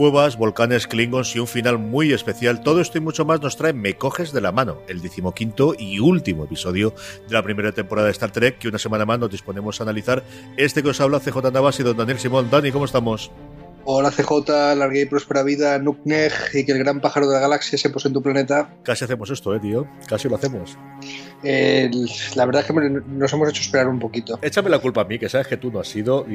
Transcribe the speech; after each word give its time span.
Cuevas, 0.00 0.38
volcanes, 0.38 0.86
klingons 0.86 1.36
y 1.36 1.40
un 1.40 1.46
final 1.46 1.76
muy 1.76 2.14
especial. 2.14 2.62
Todo 2.62 2.80
esto 2.80 2.96
y 2.96 3.02
mucho 3.02 3.26
más 3.26 3.42
nos 3.42 3.58
trae 3.58 3.74
Me 3.74 3.98
Coges 3.98 4.32
de 4.32 4.40
la 4.40 4.50
Mano, 4.50 4.78
el 4.88 5.02
decimoquinto 5.02 5.74
y 5.78 5.98
último 5.98 6.44
episodio 6.44 6.94
de 7.28 7.34
la 7.34 7.42
primera 7.42 7.72
temporada 7.72 8.06
de 8.06 8.12
Star 8.12 8.30
Trek, 8.30 8.56
que 8.56 8.68
una 8.68 8.78
semana 8.78 9.04
más 9.04 9.18
nos 9.18 9.30
disponemos 9.30 9.78
a 9.78 9.82
analizar. 9.82 10.24
Este 10.56 10.82
que 10.82 10.88
os 10.88 11.02
habla 11.02 11.20
CJ 11.20 11.52
Navas 11.52 11.80
y 11.80 11.82
don 11.82 11.98
Daniel 11.98 12.18
Simón. 12.18 12.48
Dani, 12.50 12.72
¿cómo 12.72 12.86
estamos? 12.86 13.30
Hola 13.84 14.10
CJ, 14.10 14.76
larga 14.76 14.98
y 14.98 15.06
próspera 15.06 15.42
vida, 15.42 15.78
Nukneg 15.78 16.32
y 16.52 16.64
que 16.64 16.72
el 16.72 16.78
gran 16.78 17.00
pájaro 17.00 17.26
de 17.26 17.34
la 17.34 17.40
galaxia 17.40 17.78
se 17.78 17.90
pose 17.90 18.08
en 18.08 18.14
tu 18.14 18.22
planeta. 18.22 18.76
Casi 18.82 19.04
hacemos 19.04 19.30
esto, 19.30 19.54
eh, 19.54 19.60
tío. 19.60 19.88
Casi 20.06 20.28
lo 20.28 20.36
hacemos. 20.36 20.76
Eh, 21.42 21.90
la 22.34 22.44
verdad 22.44 22.62
es 22.62 22.66
que 22.66 22.74
nos 22.74 23.32
hemos 23.32 23.48
hecho 23.48 23.62
esperar 23.62 23.88
un 23.88 23.98
poquito. 23.98 24.38
Échame 24.42 24.68
la 24.68 24.78
culpa 24.78 25.00
a 25.00 25.04
mí, 25.04 25.18
que 25.18 25.28
sabes 25.28 25.46
que 25.46 25.56
tú 25.56 25.72
no 25.72 25.80
has 25.80 25.88
sido. 25.88 26.26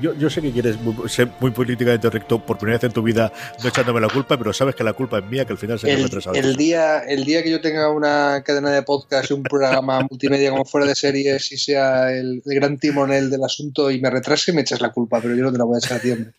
Yo, 0.00 0.14
yo 0.14 0.30
sé 0.30 0.40
que 0.40 0.52
quieres 0.52 0.76
ser 1.08 1.28
muy 1.40 1.50
políticamente 1.50 2.08
recto 2.08 2.44
por 2.44 2.58
primera 2.58 2.78
vez 2.78 2.84
en 2.84 2.92
tu 2.92 3.02
vida, 3.02 3.32
no 3.62 3.68
echándome 3.68 4.00
la 4.00 4.08
culpa, 4.08 4.38
pero 4.38 4.52
sabes 4.52 4.74
que 4.74 4.84
la 4.84 4.92
culpa 4.92 5.18
es 5.18 5.24
mía, 5.26 5.44
que 5.44 5.52
al 5.52 5.58
final 5.58 5.78
se 5.78 5.90
el, 5.90 6.02
me 6.02 6.38
el 6.38 6.56
día 6.56 7.00
El 7.00 7.24
día 7.24 7.42
que 7.42 7.50
yo 7.50 7.60
tenga 7.60 7.90
una 7.90 8.42
cadena 8.44 8.70
de 8.70 8.82
podcast 8.82 9.30
y 9.30 9.34
un 9.34 9.42
programa 9.42 10.06
multimedia 10.08 10.50
como 10.50 10.64
fuera 10.64 10.86
de 10.86 10.94
series 10.94 11.50
y 11.50 11.58
sea 11.58 12.12
el, 12.12 12.42
gran 12.44 12.78
timonel 12.78 13.30
del 13.30 13.42
asunto 13.42 13.90
y 13.90 14.00
me 14.00 14.10
retrase, 14.10 14.52
me 14.52 14.60
echas 14.60 14.80
la 14.80 14.92
culpa, 14.92 15.20
pero 15.20 15.34
yo 15.34 15.42
no 15.42 15.52
te 15.52 15.58
la 15.58 15.64
voy 15.64 15.76
a 15.76 15.78
echar 15.78 15.96
a 15.98 16.00
tiempo. 16.00 16.30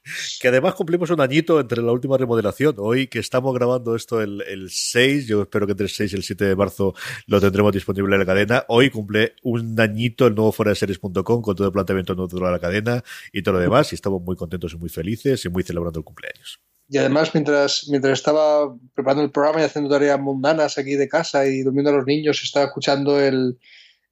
Además 0.53 0.75
cumplimos 0.75 1.09
un 1.09 1.21
añito 1.21 1.59
entre 1.59 1.81
la 1.81 1.91
última 1.91 2.17
remodelación. 2.17 2.75
Hoy 2.77 3.07
que 3.07 3.19
estamos 3.19 3.53
grabando 3.53 3.95
esto 3.95 4.21
el, 4.21 4.41
el 4.43 4.69
6, 4.69 5.27
yo 5.27 5.41
espero 5.41 5.65
que 5.65 5.71
entre 5.71 5.85
el 5.85 5.89
6 5.89 6.13
y 6.13 6.15
el 6.15 6.23
7 6.23 6.45
de 6.45 6.55
marzo 6.55 6.93
lo 7.27 7.41
tendremos 7.41 7.73
disponible 7.73 8.13
en 8.15 8.19
la 8.19 8.25
cadena. 8.25 8.65
Hoy 8.67 8.89
cumple 8.89 9.35
un 9.43 9.79
añito 9.79 10.27
el 10.27 10.35
nuevo 10.35 10.51
fuera 10.51 10.69
de 10.69 10.75
series.com 10.75 11.41
con 11.41 11.55
todo 11.55 11.67
el 11.67 11.73
planteamiento 11.73 12.13
nuevo 12.15 12.37
de 12.37 12.51
la 12.51 12.59
cadena 12.59 13.03
y 13.31 13.41
todo 13.41 13.55
lo 13.55 13.61
demás. 13.61 13.91
Y 13.91 13.95
estamos 13.95 14.21
muy 14.21 14.35
contentos 14.35 14.73
y 14.73 14.77
muy 14.77 14.89
felices 14.89 15.43
y 15.43 15.49
muy 15.49 15.63
celebrando 15.63 15.99
el 15.99 16.05
cumpleaños. 16.05 16.59
Y 16.89 16.97
además, 16.97 17.31
mientras, 17.33 17.87
mientras 17.89 18.19
estaba 18.19 18.75
preparando 18.93 19.23
el 19.23 19.31
programa 19.31 19.61
y 19.61 19.63
haciendo 19.63 19.89
tareas 19.89 20.19
mundanas 20.19 20.77
aquí 20.77 20.95
de 20.95 21.07
casa 21.07 21.47
y 21.47 21.61
durmiendo 21.61 21.89
a 21.89 21.95
los 21.95 22.05
niños, 22.05 22.43
estaba 22.43 22.65
escuchando 22.65 23.19
el, 23.19 23.57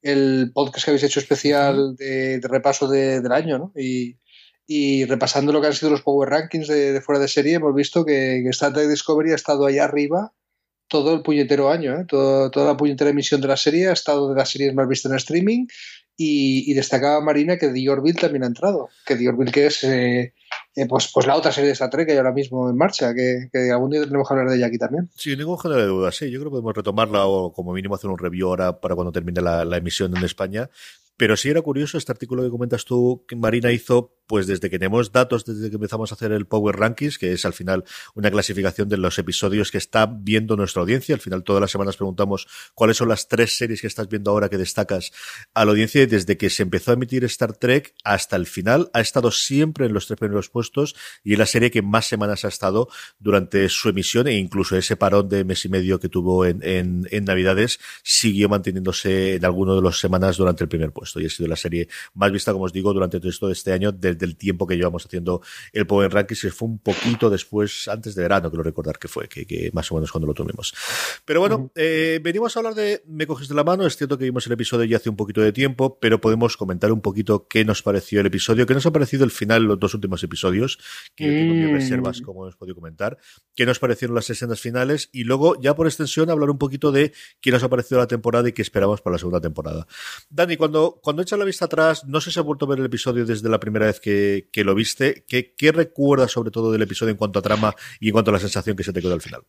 el 0.00 0.50
podcast 0.52 0.84
que 0.84 0.90
habéis 0.90 1.04
hecho 1.04 1.20
especial 1.20 1.94
de, 1.96 2.40
de 2.40 2.48
repaso 2.48 2.88
de, 2.88 3.20
del 3.20 3.32
año, 3.32 3.58
¿no? 3.58 3.72
Y, 3.76 4.16
y 4.74 5.04
repasando 5.04 5.52
lo 5.52 5.60
que 5.60 5.66
han 5.66 5.74
sido 5.74 5.90
los 5.90 6.02
Power 6.02 6.30
Rankings 6.30 6.68
de, 6.68 6.92
de 6.92 7.00
fuera 7.00 7.20
de 7.20 7.28
serie, 7.28 7.54
hemos 7.54 7.74
visto 7.74 8.04
que, 8.04 8.40
que 8.42 8.48
Star 8.50 8.72
Trek 8.72 8.88
Discovery 8.88 9.32
ha 9.32 9.34
estado 9.34 9.66
ahí 9.66 9.78
arriba 9.78 10.32
todo 10.88 11.14
el 11.14 11.22
puñetero 11.22 11.70
año, 11.70 11.94
¿eh? 11.94 12.04
Todo, 12.06 12.50
toda 12.50 12.66
la 12.66 12.76
puñetera 12.76 13.10
emisión 13.10 13.40
de 13.40 13.48
la 13.48 13.56
serie 13.56 13.88
ha 13.88 13.92
estado 13.92 14.28
de 14.28 14.36
las 14.36 14.50
series 14.50 14.74
más 14.74 14.86
vistas 14.86 15.10
en 15.10 15.16
streaming 15.16 15.66
y, 16.16 16.70
y 16.70 16.74
destacaba 16.74 17.20
Marina 17.22 17.56
que 17.56 17.68
The 17.68 17.88
Orville 17.88 18.20
también 18.20 18.44
ha 18.44 18.46
entrado, 18.46 18.88
que 19.06 19.16
The 19.16 19.28
Orville 19.28 19.52
que 19.52 19.66
es 19.66 19.84
eh, 19.84 20.34
eh, 20.76 20.86
pues, 20.86 21.10
pues 21.12 21.26
la 21.26 21.36
otra 21.36 21.50
serie 21.50 21.68
de 21.68 21.72
Star 21.72 21.90
Trek 21.90 22.06
que 22.06 22.12
hay 22.12 22.18
ahora 22.18 22.32
mismo 22.32 22.68
en 22.68 22.76
marcha, 22.76 23.14
que, 23.14 23.48
que 23.52 23.70
algún 23.70 23.90
día 23.90 24.04
tenemos 24.04 24.28
que 24.28 24.34
hablar 24.34 24.50
de 24.50 24.56
ella 24.56 24.66
aquí 24.66 24.78
también. 24.78 25.10
Sin 25.16 25.38
ningún 25.38 25.58
género 25.58 25.80
de 25.80 25.86
duda, 25.86 26.12
sí, 26.12 26.30
yo 26.30 26.38
creo 26.40 26.50
que 26.50 26.56
podemos 26.56 26.74
retomarla 26.74 27.26
o 27.26 27.52
como 27.52 27.72
mínimo 27.72 27.94
hacer 27.94 28.10
un 28.10 28.18
review 28.18 28.48
ahora 28.48 28.80
para 28.80 28.94
cuando 28.94 29.12
termine 29.12 29.40
la, 29.40 29.64
la 29.64 29.78
emisión 29.78 30.14
en 30.16 30.24
España, 30.24 30.68
pero 31.16 31.36
sí 31.36 31.48
era 31.50 31.62
curioso 31.62 31.98
este 31.98 32.12
artículo 32.12 32.42
que 32.42 32.50
comentas 32.50 32.84
tú 32.84 33.24
que 33.26 33.36
Marina 33.36 33.70
hizo, 33.70 34.16
pues 34.32 34.46
desde 34.46 34.70
que 34.70 34.78
tenemos 34.78 35.12
datos, 35.12 35.44
desde 35.44 35.68
que 35.68 35.76
empezamos 35.76 36.10
a 36.10 36.14
hacer 36.14 36.32
el 36.32 36.46
Power 36.46 36.74
Rankings, 36.76 37.18
que 37.18 37.34
es 37.34 37.44
al 37.44 37.52
final 37.52 37.84
una 38.14 38.30
clasificación 38.30 38.88
de 38.88 38.96
los 38.96 39.18
episodios 39.18 39.70
que 39.70 39.76
está 39.76 40.06
viendo 40.06 40.56
nuestra 40.56 40.80
audiencia. 40.80 41.14
Al 41.14 41.20
final 41.20 41.44
todas 41.44 41.60
las 41.60 41.70
semanas 41.70 41.98
preguntamos 41.98 42.48
cuáles 42.74 42.96
son 42.96 43.10
las 43.10 43.28
tres 43.28 43.58
series 43.58 43.82
que 43.82 43.88
estás 43.88 44.08
viendo 44.08 44.30
ahora 44.30 44.48
que 44.48 44.56
destacas 44.56 45.12
a 45.52 45.66
la 45.66 45.72
audiencia 45.72 46.00
y 46.00 46.06
desde 46.06 46.38
que 46.38 46.48
se 46.48 46.62
empezó 46.62 46.92
a 46.92 46.94
emitir 46.94 47.24
Star 47.24 47.52
Trek 47.52 47.94
hasta 48.04 48.36
el 48.36 48.46
final 48.46 48.88
ha 48.94 49.02
estado 49.02 49.30
siempre 49.32 49.84
en 49.84 49.92
los 49.92 50.06
tres 50.06 50.18
primeros 50.18 50.48
puestos 50.48 50.96
y 51.22 51.34
es 51.34 51.38
la 51.38 51.44
serie 51.44 51.70
que 51.70 51.82
más 51.82 52.06
semanas 52.06 52.46
ha 52.46 52.48
estado 52.48 52.88
durante 53.18 53.68
su 53.68 53.90
emisión 53.90 54.28
e 54.28 54.38
incluso 54.38 54.78
ese 54.78 54.96
parón 54.96 55.28
de 55.28 55.44
mes 55.44 55.62
y 55.66 55.68
medio 55.68 56.00
que 56.00 56.08
tuvo 56.08 56.46
en, 56.46 56.62
en, 56.62 57.06
en 57.10 57.24
Navidades 57.26 57.80
siguió 58.02 58.48
manteniéndose 58.48 59.34
en 59.34 59.44
alguno 59.44 59.76
de 59.76 59.82
las 59.82 59.98
semanas 59.98 60.38
durante 60.38 60.64
el 60.64 60.70
primer 60.70 60.90
puesto 60.90 61.20
y 61.20 61.26
ha 61.26 61.28
sido 61.28 61.50
la 61.50 61.56
serie 61.56 61.88
más 62.14 62.32
vista, 62.32 62.54
como 62.54 62.64
os 62.64 62.72
digo, 62.72 62.94
durante 62.94 63.20
todo 63.20 63.50
este 63.50 63.72
año, 63.74 63.92
desde 63.92 64.21
el 64.24 64.36
tiempo 64.36 64.66
que 64.66 64.76
llevamos 64.76 65.04
haciendo 65.06 65.42
el 65.72 65.86
Power 65.86 66.12
Rankings, 66.12 66.40
que 66.42 66.50
fue 66.50 66.68
un 66.68 66.78
poquito 66.78 67.30
después, 67.30 67.88
antes 67.88 68.14
de 68.14 68.22
verano, 68.22 68.50
creo 68.50 68.62
recordar 68.62 68.98
que 68.98 69.08
fue, 69.08 69.28
que, 69.28 69.46
que 69.46 69.70
más 69.72 69.90
o 69.92 69.94
menos 69.94 70.10
cuando 70.12 70.26
lo 70.26 70.34
tuvimos. 70.34 70.74
Pero 71.24 71.40
bueno, 71.40 71.70
eh, 71.74 72.20
venimos 72.22 72.56
a 72.56 72.60
hablar 72.60 72.74
de 72.74 73.02
Me 73.06 73.26
coges 73.26 73.48
de 73.48 73.54
la 73.54 73.64
mano, 73.64 73.86
es 73.86 73.96
cierto 73.96 74.18
que 74.18 74.24
vimos 74.24 74.46
el 74.46 74.52
episodio 74.52 74.84
ya 74.84 74.96
hace 74.96 75.10
un 75.10 75.16
poquito 75.16 75.40
de 75.40 75.52
tiempo, 75.52 75.98
pero 76.00 76.20
podemos 76.20 76.56
comentar 76.56 76.92
un 76.92 77.00
poquito 77.00 77.46
qué 77.48 77.64
nos 77.64 77.82
pareció 77.82 78.20
el 78.20 78.26
episodio, 78.26 78.66
qué 78.66 78.74
nos 78.74 78.86
ha 78.86 78.92
parecido 78.92 79.24
el 79.24 79.30
final, 79.30 79.64
los 79.64 79.78
dos 79.78 79.94
últimos 79.94 80.22
episodios, 80.22 80.78
que 81.14 81.24
yo 81.24 81.30
tengo 81.30 81.54
mis 81.54 81.72
reservas, 81.72 82.20
como 82.20 82.44
hemos 82.44 82.56
podido 82.56 82.74
comentar, 82.74 83.18
qué 83.54 83.66
nos 83.66 83.78
parecieron 83.78 84.14
las 84.14 84.28
escenas 84.30 84.60
finales 84.60 85.08
y 85.12 85.24
luego, 85.24 85.60
ya 85.60 85.74
por 85.74 85.86
extensión, 85.86 86.30
hablar 86.30 86.50
un 86.50 86.58
poquito 86.58 86.92
de 86.92 87.12
qué 87.40 87.50
nos 87.50 87.62
ha 87.62 87.68
parecido 87.68 88.00
la 88.00 88.06
temporada 88.06 88.48
y 88.48 88.52
qué 88.52 88.62
esperamos 88.62 89.00
para 89.00 89.14
la 89.14 89.18
segunda 89.18 89.40
temporada. 89.40 89.86
Dani, 90.30 90.56
cuando, 90.56 91.00
cuando 91.02 91.22
echas 91.22 91.38
la 91.38 91.44
vista 91.44 91.66
atrás, 91.66 92.04
no 92.06 92.20
sé 92.20 92.30
si 92.30 92.40
has 92.40 92.46
vuelto 92.46 92.64
a 92.64 92.68
ver 92.68 92.78
el 92.78 92.86
episodio 92.86 93.24
desde 93.24 93.48
la 93.48 93.60
primera 93.60 93.86
vez 93.86 94.00
que, 94.02 94.48
lo 94.56 94.74
viste. 94.74 95.24
¿Qué, 95.26 95.54
¿Qué, 95.56 95.72
recuerdas 95.72 96.32
sobre 96.32 96.50
todo 96.50 96.70
del 96.70 96.82
episodio 96.82 97.12
en 97.12 97.16
cuanto 97.16 97.38
a 97.38 97.42
trama 97.42 97.74
y 98.00 98.08
en 98.08 98.12
cuanto 98.12 98.30
a 98.30 98.34
la 98.34 98.40
sensación 98.40 98.76
que 98.76 98.84
se 98.84 98.92
te 98.92 99.00
quedó 99.00 99.14
al 99.14 99.22
final? 99.22 99.42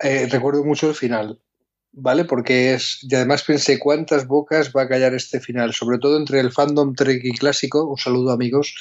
Eh, 0.00 0.26
recuerdo 0.28 0.64
mucho 0.64 0.88
el 0.88 0.94
final, 0.94 1.40
¿vale? 1.92 2.24
Porque 2.24 2.74
es. 2.74 2.98
Y 3.02 3.14
además 3.14 3.44
pensé 3.44 3.78
cuántas 3.78 4.26
bocas 4.26 4.72
va 4.76 4.82
a 4.82 4.88
callar 4.88 5.14
este 5.14 5.40
final, 5.40 5.72
sobre 5.72 5.98
todo 5.98 6.16
entre 6.16 6.40
el 6.40 6.50
fandom 6.50 6.94
Trek 6.94 7.20
y 7.22 7.32
clásico. 7.32 7.88
Un 7.88 7.98
saludo, 7.98 8.32
amigos. 8.32 8.74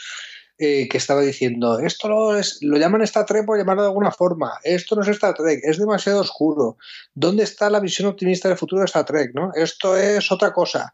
Eh, 0.59 0.87
que 0.87 0.97
estaba 0.97 1.21
diciendo, 1.21 1.79
esto 1.79 2.07
lo, 2.07 2.37
es, 2.37 2.59
lo 2.61 2.77
llaman 2.77 3.01
Star 3.01 3.25
Trek 3.25 3.43
por 3.43 3.57
llamarlo 3.57 3.81
de 3.81 3.87
alguna 3.87 4.11
forma, 4.11 4.51
esto 4.63 4.95
no 4.95 5.01
es 5.01 5.07
Star 5.07 5.33
Trek, 5.33 5.61
es 5.63 5.79
demasiado 5.79 6.21
oscuro, 6.21 6.77
¿dónde 7.15 7.43
está 7.43 7.71
la 7.71 7.79
visión 7.79 8.07
optimista 8.07 8.49
del 8.49 8.57
futuro 8.59 8.81
de 8.81 8.85
Star 8.85 9.03
Trek? 9.03 9.31
¿no? 9.33 9.51
Esto 9.55 9.97
es 9.97 10.31
otra 10.31 10.53
cosa. 10.53 10.93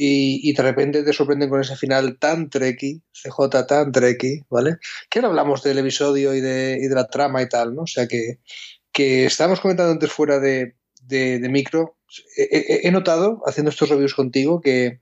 Y, 0.00 0.52
de 0.52 0.62
repente 0.62 1.02
te 1.02 1.12
sorprenden 1.12 1.50
con 1.50 1.60
ese 1.60 1.74
final 1.74 2.18
tan 2.20 2.50
treki, 2.50 3.02
CJ 3.12 3.66
tan 3.66 3.90
treki, 3.90 4.44
¿vale? 4.48 4.76
Que 5.10 5.18
ahora 5.18 5.30
hablamos 5.30 5.64
del 5.64 5.78
episodio 5.78 6.34
y 6.34 6.40
de, 6.40 6.78
y 6.80 6.88
la 6.88 7.08
trama 7.08 7.42
y 7.42 7.48
tal, 7.48 7.74
¿no? 7.74 7.82
O 7.82 7.86
sea 7.88 8.06
que, 8.06 8.38
que 8.92 9.24
estábamos 9.24 9.58
comentando 9.58 9.90
antes 9.90 10.12
fuera 10.12 10.38
de, 10.38 10.76
de, 11.02 11.40
micro, 11.48 11.96
he, 12.36 12.88
notado, 12.92 13.42
haciendo 13.44 13.70
estos 13.70 13.88
reviews 13.88 14.14
contigo, 14.14 14.60
que, 14.60 15.00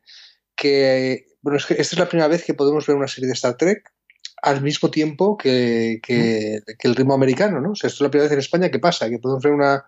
que, 0.56 1.26
bueno, 1.42 1.58
es 1.58 1.66
que 1.66 1.74
esta 1.74 1.94
es 1.94 1.98
la 1.98 2.08
primera 2.08 2.28
vez 2.28 2.42
que 2.42 2.54
podemos 2.54 2.86
ver 2.86 2.96
una 2.96 3.06
serie 3.06 3.26
de 3.26 3.34
Star 3.34 3.58
Trek 3.58 3.92
al 4.40 4.62
mismo 4.62 4.90
tiempo 4.90 5.36
que, 5.36 6.00
que, 6.02 6.60
que 6.78 6.88
el 6.88 6.94
ritmo 6.94 7.12
americano, 7.12 7.60
¿no? 7.60 7.72
O 7.72 7.76
sea, 7.76 7.88
esto 7.88 7.98
es 7.98 8.06
la 8.06 8.10
primera 8.10 8.30
vez 8.30 8.32
en 8.32 8.38
España 8.38 8.70
que 8.70 8.78
pasa, 8.78 9.10
que 9.10 9.18
podemos 9.18 9.44
ver 9.44 9.52
una, 9.52 9.84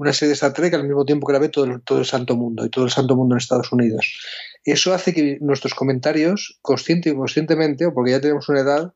una 0.00 0.14
serie 0.14 0.30
de 0.30 0.34
Star 0.34 0.54
Trek 0.54 0.72
al 0.72 0.84
mismo 0.84 1.04
tiempo 1.04 1.26
que 1.26 1.34
la 1.34 1.38
ve 1.38 1.50
todo 1.50 1.66
el, 1.66 1.82
todo 1.82 1.98
el 1.98 2.06
santo 2.06 2.34
mundo 2.34 2.64
y 2.64 2.70
todo 2.70 2.86
el 2.86 2.90
santo 2.90 3.16
mundo 3.16 3.34
en 3.34 3.38
Estados 3.38 3.70
Unidos. 3.70 4.18
Eso 4.64 4.94
hace 4.94 5.12
que 5.12 5.36
nuestros 5.42 5.74
comentarios, 5.74 6.58
consciente 6.62 7.10
y 7.10 7.12
inconscientemente, 7.12 7.84
o 7.84 7.92
porque 7.92 8.12
ya 8.12 8.20
tenemos 8.20 8.48
una 8.48 8.60
edad, 8.60 8.94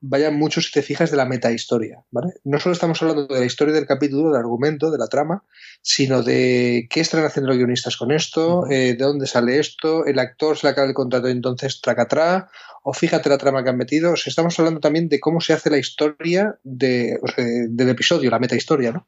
vayan 0.00 0.34
mucho, 0.34 0.62
si 0.62 0.72
te 0.72 0.80
fijas, 0.80 1.10
de 1.10 1.18
la 1.18 1.26
metahistoria. 1.26 2.04
¿vale? 2.10 2.32
No 2.44 2.58
solo 2.58 2.72
estamos 2.72 3.02
hablando 3.02 3.26
de 3.26 3.38
la 3.38 3.44
historia 3.44 3.74
del 3.74 3.84
capítulo, 3.84 4.30
del 4.30 4.40
argumento, 4.40 4.90
de 4.90 4.96
la 4.96 5.08
trama, 5.08 5.44
sino 5.82 6.22
de 6.22 6.86
qué 6.88 7.00
están 7.00 7.22
haciendo 7.26 7.48
los 7.48 7.58
guionistas 7.58 7.98
con 7.98 8.10
esto, 8.10 8.60
uh 8.60 8.62
-huh. 8.62 8.72
eh, 8.72 8.94
de 8.94 9.04
dónde 9.04 9.26
sale 9.26 9.58
esto, 9.58 10.06
el 10.06 10.18
actor 10.18 10.56
se 10.56 10.66
le 10.66 10.70
acaba 10.70 10.88
el 10.88 10.94
contrato 10.94 11.28
entonces 11.28 11.82
tracatrá, 11.82 12.48
o 12.82 12.94
fíjate 12.94 13.28
la 13.28 13.36
trama 13.36 13.62
que 13.62 13.68
han 13.70 13.76
metido. 13.76 14.12
O 14.12 14.16
sea, 14.16 14.30
estamos 14.30 14.58
hablando 14.58 14.80
también 14.80 15.10
de 15.10 15.20
cómo 15.20 15.42
se 15.42 15.52
hace 15.52 15.68
la 15.68 15.76
historia 15.76 16.58
de, 16.64 17.18
o 17.22 17.28
sea, 17.28 17.44
del 17.44 17.88
episodio, 17.90 18.30
la 18.30 18.38
metahistoria, 18.38 18.92
¿no? 18.92 19.06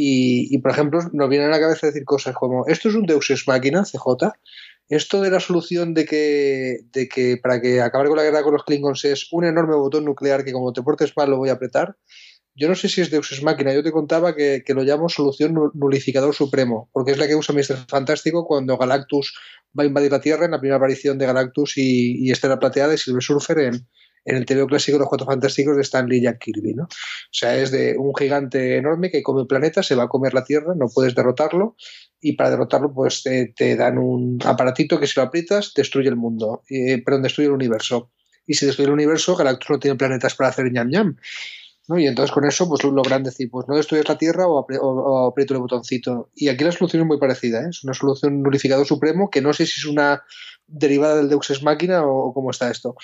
Y, 0.00 0.54
y, 0.54 0.58
por 0.58 0.70
ejemplo, 0.70 1.00
nos 1.12 1.28
viene 1.28 1.46
a 1.46 1.48
la 1.48 1.58
cabeza 1.58 1.88
decir 1.88 2.04
cosas 2.04 2.32
como, 2.32 2.68
esto 2.68 2.88
es 2.88 2.94
un 2.94 3.04
Deus 3.04 3.30
Ex 3.30 3.48
Máquina, 3.48 3.82
CJ, 3.82 4.30
Esto 4.88 5.20
de 5.20 5.28
la 5.28 5.40
solución 5.40 5.92
de 5.92 6.04
que, 6.04 6.82
de 6.92 7.08
que 7.08 7.36
para 7.36 7.60
que 7.60 7.80
acabar 7.80 8.06
con 8.06 8.16
la 8.16 8.22
guerra 8.22 8.44
con 8.44 8.52
los 8.52 8.62
Klingons 8.62 9.04
es 9.04 9.26
un 9.32 9.44
enorme 9.44 9.74
botón 9.74 10.04
nuclear 10.04 10.44
que 10.44 10.52
como 10.52 10.72
te 10.72 10.82
portes 10.82 11.16
mal 11.16 11.30
lo 11.30 11.38
voy 11.38 11.48
a 11.48 11.54
apretar, 11.54 11.96
yo 12.54 12.68
no 12.68 12.76
sé 12.76 12.88
si 12.88 13.00
es 13.00 13.10
Deus 13.10 13.32
Ex 13.32 13.42
Máquina, 13.42 13.74
yo 13.74 13.82
te 13.82 13.90
contaba 13.90 14.36
que, 14.36 14.62
lo 14.68 14.84
llamo 14.84 15.08
solución 15.08 15.52
nulificador 15.74 16.32
supremo, 16.32 16.88
porque 16.92 17.10
es 17.10 17.18
la 17.18 17.26
que 17.26 17.34
usa 17.34 17.52
Mr. 17.52 17.88
Fantástico 17.88 18.46
cuando 18.46 18.78
Galactus 18.78 19.36
va 19.76 19.82
a 19.82 19.86
invadir 19.86 20.12
la 20.12 20.20
Tierra 20.20 20.44
en 20.44 20.52
la 20.52 20.60
primera 20.60 20.76
aparición 20.76 21.18
de 21.18 21.26
Galactus 21.26 21.76
y, 21.76 22.24
y 22.24 22.30
Estela 22.30 22.60
Plateada 22.60 22.94
y 22.94 22.98
Silver 22.98 23.22
Surfer 23.24 23.58
en, 23.58 23.88
en 24.24 24.36
el 24.36 24.46
TV 24.46 24.66
clásico 24.66 24.96
de 24.96 25.00
los 25.00 25.08
Cuatro 25.08 25.26
Fantásticos 25.26 25.76
de 25.76 25.82
Stanley 25.82 26.18
y 26.18 26.22
Jack 26.22 26.38
Kirby, 26.38 26.74
¿no? 26.74 26.84
O 26.84 26.88
sea, 27.32 27.56
es 27.56 27.70
de 27.70 27.96
un 27.98 28.14
gigante 28.14 28.76
enorme 28.76 29.10
que 29.10 29.22
come 29.22 29.42
el 29.42 29.46
planeta, 29.46 29.82
se 29.82 29.94
va 29.94 30.04
a 30.04 30.08
comer 30.08 30.34
la 30.34 30.44
Tierra, 30.44 30.74
no 30.76 30.88
puedes 30.92 31.14
derrotarlo 31.14 31.76
y 32.20 32.32
para 32.32 32.50
derrotarlo 32.50 32.92
pues 32.92 33.22
te, 33.22 33.76
dan 33.76 33.98
un 33.98 34.38
aparatito 34.44 34.98
que 34.98 35.06
si 35.06 35.18
lo 35.18 35.26
aprietas 35.26 35.72
destruye 35.74 36.08
el 36.08 36.16
mundo, 36.16 36.62
eh, 36.68 37.02
perdón, 37.02 37.22
destruye 37.22 37.48
el 37.48 37.54
universo. 37.54 38.10
Y 38.46 38.54
si 38.54 38.66
destruye 38.66 38.88
el 38.88 38.94
universo, 38.94 39.36
Galactus 39.36 39.70
no 39.70 39.78
tiene 39.78 39.96
planetas 39.96 40.34
para 40.34 40.50
hacer 40.50 40.72
ñam 40.72 40.88
ñam. 40.88 41.16
¿no? 41.88 41.98
Y 41.98 42.06
entonces 42.06 42.32
con 42.32 42.44
eso 42.46 42.68
pues 42.68 42.84
logran 42.84 43.22
decir, 43.22 43.48
pues 43.50 43.66
no 43.68 43.76
destruyes 43.76 44.08
la 44.08 44.18
Tierra 44.18 44.46
o, 44.46 45.28
aprieto 45.28 45.54
el 45.54 45.60
botoncito. 45.60 46.30
Y 46.34 46.48
aquí 46.48 46.64
la 46.64 46.72
solución 46.72 47.02
es 47.02 47.06
muy 47.06 47.18
parecida, 47.18 47.62
¿eh? 47.62 47.68
es 47.70 47.82
una 47.82 47.94
solución 47.94 48.42
nulificador 48.42 48.86
supremo 48.86 49.30
que 49.30 49.40
no 49.40 49.52
sé 49.52 49.66
si 49.66 49.80
es 49.80 49.86
una 49.86 50.22
derivada 50.66 51.16
del 51.16 51.28
Deus 51.28 51.50
Ex 51.50 51.62
Máquina 51.62 52.06
o 52.06 52.32
cómo 52.32 52.50
está 52.50 52.70
esto. 52.70 52.94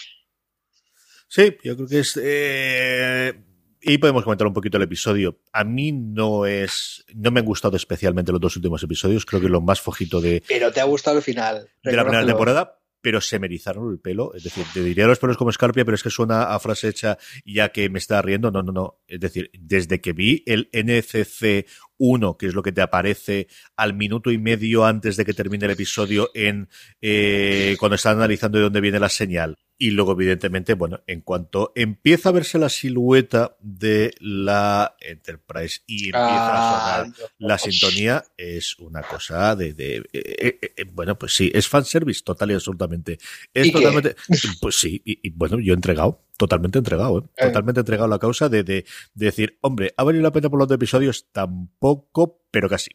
Sí, 1.35 1.57
yo 1.65 1.75
creo 1.75 1.89
que 1.89 1.99
es... 1.99 2.17
Eh, 2.23 3.35
y 3.81 3.99
podemos 3.99 4.23
comentar 4.23 4.47
un 4.47 4.55
poquito 4.55 4.77
el 4.77 4.85
episodio. 4.85 5.41
A 5.53 5.65
mí 5.65 5.91
no 5.91 6.47
es. 6.47 7.05
No 7.13 7.33
me 7.33 7.41
han 7.41 7.47
gustado 7.47 7.77
especialmente 7.77 8.31
los 8.31 8.41
dos 8.41 8.57
últimos 8.57 8.83
episodios. 8.85 9.27
Creo 9.27 9.43
que 9.43 9.49
lo 9.49 9.61
más 9.61 9.81
fojito 9.81 10.21
de. 10.21 10.43
Pero 10.47 10.73
te 10.73 10.81
ha 10.81 10.85
gustado 10.85 11.19
el 11.19 11.23
final. 11.25 11.69
De 11.83 11.93
la 11.93 12.05
primera 12.05 12.25
temporada 12.25 12.79
pero 13.05 13.21
se 13.21 13.39
me 13.39 13.49
erizaron 13.49 13.93
el 13.93 13.99
pelo. 13.99 14.33
Es 14.33 14.45
decir, 14.45 14.65
te 14.73 14.83
diría 14.83 15.07
los 15.07 15.19
pelos 15.19 15.37
como 15.37 15.51
escarpia, 15.51 15.85
pero 15.85 15.95
es 15.95 16.03
que 16.03 16.09
suena 16.09 16.45
a 16.45 16.59
frase 16.59 16.89
hecha 16.89 17.19
ya 17.45 17.69
que 17.69 17.91
me 17.91 17.99
está 17.99 18.23
riendo. 18.23 18.51
No, 18.51 18.63
no, 18.63 18.73
no. 18.73 19.03
Es 19.07 19.21
decir, 19.21 19.51
desde 19.53 20.01
que 20.01 20.15
vi 20.15 20.43
el 20.47 20.71
NCC 20.73 21.67
1, 21.99 22.39
que 22.39 22.47
es 22.47 22.55
lo 22.55 22.63
que 22.63 22.73
te 22.73 22.81
aparece 22.81 23.49
al 23.77 23.93
minuto 23.93 24.31
y 24.31 24.39
medio 24.39 24.87
antes 24.87 25.19
de 25.19 25.27
que 25.27 25.35
termine 25.35 25.67
el 25.67 25.73
episodio 25.73 26.31
en 26.33 26.71
eh, 27.03 27.77
cuando 27.79 27.97
estás 27.97 28.15
analizando 28.15 28.57
de 28.57 28.65
dónde 28.65 28.81
viene 28.81 28.99
la 28.99 29.11
señal, 29.11 29.59
y 29.77 29.91
luego, 29.91 30.13
evidentemente, 30.13 30.75
bueno, 30.75 31.01
en 31.07 31.21
cuanto 31.21 31.73
empieza 31.75 32.29
a 32.29 32.33
verse 32.33 32.59
la 32.59 32.69
silueta 32.69 33.57
de 33.61 34.15
la 34.21 34.97
Enterprise 35.01 35.81
y 35.87 36.07
empieza 36.07 37.01
a 37.01 37.05
sonar 37.05 37.31
la 37.39 37.59
sintonía, 37.59 38.25
es 38.37 38.79
una 38.79 39.03
cosa 39.03 39.57
de, 39.57 39.75
de 39.75 39.97
eh, 40.13 40.59
eh, 40.63 40.75
eh, 40.77 40.85
bueno, 40.93 41.19
pues 41.19 41.35
sí, 41.35 41.51
es 41.53 41.69
fanservice 41.69 42.23
total 42.23 42.53
y 42.53 42.55
absolutamente. 42.55 43.19
Es 43.53 43.73
totalmente, 43.73 44.15
pues 44.61 44.77
sí, 44.77 45.03
y, 45.05 45.31
bueno, 45.31 45.59
yo 45.59 45.73
he 45.73 45.77
entregado, 45.77 46.25
totalmente 46.37 46.79
entregado, 46.79 47.31
totalmente 47.37 47.81
entregado 47.81 48.09
la 48.09 48.19
causa 48.19 48.49
de, 48.49 48.63
de, 48.63 48.85
de, 49.15 49.27
decir, 49.27 49.59
hombre, 49.61 49.93
¿ha 49.97 50.05
valido 50.05 50.23
la 50.23 50.33
pena 50.33 50.49
por 50.49 50.61
los 50.61 50.71
episodios? 50.71 51.27
Tampoco, 51.33 52.45
pero 52.51 52.69
casi. 52.69 52.91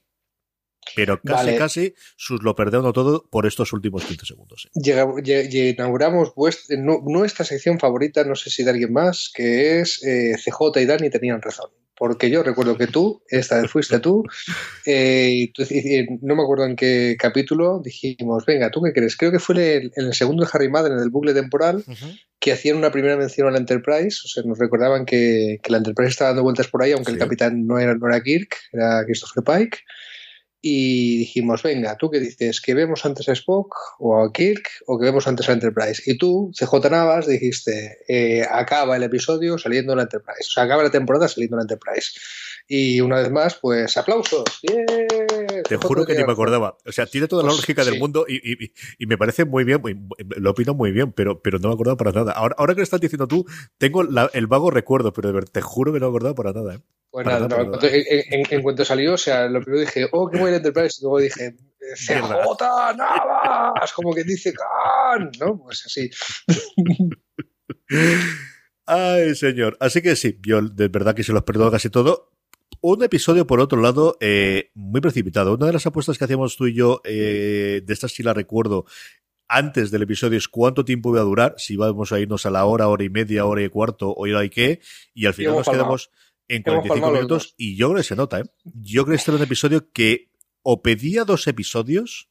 Pero 0.96 1.22
casi, 1.22 1.56
casi 1.56 1.94
sus 2.16 2.44
lo 2.44 2.56
perdemos 2.56 2.94
todo 2.94 3.26
por 3.30 3.46
estos 3.46 3.74
últimos 3.74 4.06
15 4.06 4.26
segundos. 4.26 4.70
inauguramos 4.74 6.34
nuestra 7.06 7.46
sección 7.46 7.80
favorita, 7.80 8.24
no 8.24 8.36
sé 8.36 8.50
si 8.50 8.64
de 8.64 8.72
alguien 8.72 8.94
más, 8.94 9.32
que 9.34 9.80
es 9.80 10.04
eh, 10.04 10.36
CJ 10.38 10.82
y 10.82 10.86
Dani 10.86 11.10
tenían 11.10 11.42
razón. 11.42 11.70
Porque 11.96 12.30
yo 12.30 12.44
recuerdo 12.44 12.78
que 12.78 12.88
tú, 12.88 13.24
esta 13.28 13.62
vez 13.62 13.70
fuiste 13.70 14.00
tú, 14.00 14.24
eh, 14.86 15.52
no 16.22 16.36
me 16.36 16.44
acuerdo 16.44 16.66
en 16.66 16.78
qué 16.78 17.18
capítulo, 17.20 17.82
dijimos, 17.84 18.46
venga, 18.46 18.72
¿tú 18.72 18.82
qué 18.82 18.94
crees? 18.94 19.18
Creo 19.18 19.34
que 19.34 19.40
fue 19.40 19.76
en 19.76 19.92
el, 19.94 20.14
segundo 20.14 20.46
de 20.46 20.50
Harry 20.54 20.70
Madden, 20.70 20.94
en 20.94 21.00
el 21.00 21.10
bucle 21.10 21.34
temporal, 21.34 21.84
que 22.40 22.54
hacían 22.54 22.78
una 22.78 22.92
primera 22.92 23.18
mención 23.18 23.50
a 23.50 23.52
la 23.52 23.58
Enterprise, 23.58 24.22
o 24.24 24.28
sea, 24.30 24.44
nos 24.44 24.58
recordaban 24.58 25.06
que, 25.06 25.60
la 25.68 25.78
Enterprise 25.78 26.12
estaba 26.12 26.30
dando 26.30 26.44
vueltas 26.44 26.70
por 26.70 26.82
ahí, 26.82 26.94
aunque 26.94 27.12
el 27.12 27.18
capitán 27.18 27.68
no 27.68 27.78
era, 27.78 27.94
no 27.94 28.08
era 28.08 28.24
Kirk, 28.24 28.56
era 28.72 29.04
Christopher 29.04 29.44
Pike 29.44 29.80
y 30.62 31.20
dijimos, 31.20 31.64
venga, 31.64 31.96
¿tú 31.98 32.10
qué 32.10 32.20
dices? 32.20 32.60
¿Que 32.60 32.74
vemos 32.74 33.06
antes 33.06 33.30
a 33.30 33.34
Spock 33.34 33.74
o 34.00 34.22
a 34.22 34.32
Kirk 34.34 34.68
o 34.88 35.00
que 35.00 35.06
vemos 35.06 35.28
antes 35.28 35.48
a 35.48 35.54
Enterprise? 35.54 36.02
Y 36.06 36.18
tú, 36.18 36.52
CJ 36.54 36.90
Navas, 36.90 37.28
dijiste, 37.28 37.98
eh, 38.08 38.46
acaba 38.50 38.98
el 38.98 39.04
episodio 39.04 39.58
saliendo 39.58 39.96
la 39.96 40.04
Enterprise, 40.04 40.48
o 40.48 40.52
sea, 40.52 40.64
acaba 40.64 40.84
la 40.84 40.92
temporada 40.92 41.28
saliendo 41.28 41.56
la 41.58 41.64
Enterprise. 41.64 42.12
Y 42.72 43.02
una 43.02 43.16
vez 43.16 43.32
más, 43.32 43.56
pues 43.56 43.98
aplausos. 43.98 44.44
Te 45.68 45.78
juro 45.78 46.06
que 46.06 46.14
ni 46.14 46.24
me 46.24 46.34
acordaba. 46.34 46.78
O 46.86 46.92
sea, 46.92 47.08
tiene 47.08 47.28
toda 47.28 47.42
la 47.42 47.50
pues 47.50 47.62
lógica 47.62 47.84
del 47.84 47.98
mundo 47.98 48.26
y, 48.28 48.72
me 49.08 49.18
parece 49.18 49.44
muy 49.44 49.64
bien, 49.64 49.82
lo 50.38 50.52
opino 50.52 50.76
muy 50.76 50.92
bien, 50.92 51.12
pero, 51.12 51.42
pero 51.42 51.58
no 51.58 51.70
me 51.70 51.74
acordaba 51.74 51.98
para 51.98 52.12
nada. 52.12 52.32
Ahora, 52.34 52.54
ahora 52.60 52.76
que 52.76 52.82
lo 52.82 52.84
estás 52.84 53.02
diciendo 53.02 53.28
tú, 53.28 53.44
tengo 53.80 54.04
el 54.04 54.48
vago 54.48 54.70
recuerdo, 54.70 55.12
pero 55.14 55.34
de 55.34 55.42
te 55.42 55.62
juro 55.62 55.92
que 55.92 56.00
no 56.00 56.06
me 56.06 56.10
acordaba 56.12 56.36
para 56.36 56.54
nada. 56.54 56.76
¿eh? 56.76 56.80
Pues 57.10 57.26
nada, 57.26 57.48
en, 57.82 58.62
cuanto 58.62 58.86
salió, 58.86 59.16
o 59.16 59.18
sea, 59.18 59.48
lo 59.48 59.62
primero 59.62 59.82
dije, 59.82 60.08
oh, 60.12 60.30
qué 60.30 60.38
buena 60.38 60.58
Enterprise, 60.58 61.00
y 61.00 61.04
luego 61.04 61.18
dije, 61.18 61.56
CJ 61.96 62.96
Navas, 62.96 63.94
como 63.94 64.14
que 64.14 64.24
dice 64.24 64.54
Khan, 64.54 65.32
¿no? 65.40 65.58
Pues 65.58 65.88
así. 65.88 66.12
Ay, 68.86 69.34
señor. 69.34 69.76
Así 69.80 70.04
que 70.04 70.16
sí, 70.16 70.40
yo 70.46 70.62
de 70.62 70.88
verdad 70.88 71.16
que 71.16 71.24
se 71.24 71.34
los 71.34 71.42
perdono 71.42 71.72
casi 71.72 71.90
todo. 71.90 72.32
Un 72.82 73.04
episodio, 73.04 73.46
por 73.46 73.60
otro 73.60 73.82
lado, 73.82 74.18
eh, 74.22 74.72
muy 74.74 75.02
precipitado. 75.02 75.56
Una 75.56 75.68
de 75.68 75.74
las 75.74 75.86
apuestas 75.86 76.18
que 76.18 76.24
hacíamos 76.24 76.56
tú 76.56 76.68
y 76.68 76.74
yo, 76.74 77.02
eh, 77.04 77.82
de 77.84 77.94
esta 77.94 78.08
sí 78.08 78.24
la 78.24 78.34
recuerdo, 78.34 78.86
antes 79.50 79.92
del 79.92 80.04
episodio 80.04 80.38
es 80.38 80.48
cuánto 80.48 80.86
tiempo 80.86 81.12
va 81.12 81.20
a 81.20 81.24
durar, 81.24 81.56
si 81.58 81.76
vamos 81.76 82.12
a 82.14 82.20
irnos 82.20 82.46
a 82.46 82.52
la 82.52 82.64
hora, 82.66 82.88
hora 82.88 83.04
y 83.04 83.10
media, 83.10 83.46
hora 83.46 83.64
y 83.64 83.70
cuarto, 83.70 84.10
o 84.12 84.22
hora 84.22 84.46
y 84.46 84.50
qué, 84.50 84.80
y 85.14 85.26
al 85.26 85.34
final 85.34 85.56
nos 85.56 85.68
quedamos 85.68 86.12
en 86.48 86.64
45 86.64 87.12
minutos, 87.12 87.54
y 87.58 87.76
yo 87.76 87.90
creo 87.90 87.98
que 87.98 88.04
se 88.04 88.16
nota, 88.16 88.40
¿eh? 88.40 88.44
Yo 88.64 89.04
creo 89.04 89.14
que 89.14 89.18
este 89.18 89.32
era 89.32 89.38
un 89.38 89.44
episodio 89.44 89.92
que 89.92 90.30
o 90.62 90.82
pedía 90.82 91.26
dos 91.26 91.48
episodios, 91.48 92.30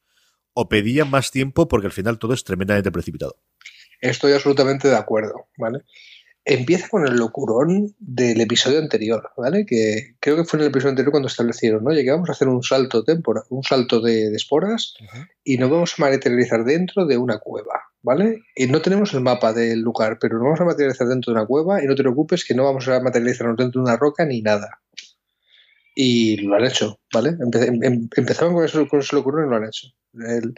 o 0.53 0.67
pedía 0.67 1.05
más 1.05 1.31
tiempo, 1.31 1.67
porque 1.67 1.87
al 1.87 1.93
final 1.93 2.19
todo 2.19 2.33
es 2.33 2.43
tremendamente 2.43 2.91
precipitado. 2.91 3.37
Estoy 4.01 4.33
absolutamente 4.33 4.87
de 4.87 4.95
acuerdo, 4.95 5.49
¿vale? 5.57 5.83
Empieza 6.49 6.89
con 6.89 7.05
el 7.05 7.15
locurón 7.15 7.95
del 7.99 8.41
episodio 8.41 8.79
anterior, 8.79 9.31
¿vale? 9.37 9.67
Que 9.67 10.15
creo 10.19 10.35
que 10.35 10.45
fue 10.45 10.57
en 10.57 10.63
el 10.63 10.69
episodio 10.69 10.89
anterior 10.89 11.11
cuando 11.11 11.27
establecieron, 11.27 11.83
¿no? 11.83 11.91
Oye, 11.91 12.09
vamos 12.09 12.27
a 12.27 12.31
hacer 12.31 12.47
un 12.47 12.63
salto 12.63 13.03
temporal, 13.03 13.43
un 13.49 13.63
salto 13.63 14.01
de, 14.01 14.33
esporas 14.33 14.95
y 15.43 15.57
nos 15.57 15.69
vamos 15.69 15.93
a 15.95 16.01
materializar 16.01 16.63
dentro 16.63 17.05
de 17.05 17.17
una 17.17 17.37
cueva, 17.37 17.83
¿vale? 18.01 18.41
Y 18.55 18.65
no 18.65 18.81
tenemos 18.81 19.13
el 19.13 19.21
mapa 19.21 19.53
del 19.53 19.81
lugar, 19.81 20.17
pero 20.19 20.37
nos 20.37 20.45
vamos 20.45 20.61
a 20.61 20.65
materializar 20.65 21.07
dentro 21.07 21.31
de 21.31 21.39
una 21.39 21.47
cueva 21.47 21.83
y 21.83 21.85
no 21.85 21.93
te 21.93 22.01
preocupes 22.01 22.43
que 22.43 22.55
no 22.55 22.63
vamos 22.63 22.87
a 22.87 22.99
materializarnos 22.99 23.55
dentro 23.55 23.81
de 23.81 23.87
una 23.87 23.97
roca 23.97 24.25
ni 24.25 24.41
nada. 24.41 24.81
Y 25.93 26.37
lo 26.37 26.55
han 26.55 26.65
hecho, 26.65 26.99
¿vale? 27.13 27.29
Em, 27.29 27.83
em, 27.83 28.09
empezaron 28.15 28.55
con 28.55 28.65
eso, 28.65 28.87
con 28.87 29.01
ese 29.01 29.15
locurón 29.15 29.45
y 29.45 29.49
lo 29.49 29.55
han 29.57 29.65
hecho. 29.65 29.87
El, 30.13 30.55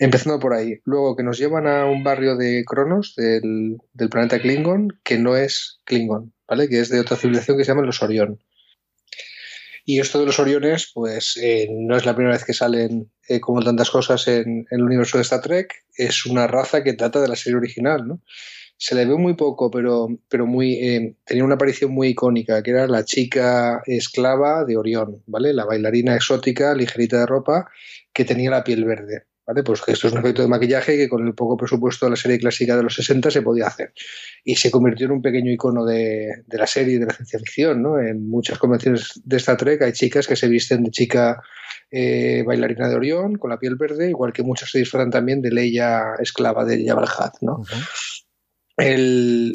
Empezando 0.00 0.40
por 0.40 0.54
ahí. 0.54 0.80
Luego 0.86 1.14
que 1.14 1.22
nos 1.22 1.36
llevan 1.36 1.66
a 1.66 1.84
un 1.84 2.02
barrio 2.02 2.34
de 2.34 2.64
Cronos 2.64 3.12
del, 3.16 3.76
planeta 4.10 4.40
Klingon, 4.40 4.88
que 5.04 5.18
no 5.18 5.36
es 5.36 5.78
Klingon, 5.84 6.32
¿vale? 6.48 6.70
Que 6.70 6.80
es 6.80 6.88
de 6.88 7.00
otra 7.00 7.18
civilización 7.18 7.58
que 7.58 7.64
se 7.64 7.72
llama 7.72 7.84
los 7.84 8.02
Orión. 8.02 8.42
Y 9.84 10.00
esto 10.00 10.18
de 10.18 10.24
los 10.24 10.38
Oriones, 10.38 10.90
pues 10.94 11.38
eh, 11.42 11.68
no 11.70 11.98
es 11.98 12.06
la 12.06 12.14
primera 12.14 12.34
vez 12.34 12.46
que 12.46 12.54
salen 12.54 13.12
eh, 13.28 13.40
como 13.40 13.62
tantas 13.62 13.90
cosas 13.90 14.26
en, 14.26 14.66
el 14.70 14.82
universo 14.82 15.18
de 15.18 15.22
Star 15.22 15.42
Trek. 15.42 15.84
Es 15.94 16.24
una 16.24 16.46
raza 16.46 16.82
que 16.82 16.94
trata 16.94 17.20
de 17.20 17.28
la 17.28 17.36
serie 17.36 17.58
original, 17.58 18.08
¿no? 18.08 18.22
Se 18.78 18.94
le 18.94 19.04
ve 19.04 19.16
muy 19.16 19.34
poco, 19.34 19.70
pero, 19.70 20.08
pero 20.30 20.46
muy, 20.46 20.76
eh, 20.76 21.14
tenía 21.26 21.44
una 21.44 21.56
aparición 21.56 21.92
muy 21.92 22.08
icónica, 22.08 22.62
que 22.62 22.70
era 22.70 22.86
la 22.86 23.04
chica 23.04 23.82
esclava 23.84 24.64
de 24.64 24.78
Orión, 24.78 25.22
¿vale? 25.26 25.52
La 25.52 25.66
bailarina 25.66 26.16
exótica, 26.16 26.74
ligerita 26.74 27.18
de 27.18 27.26
ropa, 27.26 27.70
que 28.14 28.24
tenía 28.24 28.48
la 28.48 28.64
piel 28.64 28.86
verde. 28.86 29.24
Pues 29.64 29.82
que 29.82 29.92
esto 29.92 30.06
es 30.06 30.12
un 30.12 30.20
efecto 30.20 30.42
de 30.42 30.48
maquillaje 30.48 30.96
que 30.96 31.08
con 31.08 31.26
el 31.26 31.34
poco 31.34 31.56
presupuesto 31.56 32.06
de 32.06 32.10
la 32.10 32.16
serie 32.16 32.38
clásica 32.38 32.76
de 32.76 32.82
los 32.82 32.94
60 32.94 33.30
se 33.30 33.42
podía 33.42 33.66
hacer. 33.66 33.92
Y 34.44 34.56
se 34.56 34.70
convirtió 34.70 35.06
en 35.06 35.12
un 35.12 35.22
pequeño 35.22 35.50
icono 35.50 35.84
de, 35.84 36.44
la 36.48 36.66
serie 36.66 36.98
de 36.98 37.06
la 37.06 37.14
ciencia 37.14 37.38
ficción, 37.38 37.82
¿no? 37.82 37.98
En 37.98 38.28
muchas 38.28 38.58
convenciones 38.58 39.20
de 39.24 39.36
Star 39.36 39.56
Trek 39.56 39.82
hay 39.82 39.92
chicas 39.92 40.26
que 40.26 40.36
se 40.36 40.48
visten 40.48 40.84
de 40.84 40.90
chica 40.90 41.42
eh, 41.90 42.44
bailarina 42.46 42.88
de 42.88 42.94
Orión 42.94 43.36
con 43.36 43.50
la 43.50 43.58
piel 43.58 43.74
verde, 43.76 44.08
igual 44.08 44.32
que 44.32 44.42
muchas 44.42 44.70
se 44.70 44.78
disfrazan 44.78 45.10
también 45.10 45.42
de 45.42 45.50
Leia 45.50 46.14
esclava 46.20 46.64
de 46.64 46.86
Jabal 46.86 47.08
Hat, 47.18 47.34
¿no? 47.40 47.64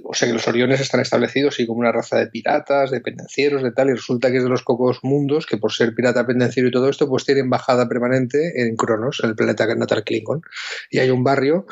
O 0.03 0.13
sea 0.13 0.27
que 0.27 0.33
los 0.33 0.47
Oriones 0.47 0.79
están 0.79 0.99
establecidos 0.99 1.59
y 1.59 1.65
como 1.65 1.79
una 1.79 1.91
raza 1.91 2.17
de 2.17 2.27
piratas, 2.27 2.91
de 2.91 3.01
pendencieros, 3.01 3.63
de 3.63 3.71
tal, 3.71 3.89
y 3.89 3.93
resulta 3.93 4.31
que 4.31 4.37
es 4.37 4.43
de 4.43 4.49
los 4.49 4.63
pocos 4.63 4.99
mundos 5.03 5.45
que 5.45 5.57
por 5.57 5.71
ser 5.71 5.95
pirata, 5.95 6.25
pendenciero 6.27 6.69
y 6.69 6.71
todo 6.71 6.89
esto, 6.89 7.07
pues 7.07 7.25
tienen 7.25 7.49
bajada 7.49 7.87
permanente 7.87 8.61
en 8.61 8.75
Cronos, 8.75 9.19
en 9.23 9.29
el 9.29 9.35
planeta 9.35 9.73
natal 9.75 10.03
Klingon. 10.03 10.41
Y 10.89 10.99
hay 10.99 11.09
un 11.09 11.23
barrio 11.23 11.65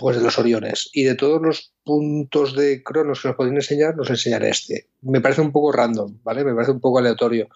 pues 0.00 0.16
de 0.16 0.22
los 0.22 0.38
Oriones. 0.38 0.88
Y 0.92 1.04
de 1.04 1.14
todos 1.14 1.40
los 1.42 1.74
puntos 1.84 2.56
de 2.56 2.82
Cronos 2.82 3.20
que 3.20 3.28
nos 3.28 3.36
pueden 3.36 3.54
enseñar, 3.54 3.96
nos 3.96 4.10
enseñaré 4.10 4.48
este. 4.48 4.88
Me 5.02 5.20
parece 5.20 5.42
un 5.42 5.52
poco 5.52 5.72
random, 5.72 6.18
¿vale? 6.22 6.44
Me 6.44 6.54
parece 6.54 6.72
un 6.72 6.80
poco 6.80 6.98
aleatorio. 6.98 7.48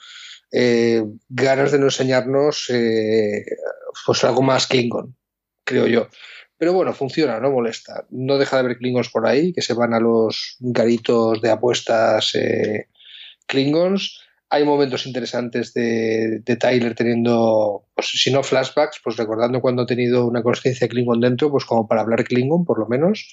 Eh, 0.52 1.02
ganas 1.28 1.72
de 1.72 1.78
no 1.78 1.86
enseñarnos 1.86 2.70
eh, 2.70 3.44
pues 4.06 4.22
algo 4.24 4.42
más 4.42 4.66
Klingon, 4.66 5.16
creo 5.64 5.86
yo. 5.86 6.08
Pero 6.64 6.72
bueno, 6.72 6.94
funciona, 6.94 7.40
no 7.40 7.50
molesta. 7.50 8.06
No 8.08 8.38
deja 8.38 8.56
de 8.56 8.60
haber 8.60 8.78
Klingons 8.78 9.10
por 9.10 9.26
ahí 9.26 9.52
que 9.52 9.60
se 9.60 9.74
van 9.74 9.92
a 9.92 10.00
los 10.00 10.56
garitos 10.60 11.42
de 11.42 11.50
apuestas 11.50 12.34
eh, 12.36 12.88
Klingons. 13.46 14.22
Hay 14.48 14.64
momentos 14.64 15.04
interesantes 15.04 15.74
de, 15.74 16.40
de, 16.42 16.56
Tyler 16.56 16.94
teniendo, 16.94 17.84
pues 17.94 18.12
si 18.14 18.32
no 18.32 18.42
flashbacks, 18.42 18.98
pues 19.04 19.18
recordando 19.18 19.60
cuando 19.60 19.82
ha 19.82 19.86
tenido 19.86 20.26
una 20.26 20.42
conciencia 20.42 20.88
Klingon 20.88 21.20
dentro, 21.20 21.50
pues 21.50 21.66
como 21.66 21.86
para 21.86 22.00
hablar 22.00 22.24
Klingon, 22.24 22.64
por 22.64 22.78
lo 22.78 22.86
menos, 22.86 23.30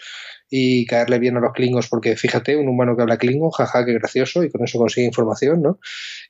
y 0.49 0.85
caerle 0.85 1.17
bien 1.17 1.37
a 1.37 1.39
los 1.39 1.53
Klingons, 1.53 1.87
porque 1.87 2.17
fíjate, 2.17 2.57
un 2.57 2.67
humano 2.67 2.97
que 2.97 3.03
habla 3.03 3.17
Klingon, 3.17 3.51
jaja, 3.51 3.85
qué 3.85 3.93
gracioso, 3.93 4.43
y 4.43 4.51
con 4.51 4.65
eso 4.65 4.77
consigue 4.77 5.07
información, 5.07 5.61
¿no? 5.61 5.79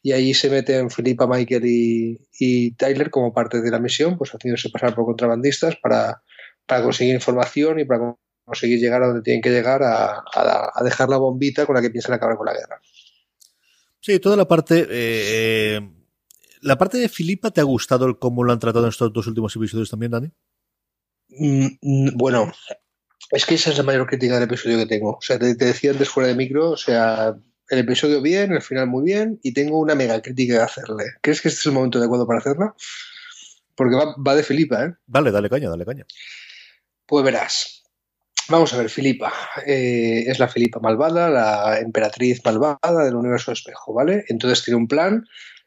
Y 0.03 0.11
ahí 0.11 0.35
se 0.35 0.51
meten 0.51 0.91
Filipa, 0.91 1.25
Michael 1.25 1.65
y, 1.65 2.19
y 2.37 2.75
Tyler 2.75 3.09
como 3.09 3.33
parte 3.33 3.59
de 3.59 3.71
la 3.71 3.79
misión, 3.79 4.19
pues 4.19 4.29
haciéndose 4.31 4.69
pasar 4.69 4.93
por 4.93 5.05
contrabandistas 5.05 5.77
para, 5.81 6.21
para 6.71 6.83
conseguir 6.83 7.13
información 7.13 7.81
y 7.81 7.83
para 7.83 8.15
conseguir 8.45 8.79
llegar 8.79 9.03
a 9.03 9.07
donde 9.07 9.21
tienen 9.23 9.41
que 9.41 9.49
llegar 9.49 9.83
a, 9.83 10.23
a, 10.33 10.71
a 10.73 10.83
dejar 10.85 11.09
la 11.09 11.17
bombita 11.17 11.65
con 11.65 11.75
la 11.75 11.81
que 11.81 11.89
piensan 11.89 12.13
acabar 12.13 12.37
con 12.37 12.45
la 12.45 12.53
guerra. 12.53 12.79
Sí, 13.99 14.19
toda 14.19 14.37
la 14.37 14.47
parte. 14.47 14.87
Eh, 14.89 15.81
¿La 16.61 16.77
parte 16.77 16.97
de 16.97 17.09
Filipa 17.09 17.51
te 17.51 17.59
ha 17.59 17.65
gustado 17.65 18.05
el 18.05 18.19
cómo 18.19 18.45
lo 18.45 18.53
han 18.53 18.59
tratado 18.59 18.85
en 18.85 18.89
estos 18.89 19.11
dos 19.11 19.27
últimos 19.27 19.53
episodios 19.53 19.89
también, 19.89 20.13
Dani? 20.13 20.31
Mm, 21.27 22.15
bueno, 22.15 22.53
es 23.31 23.45
que 23.45 23.55
esa 23.55 23.71
es 23.71 23.77
la 23.77 23.83
mayor 23.83 24.07
crítica 24.07 24.35
del 24.35 24.43
episodio 24.43 24.77
que 24.77 24.85
tengo. 24.85 25.17
O 25.17 25.21
sea, 25.21 25.37
te, 25.37 25.53
te, 25.55 25.65
decía 25.65 25.91
antes 25.91 26.07
fuera 26.07 26.29
de 26.29 26.35
micro, 26.35 26.69
o 26.69 26.77
sea, 26.77 27.35
el 27.67 27.79
episodio 27.79 28.21
bien, 28.21 28.53
el 28.53 28.61
final 28.61 28.87
muy 28.87 29.03
bien, 29.03 29.41
y 29.43 29.51
tengo 29.51 29.77
una 29.77 29.93
mega 29.93 30.21
crítica 30.21 30.55
que 30.55 30.63
hacerle. 30.63 31.03
¿Crees 31.19 31.41
que 31.41 31.49
este 31.49 31.59
es 31.59 31.65
el 31.65 31.73
momento 31.73 31.99
adecuado 31.99 32.25
para 32.25 32.39
hacerla? 32.39 32.75
Porque 33.75 33.97
va, 33.97 34.15
va 34.25 34.35
de 34.35 34.43
Filipa, 34.43 34.85
¿eh? 34.85 34.93
Vale, 35.05 35.31
dale 35.31 35.49
caña, 35.49 35.69
dale 35.69 35.85
caña. 35.85 36.05
Pues 37.11 37.25
verás. 37.25 37.83
Vamos 38.47 38.73
a 38.73 38.77
ver, 38.77 38.89
Filipa. 38.89 39.33
Eh, 39.67 40.23
es 40.27 40.39
la 40.39 40.47
Filipa 40.47 40.79
malvada, 40.79 41.29
la 41.29 41.77
emperatriz 41.77 42.39
malvada 42.45 43.03
del 43.03 43.15
universo 43.15 43.51
espejo, 43.51 43.93
¿vale? 43.93 44.23
Entonces 44.29 44.63
tiene 44.63 44.77
un 44.77 44.87
plan 44.87 45.25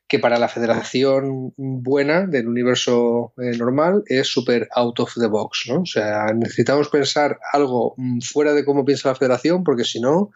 que 0.08 0.18
para 0.18 0.38
la 0.38 0.48
federación 0.48 1.52
buena 1.58 2.26
del 2.26 2.48
universo 2.48 3.34
eh, 3.36 3.58
normal 3.58 4.04
es 4.06 4.26
súper 4.26 4.70
out 4.74 4.98
of 5.00 5.12
the 5.20 5.26
box, 5.26 5.64
¿no? 5.68 5.82
O 5.82 5.86
sea, 5.86 6.32
necesitamos 6.34 6.88
pensar 6.88 7.38
algo 7.52 7.94
fuera 8.22 8.54
de 8.54 8.64
cómo 8.64 8.86
piensa 8.86 9.10
la 9.10 9.14
federación, 9.14 9.64
porque 9.64 9.84
si 9.84 10.00
no, 10.00 10.30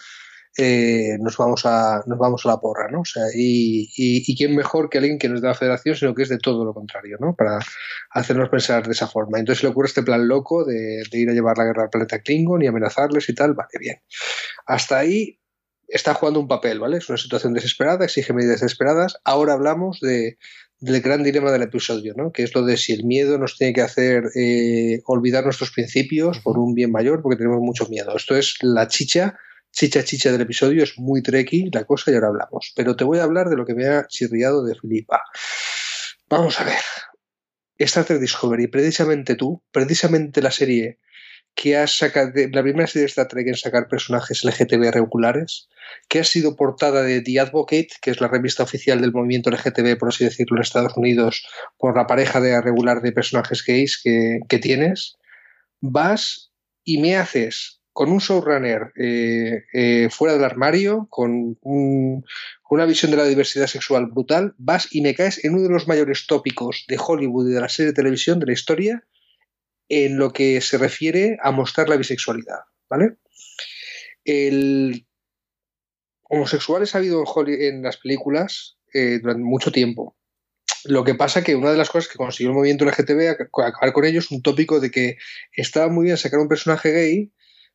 eh, 0.57 1.17
nos, 1.21 1.37
vamos 1.37 1.65
a, 1.67 2.03
nos 2.07 2.19
vamos 2.19 2.45
a 2.45 2.49
la 2.49 2.57
porra, 2.59 2.89
¿no? 2.91 3.01
O 3.01 3.05
sea, 3.05 3.25
y, 3.35 3.91
y, 3.97 4.25
y, 4.27 4.37
quién 4.37 4.57
mejor 4.57 4.89
que 4.89 4.99
alguien 4.99 5.19
que 5.19 5.29
no 5.29 5.37
es 5.37 5.41
de 5.41 5.49
la 5.49 5.55
federación, 5.55 5.95
sino 5.95 6.15
que 6.15 6.23
es 6.23 6.29
de 6.29 6.39
todo 6.39 6.65
lo 6.65 6.75
contrario, 6.75 7.17
¿no? 7.21 7.35
Para 7.37 7.59
hacernos 8.11 8.49
pensar 8.49 8.87
de 8.87 8.93
esa 8.93 9.07
forma. 9.07 9.39
Entonces 9.39 9.63
le 9.63 9.69
ocurre 9.69 9.89
este 9.89 10.03
plan 10.03 10.27
loco 10.27 10.65
de, 10.65 11.03
de 11.11 11.19
ir 11.19 11.31
a 11.31 11.33
llevar 11.33 11.59
la 11.59 11.65
guerra 11.65 11.85
al 11.85 11.91
planeta 11.91 12.21
Klingon 12.21 12.63
y 12.63 12.67
amenazarles 12.67 13.29
y 13.29 13.35
tal, 13.35 13.55
vale, 13.55 13.79
bien. 13.79 13.97
Hasta 14.67 14.99
ahí 14.99 15.39
está 15.89 16.15
jugando 16.15 16.41
un 16.41 16.49
papel, 16.49 16.79
¿vale? 16.79 16.99
Es 16.99 17.09
una 17.09 17.19
situación 17.19 17.55
desesperada, 17.55 18.05
exige 18.05 18.33
medidas 18.33 18.61
desesperadas. 18.61 19.17
Ahora 19.25 19.55
hablamos 19.55 20.01
de, 20.01 20.39
del 20.81 21.01
gran 21.01 21.23
dilema 21.23 21.51
del 21.51 21.63
episodio, 21.63 22.15
¿no? 22.17 22.31
Que 22.31 22.43
es 22.43 22.55
lo 22.55 22.63
de 22.63 22.77
si 22.77 22.93
el 22.93 23.05
miedo 23.05 23.39
nos 23.39 23.57
tiene 23.57 23.73
que 23.73 23.81
hacer 23.81 24.25
eh, 24.37 25.01
olvidar 25.07 25.45
nuestros 25.45 25.73
principios 25.73 26.39
por 26.41 26.59
un 26.59 26.75
bien 26.75 26.93
mayor, 26.93 27.23
porque 27.23 27.37
tenemos 27.37 27.61
mucho 27.61 27.87
miedo. 27.89 28.15
Esto 28.17 28.37
es 28.37 28.57
la 28.63 28.87
chicha 28.87 29.39
chicha 29.79 30.03
chicha 30.03 30.33
del 30.33 30.41
episodio, 30.41 30.83
es 30.83 30.99
muy 30.99 31.23
trequi 31.23 31.71
la 31.73 31.85
cosa 31.85 32.11
y 32.11 32.15
ahora 32.15 32.29
hablamos. 32.29 32.73
Pero 32.75 32.97
te 32.97 33.05
voy 33.05 33.21
a 33.21 33.23
hablar 33.23 33.49
de 33.49 33.55
lo 33.55 33.65
que 33.65 33.75
me 33.75 33.87
ha 33.87 34.09
chirriado 34.09 34.65
de 34.65 34.75
Filipa. 34.75 35.23
Vamos 36.29 36.61
a 36.61 36.65
ver. 36.65 36.81
Star 37.79 38.05
Trek 38.05 38.19
Discovery, 38.19 38.67
precisamente 38.67 39.37
tú, 39.37 39.63
precisamente 39.71 40.43
la 40.43 40.51
serie 40.51 40.99
que 41.55 41.77
has 41.77 41.97
sacado, 41.97 42.33
la 42.35 42.63
primera 42.63 42.89
serie 42.89 43.03
de 43.03 43.07
Star 43.07 43.29
Trek 43.29 43.47
en 43.47 43.55
sacar 43.55 43.87
personajes 43.87 44.43
LGTB 44.43 44.91
regulares, 44.93 45.69
que 46.09 46.19
ha 46.19 46.25
sido 46.25 46.57
portada 46.57 47.05
de 47.05 47.21
The 47.21 47.39
Advocate, 47.39 47.91
que 48.03 48.11
es 48.11 48.21
la 48.21 48.27
revista 48.27 48.65
oficial 48.65 49.01
del 49.01 49.13
movimiento 49.13 49.49
LGTB, 49.49 49.97
por 49.97 50.09
así 50.09 50.25
decirlo, 50.25 50.57
en 50.57 50.63
Estados 50.63 50.97
Unidos, 50.97 51.47
por 51.77 51.97
la 51.97 52.09
pareja 52.09 52.41
de 52.41 52.61
regular 52.61 53.01
de 53.01 53.13
personajes 53.13 53.65
gays 53.65 54.03
que 54.03 54.59
tienes, 54.59 55.17
vas 55.81 56.51
y 56.83 56.99
me 56.99 57.17
haces 57.17 57.78
con 57.99 58.13
un 58.13 58.21
showrunner 58.21 58.93
eh, 58.95 59.65
eh, 59.73 60.09
fuera 60.09 60.35
del 60.35 60.45
armario, 60.45 61.09
con, 61.11 61.59
un, 61.63 62.25
con, 62.63 62.77
una 62.77 62.87
visión 62.87 63.11
de 63.11 63.17
la 63.17 63.25
diversidad 63.25 63.67
sexual 63.67 64.07
brutal, 64.07 64.55
vas 64.57 64.87
y 64.93 65.01
me 65.01 65.17
caes 65.17 65.45
en 65.45 65.55
uno 65.55 65.65
de 65.65 65.71
los 65.71 65.89
mayores 65.89 66.29
tópicos 66.29 66.85
de 66.87 66.97
Hollywood 66.97 67.51
y 67.51 67.55
de 67.55 67.61
la 67.61 67.69
serie 67.69 67.91
de 67.91 67.97
televisión 67.97 68.39
de 68.39 68.47
la 68.47 68.53
historia 68.53 69.05
en 69.89 70.17
lo 70.17 70.33
que 70.33 70.61
se 70.61 70.79
refiere 70.79 71.39
a 71.43 71.51
mostrar 71.51 71.89
la 71.89 71.97
bisexualidad, 71.97 72.61
¿vale? 72.89 73.17
El 74.23 75.05
homosexuales 76.23 76.95
ha 76.95 76.99
habido 76.99 77.25
en, 77.49 77.83
las 77.83 77.97
películas 77.97 78.79
eh, 78.95 79.19
durante 79.21 79.43
mucho 79.43 79.73
tiempo. 79.73 80.17
Lo 80.85 81.03
que 81.03 81.17
pasa 81.17 81.43
que 81.43 81.57
una 81.57 81.73
de 81.73 81.79
las 81.79 81.91
cosas 81.91 82.09
que 82.13 82.17
consiguió 82.17 82.51
el 82.51 82.57
movimiento 82.59 82.85
LGTB 82.85 83.51
acabar 83.67 83.93
con 83.93 84.05
ello 84.05 84.21
es 84.21 84.31
un 84.31 84.41
tópico 84.41 84.79
de 84.79 84.93
que 84.93 85.17
estaba 85.51 85.89
muy 85.89 86.05
bien 86.05 86.17
sacar 86.17 86.39
un 86.39 86.47
personaje 86.47 86.93
gay 86.93 87.33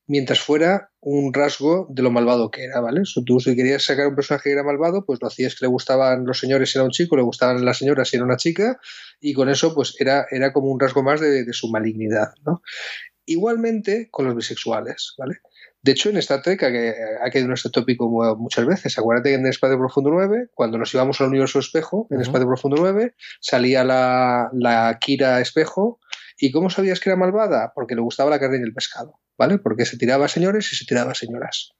mientras 0.08 0.40
fuera 0.40 0.92
un 1.00 1.34
rasgo 1.34 1.88
de 1.90 2.02
lo 2.02 2.12
malvado 2.12 2.52
que 2.52 2.64
era, 2.64 2.80
¿vale? 2.80 3.02
So, 3.06 3.24
tú 3.24 3.40
si 3.40 3.56
querías 3.56 3.84
sacar 3.84 4.08
un 4.08 4.16
personaje 4.16 4.50
que 4.50 4.54
era 4.54 4.64
malvado, 4.64 5.06
pues 5.06 5.20
lo 5.22 5.28
hacías 5.28 5.56
que 5.56 5.66
le 5.66 5.70
gustaban 5.70 6.26
los 6.26 6.40
señores 6.40 6.72
si 6.72 6.78
era 6.78 6.86
un 6.86 6.92
chico, 6.92 7.16
le 7.16 7.24
gustaban 7.24 7.64
las 7.66 7.78
señoras 7.78 8.10
si 8.10 8.18
era 8.18 8.26
una 8.26 8.38
chica, 8.38 8.80
y 9.20 9.34
con 9.34 9.50
eso 9.50 9.74
pues 9.74 9.96
era, 10.00 10.26
era 10.32 10.54
como 10.54 10.68
un 10.68 10.80
rasgo 10.80 11.04
más 11.04 11.20
de, 11.22 11.44
de 11.44 11.54
su 11.54 11.70
malignidad, 11.70 12.34
¿no? 12.46 12.62
Igualmente 13.26 14.10
con 14.12 14.26
los 14.26 14.36
bisexuales, 14.36 15.16
¿vale? 15.18 15.40
De 15.84 15.92
hecho, 15.92 16.10
en 16.10 16.16
Star 16.18 16.42
Trek 16.42 16.64
ha, 16.64 16.68
ha 17.26 17.30
quedado 17.30 17.54
este 17.54 17.70
tópico 17.70 18.10
muchas 18.38 18.66
veces. 18.66 18.98
Acuérdate 18.98 19.30
que 19.30 19.36
en 19.36 19.46
Espacio 19.48 19.78
Profundo 19.78 20.12
9, 20.12 20.50
cuando 20.54 20.78
nos 20.78 20.94
íbamos 20.94 21.20
al 21.20 21.28
universo 21.28 21.60
espejo, 21.60 22.08
en 22.10 22.18
uh 22.18 22.20
-huh. 22.22 22.24
Espacio 22.24 22.48
Profundo 22.48 22.78
9, 22.80 23.16
salía 23.42 23.84
la, 23.84 24.50
la 24.54 24.98
Kira 25.02 25.42
espejo. 25.42 26.00
¿Y 26.38 26.52
cómo 26.52 26.70
sabías 26.70 27.02
que 27.02 27.10
era 27.10 27.18
malvada? 27.18 27.74
Porque 27.76 27.96
le 27.96 28.02
gustaba 28.02 28.30
la 28.30 28.40
carne 28.40 28.60
y 28.60 28.62
el 28.62 28.74
pescado, 28.74 29.20
¿vale? 29.44 29.60
Porque 29.60 29.86
se 29.86 29.98
tiraba 29.98 30.28
señores 30.28 30.72
y 30.72 30.76
se 30.76 30.86
tiraba 30.86 31.14
señoras. 31.14 31.74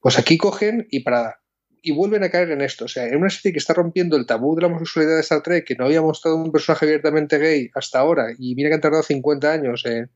Pues 0.00 0.18
aquí 0.18 0.36
cogen 0.36 0.86
y 0.90 1.00
para 1.00 1.40
y 1.86 1.92
vuelven 1.92 2.24
a 2.24 2.30
caer 2.30 2.50
en 2.50 2.62
esto. 2.62 2.86
O 2.86 2.88
sea, 2.88 3.06
en 3.06 3.16
una 3.16 3.28
serie 3.28 3.52
que 3.52 3.58
está 3.58 3.74
rompiendo 3.74 4.16
el 4.16 4.26
tabú 4.26 4.54
de 4.54 4.62
la 4.62 4.68
homosexualidad 4.68 5.16
de 5.16 5.20
Star 5.20 5.42
Trek, 5.42 5.66
que 5.66 5.76
no 5.76 5.84
había 5.84 6.00
mostrado 6.00 6.36
un 6.36 6.50
personaje 6.50 6.86
abiertamente 6.86 7.38
gay 7.38 7.70
hasta 7.74 7.98
ahora, 7.98 8.28
y 8.38 8.54
mira 8.54 8.70
que 8.70 8.74
han 8.76 8.80
tardado 8.80 9.02
50 9.02 9.52
años 9.52 9.84
en, 9.84 10.10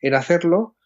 en 0.00 0.14
hacerlo, 0.14 0.76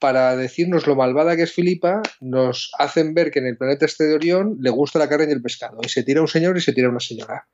para 0.00 0.36
decirnos 0.36 0.88
lo 0.88 0.96
malvada 0.96 1.36
que 1.36 1.42
es 1.42 1.52
Filipa, 1.52 2.02
nos 2.20 2.72
hacen 2.78 3.14
ver 3.14 3.30
que 3.30 3.38
en 3.38 3.46
el 3.46 3.56
planeta 3.56 3.86
este 3.86 4.04
de 4.04 4.14
Orión 4.14 4.56
le 4.60 4.70
gusta 4.70 4.98
la 4.98 5.08
carne 5.08 5.26
y 5.28 5.32
el 5.32 5.42
pescado, 5.42 5.78
y 5.82 5.88
se 5.88 6.02
tira 6.02 6.20
un 6.20 6.28
señor 6.28 6.56
y 6.56 6.60
se 6.60 6.72
tira 6.72 6.88
una 6.88 7.00
señora. 7.00 7.48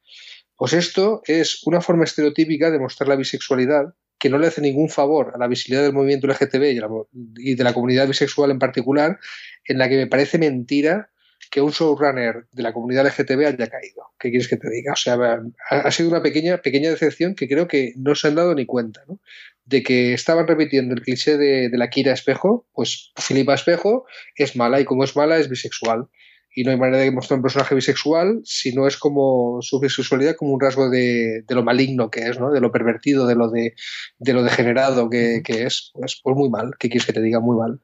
Pues 0.57 0.73
esto 0.73 1.21
es 1.27 1.63
una 1.67 1.83
forma 1.83 2.05
estereotípica 2.05 2.71
de 2.71 2.79
mostrar 2.79 3.09
la 3.09 3.17
bisexualidad 3.17 3.95
que 4.19 4.31
no 4.31 4.39
le 4.39 4.47
hace 4.47 4.61
ningún 4.61 4.89
favor 4.89 5.33
a 5.35 5.39
la 5.39 5.49
visibilidad 5.49 5.83
del 5.83 5.93
movimiento 5.93 6.27
LGTB 6.27 7.07
y, 7.37 7.55
de 7.55 7.65
la 7.65 7.75
comunidad 7.75 8.07
bisexual 8.07 8.51
en 8.51 8.59
particular, 8.59 9.19
en 9.67 9.79
la 9.79 9.89
que 9.89 9.97
me 9.97 10.07
parece 10.07 10.39
mentira 10.39 11.11
que 11.51 11.61
un 11.61 11.71
showrunner 11.71 12.47
de 12.53 12.63
la 12.63 12.73
comunidad 12.73 13.07
LGTB 13.07 13.47
haya 13.47 13.69
caído. 13.69 14.05
¿Qué 14.19 14.31
quieres 14.31 14.49
que 14.49 14.57
te 14.57 14.71
diga? 14.71 14.93
O 14.93 14.97
sea, 14.97 15.15
ha, 15.15 15.77
ha 15.77 15.91
sido 15.91 16.09
una 16.09 16.23
pequeña, 16.23 16.59
pequeña 16.59 16.91
decepción 16.91 17.35
que 17.35 17.49
creo 17.49 17.69
que 17.69 17.93
no 17.97 18.15
se 18.15 18.29
han 18.29 18.35
dado 18.35 18.55
ni 18.55 18.67
cuenta, 18.67 19.03
¿no? 19.07 19.21
De 19.67 19.83
que 19.83 20.15
estaban 20.15 20.47
repitiendo 20.47 20.95
el 20.95 21.03
cliché 21.03 21.37
de, 21.37 21.69
de 21.69 21.79
la 21.79 21.91
Kira 21.91 22.13
Espejo, 22.13 22.67
pues 22.73 23.13
Filipa 23.17 23.55
Espejo 23.55 24.07
es 24.37 24.57
mala 24.57 24.81
y 24.81 24.85
como 24.85 25.05
es 25.05 25.17
mala 25.17 25.39
es 25.39 25.49
bisexual 25.49 26.09
y 26.55 26.65
no 26.65 26.71
hay 26.71 26.77
manera 26.77 26.99
de 26.99 27.11
mostrar 27.11 27.39
un 27.39 27.43
personaje 27.43 27.75
bisexual 27.75 28.41
si 28.45 28.73
no 28.73 28.87
es 28.87 28.97
como 28.97 29.59
su 29.61 29.81
bisexualidad 29.81 30.37
como 30.37 30.53
un 30.53 30.61
rasgo 30.61 30.89
de, 30.89 31.43
de, 31.47 31.55
lo 31.55 31.65
maligno 31.65 32.11
que 32.11 32.29
es, 32.29 32.39
¿no? 32.39 32.53
de 32.53 32.61
lo 32.61 32.71
pervertido, 32.71 33.27
de 33.27 33.35
lo, 33.35 33.51
de, 33.51 33.75
de 34.19 34.33
lo 34.33 34.43
degenerado 34.43 35.11
que, 35.11 35.43
que 35.45 35.65
es. 35.65 35.91
Pues, 35.95 36.21
pues, 36.23 36.37
muy 36.37 36.49
mal, 36.49 36.73
¿qué 36.79 36.89
quieres 36.89 37.07
que 37.07 37.13
te 37.13 37.21
diga? 37.21 37.41
Muy 37.41 37.57
mal. 37.57 37.81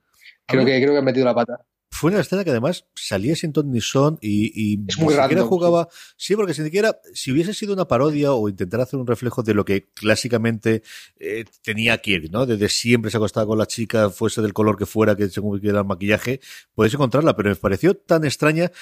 Creo 0.47 0.65
que, 0.65 0.81
creo 0.81 0.93
que 0.93 0.99
han 0.99 1.05
metido 1.05 1.27
la 1.27 1.35
pata 1.35 1.65
fue 2.01 2.11
una 2.11 2.21
escena 2.21 2.45
que 2.45 2.51
además 2.51 2.87
salía 2.95 3.37
sin 3.37 3.53
ton 3.53 3.71
ni 3.71 3.83
son 3.83 4.19
y, 4.23 4.51
y 4.55 4.81
es 4.89 4.97
muy 4.97 5.15
ni 5.15 5.21
siquiera 5.21 5.45
jugaba. 5.45 5.87
Sí. 6.17 6.29
sí. 6.29 6.37
porque 6.37 6.55
si 6.55 6.65
siquiera, 6.65 6.99
si 7.13 7.31
hubiese 7.31 7.53
sido 7.53 7.75
una 7.75 7.87
parodia 7.87 8.33
o 8.33 8.49
intentar 8.49 8.81
hacer 8.81 8.99
un 8.99 9.07
reflejo 9.07 9.43
de 9.43 9.53
lo 9.53 9.67
que 9.67 9.91
clásicamente 9.93 10.83
eh, 11.19 11.45
tenía 11.63 11.99
Kirk, 11.99 12.31
¿no? 12.31 12.47
Desde 12.47 12.71
siempre 12.71 13.11
se 13.11 13.19
acostaba 13.19 13.47
con 13.47 13.59
la 13.59 13.67
chica, 13.67 14.09
fuese 14.09 14.41
del 14.41 14.55
color 14.55 14.79
que 14.79 14.87
fuera, 14.87 15.15
que 15.15 15.29
según 15.29 15.59
quiera 15.61 15.81
el 15.81 15.85
maquillaje, 15.85 16.41
podéis 16.75 16.95
encontrarla, 16.95 17.37
pero 17.37 17.51
me 17.51 17.57
pareció 17.57 17.95
tan 17.95 18.25
extraña 18.25 18.73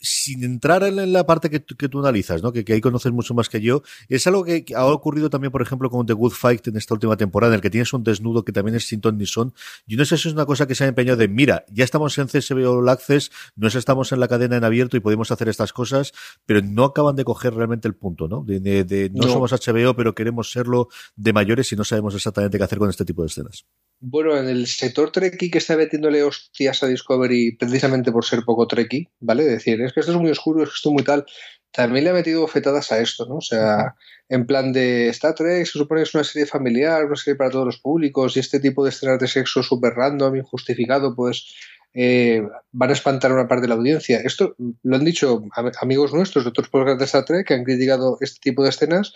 sin 0.00 0.44
entrar 0.44 0.82
en 0.82 1.12
la 1.12 1.26
parte 1.26 1.50
que, 1.50 1.62
que 1.62 1.88
tú 1.88 2.00
analizas, 2.00 2.42
¿no? 2.42 2.52
Que, 2.52 2.64
que, 2.64 2.74
ahí 2.74 2.80
conoces 2.80 3.12
mucho 3.12 3.34
más 3.34 3.48
que 3.48 3.60
yo, 3.60 3.82
es 4.08 4.26
algo 4.26 4.44
que, 4.44 4.64
ha 4.74 4.86
ocurrido 4.86 5.30
también, 5.30 5.50
por 5.50 5.62
ejemplo, 5.62 5.90
con 5.90 6.06
The 6.06 6.12
Good 6.12 6.32
Fight 6.32 6.68
en 6.68 6.76
esta 6.76 6.94
última 6.94 7.16
temporada, 7.16 7.52
en 7.52 7.56
el 7.56 7.60
que 7.60 7.70
tienes 7.70 7.92
un 7.92 8.04
desnudo 8.04 8.44
que 8.44 8.52
también 8.52 8.76
es 8.76 8.86
sin 8.86 9.00
ton 9.00 9.18
ni 9.18 9.26
son. 9.26 9.52
Yo 9.86 9.96
no 9.98 10.04
sé 10.04 10.16
si 10.16 10.28
es 10.28 10.34
una 10.34 10.46
cosa 10.46 10.66
que 10.66 10.74
se 10.74 10.84
ha 10.84 10.86
empeñado 10.86 11.16
de, 11.16 11.28
mira, 11.28 11.64
ya 11.70 11.84
estamos 11.84 12.16
en 12.18 12.26
CSB 12.26 12.66
All 12.66 12.88
Access, 12.88 13.30
no 13.56 13.68
estamos 13.68 14.12
en 14.12 14.20
la 14.20 14.28
cadena 14.28 14.56
en 14.56 14.64
abierto 14.64 14.96
y 14.96 15.00
podemos 15.00 15.30
hacer 15.30 15.48
estas 15.48 15.72
cosas, 15.72 16.12
pero 16.46 16.60
no 16.62 16.84
acaban 16.84 17.16
de 17.16 17.24
coger 17.24 17.54
realmente 17.54 17.88
el 17.88 17.94
punto, 17.94 18.28
¿no? 18.28 18.42
De, 18.44 18.60
de, 18.60 19.10
no, 19.10 19.26
no, 19.26 19.32
somos 19.32 19.52
HBO, 19.52 19.94
pero 19.94 20.14
queremos 20.14 20.50
serlo 20.50 20.88
de 21.16 21.32
mayores 21.32 21.70
y 21.72 21.76
no 21.76 21.84
sabemos 21.84 22.14
exactamente 22.14 22.58
qué 22.58 22.64
hacer 22.64 22.78
con 22.78 22.90
este 22.90 23.04
tipo 23.04 23.22
de 23.22 23.28
escenas. 23.28 23.66
Bueno, 24.02 24.36
en 24.38 24.48
el 24.48 24.66
sector 24.66 25.12
Trekkie 25.12 25.50
que 25.50 25.58
está 25.58 25.76
metiéndole 25.76 26.22
hostias 26.22 26.82
a 26.82 26.86
Discovery 26.86 27.56
precisamente 27.56 28.10
por 28.10 28.24
ser 28.24 28.44
poco 28.46 28.66
Trekkie, 28.66 29.10
¿vale? 29.20 29.44
Decir, 29.44 29.80
es 29.82 29.92
que 29.92 30.00
esto 30.00 30.12
es 30.12 30.18
muy 30.18 30.30
oscuro, 30.30 30.62
es 30.62 30.70
que 30.70 30.74
esto 30.76 30.88
es 30.88 30.94
muy 30.94 31.04
tal. 31.04 31.26
También 31.70 32.04
le 32.04 32.10
ha 32.10 32.14
metido 32.14 32.40
bofetadas 32.40 32.90
a 32.92 32.98
esto, 32.98 33.26
¿no? 33.26 33.36
O 33.36 33.40
sea, 33.42 33.94
en 34.30 34.46
plan 34.46 34.72
de 34.72 35.08
Star 35.10 35.34
Trek 35.34 35.66
se 35.66 35.78
supone 35.78 36.00
que 36.00 36.04
es 36.04 36.14
una 36.14 36.24
serie 36.24 36.46
familiar, 36.46 37.04
una 37.04 37.16
serie 37.16 37.36
para 37.36 37.50
todos 37.50 37.66
los 37.66 37.78
públicos 37.78 38.36
y 38.36 38.40
este 38.40 38.58
tipo 38.58 38.82
de 38.82 38.90
escenas 38.90 39.18
de 39.18 39.28
sexo 39.28 39.62
súper 39.62 39.92
random, 39.92 40.34
injustificado, 40.34 41.14
pues 41.14 41.54
eh, 41.92 42.42
van 42.72 42.90
a 42.90 42.94
espantar 42.94 43.32
una 43.32 43.48
parte 43.48 43.62
de 43.62 43.68
la 43.68 43.74
audiencia. 43.74 44.20
Esto 44.24 44.56
lo 44.82 44.96
han 44.96 45.04
dicho 45.04 45.44
amigos 45.80 46.14
nuestros 46.14 46.44
de 46.44 46.50
otros 46.50 46.70
podcasts 46.70 47.00
de 47.00 47.04
Star 47.04 47.24
Trek 47.26 47.46
que 47.46 47.54
han 47.54 47.64
criticado 47.64 48.16
este 48.20 48.40
tipo 48.40 48.62
de 48.62 48.70
escenas 48.70 49.12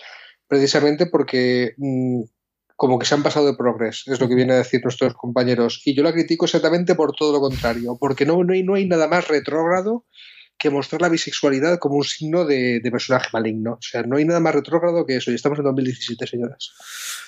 precisamente 0.47 1.07
porque 1.07 1.75
mmm, 1.79 2.25
como 2.77 2.99
que 2.99 3.07
se 3.07 3.15
han 3.15 3.23
pasado 3.23 3.47
de 3.47 3.57
progres, 3.57 4.05
es 4.07 4.21
lo 4.21 4.29
que 4.29 4.35
vienen 4.35 4.55
a 4.55 4.59
decir 4.59 4.81
nuestros 4.83 5.15
compañeros. 5.15 5.83
Y 5.85 5.95
yo 5.95 6.03
la 6.03 6.13
critico 6.13 6.45
exactamente 6.45 6.95
por 6.95 7.15
todo 7.15 7.33
lo 7.33 7.41
contrario, 7.41 7.97
porque 7.99 8.27
no, 8.27 8.43
no, 8.43 8.53
hay, 8.53 8.63
no 8.63 8.75
hay 8.75 8.87
nada 8.87 9.09
más 9.09 9.29
retrógrado 9.29 10.07
que 10.59 10.71
mostrar 10.71 11.03
la 11.03 11.09
bisexualidad 11.09 11.79
como 11.79 11.97
un 11.97 12.05
signo 12.05 12.45
de, 12.45 12.81
de, 12.81 12.91
personaje 12.91 13.29
maligno. 13.33 13.73
O 13.73 13.83
sea, 13.83 14.03
no 14.03 14.17
hay 14.17 14.25
nada 14.25 14.41
más 14.41 14.55
retrógrado 14.55 15.05
que 15.05 15.17
eso. 15.17 15.31
Y 15.31 15.35
estamos 15.35 15.59
en 15.59 15.65
2017, 15.65 16.27
señoras. 16.27 16.73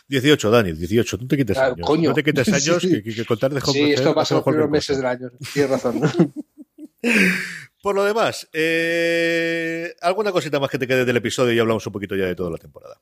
18, 0.08 0.50
Dani, 0.50 0.72
18. 0.72 1.18
Tú 1.18 1.26
te 1.26 1.36
quites 1.36 1.58
años. 1.58 1.86
Coño. 1.86 2.10
No 2.10 2.14
te 2.14 2.22
quites 2.22 2.48
años 2.52 2.80
que, 2.80 3.02
que 3.02 3.24
contar 3.24 3.52
de 3.52 3.60
Sí, 3.60 3.92
esto 3.92 4.14
pasa 4.14 4.36
los 4.36 4.44
primeros 4.44 4.70
meses 4.70 4.96
del 4.96 5.06
año. 5.06 5.30
Tienes 5.52 5.70
razón. 5.70 6.00
Por 7.82 7.94
lo 7.94 8.04
demás, 8.04 8.48
eh, 8.52 9.94
¿alguna 10.00 10.32
cosita 10.32 10.58
más 10.58 10.70
que 10.70 10.78
te 10.78 10.88
quede 10.88 11.04
del 11.04 11.18
episodio 11.18 11.52
y 11.52 11.58
hablamos 11.58 11.86
un 11.86 11.92
poquito 11.92 12.16
ya 12.16 12.26
de 12.26 12.34
toda 12.34 12.50
la 12.50 12.58
temporada? 12.58 13.00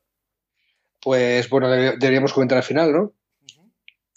Pues 1.05 1.51
bueno, 1.51 1.69
deberíamos 1.69 2.33
comentar 2.33 2.57
al 2.57 2.65
final, 2.65 2.91
¿no? 2.91 3.15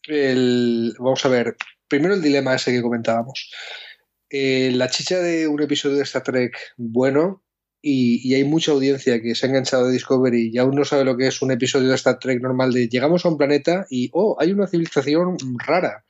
El, 0.08 0.94
vamos 0.98 1.25
a 1.25 1.29
ver, 1.29 1.58
primero 1.89 2.13
el 2.13 2.22
dilema 2.22 2.56
ese 2.56 2.72
que 2.72 2.82
comentábamos. 2.82 3.51
Eh, 4.29 4.72
la 4.74 4.89
chicha 4.89 5.20
de 5.20 5.50
un 5.50 5.62
episodio 5.62 5.98
de 5.98 6.03
Star 6.03 6.24
Trek 6.24 6.58
bueno 6.77 7.44
y, 7.82 8.22
y, 8.27 8.36
hay 8.36 8.46
mucha 8.46 8.72
audiencia 8.72 9.22
que 9.22 9.36
se 9.36 9.46
ha 9.46 9.50
enganchado 9.50 9.88
de 9.88 9.94
Discovery 9.94 10.50
y 10.53 10.58
aún 10.58 10.75
no 10.75 10.86
sabe 10.86 11.03
lo 11.03 11.15
que 11.15 11.27
es 11.27 11.41
un 11.41 11.51
episodio 11.51 11.89
de 11.89 11.96
Star 11.96 12.20
Trek 12.20 12.41
normal 12.41 12.72
de 12.72 12.88
llegamos 12.88 13.25
a 13.25 13.29
un 13.29 13.38
planeta 13.38 13.86
y, 13.89 14.10
oh, 14.13 14.38
hay 14.39 14.53
una 14.53 14.67
civilización 14.67 15.38
rara, 15.65 16.06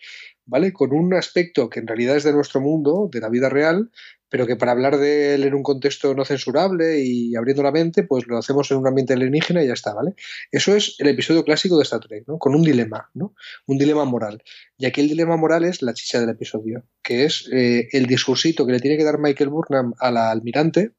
¿vale? 0.45 0.73
Con 0.73 0.93
un 0.93 1.13
aspecto 1.15 1.69
que 1.69 1.79
en 1.79 1.87
realidad 1.87 2.17
es 2.17 2.23
de 2.23 2.33
nuestro 2.33 2.61
mundo, 2.61 3.09
de 3.11 3.19
la 3.19 3.29
vida 3.29 3.49
real, 3.49 3.91
pero 4.29 4.45
que 4.45 4.55
para 4.55 4.71
hablar 4.71 4.97
de 4.97 5.35
él 5.35 5.43
en 5.43 5.53
un 5.53 5.63
contexto 5.63 6.13
no 6.13 6.25
censurable 6.25 6.99
y 7.01 7.35
abriendo 7.35 7.63
la 7.63 7.71
mente, 7.71 8.03
pues 8.03 8.27
lo 8.27 8.37
hacemos 8.37 8.69
en 8.71 8.77
un 8.77 8.87
ambiente 8.87 9.13
alienígena 9.13 9.63
y 9.63 9.67
ya 9.67 9.73
está, 9.73 9.93
¿vale? 9.93 10.13
Eso 10.51 10.75
es 10.75 10.95
el 10.99 11.07
episodio 11.07 11.43
clásico 11.43 11.77
de 11.77 11.83
Star 11.83 12.01
Trek, 12.01 12.25
¿no? 12.27 12.37
Con 12.37 12.55
un 12.55 12.63
dilema, 12.63 13.09
¿no? 13.13 13.33
Un 13.65 13.77
dilema 13.77 14.05
moral. 14.05 14.43
Y 14.77 14.85
aquí 14.85 15.01
el 15.01 15.09
dilema 15.09 15.37
moral 15.37 15.63
es 15.63 15.81
la 15.81 15.93
chicha 15.93 16.19
del 16.19 16.29
episodio, 16.29 16.83
que 17.01 17.25
es 17.25 17.49
eh, 17.51 17.87
el 17.91 18.05
discursito 18.05 18.65
que 18.65 18.73
le 18.73 18.79
tiene 18.79 18.97
que 18.97 19.03
dar 19.03 19.19
Michael 19.19 19.49
Burnham 19.49 19.93
a 19.99 20.11
la 20.11 20.31
almirante, 20.31 20.91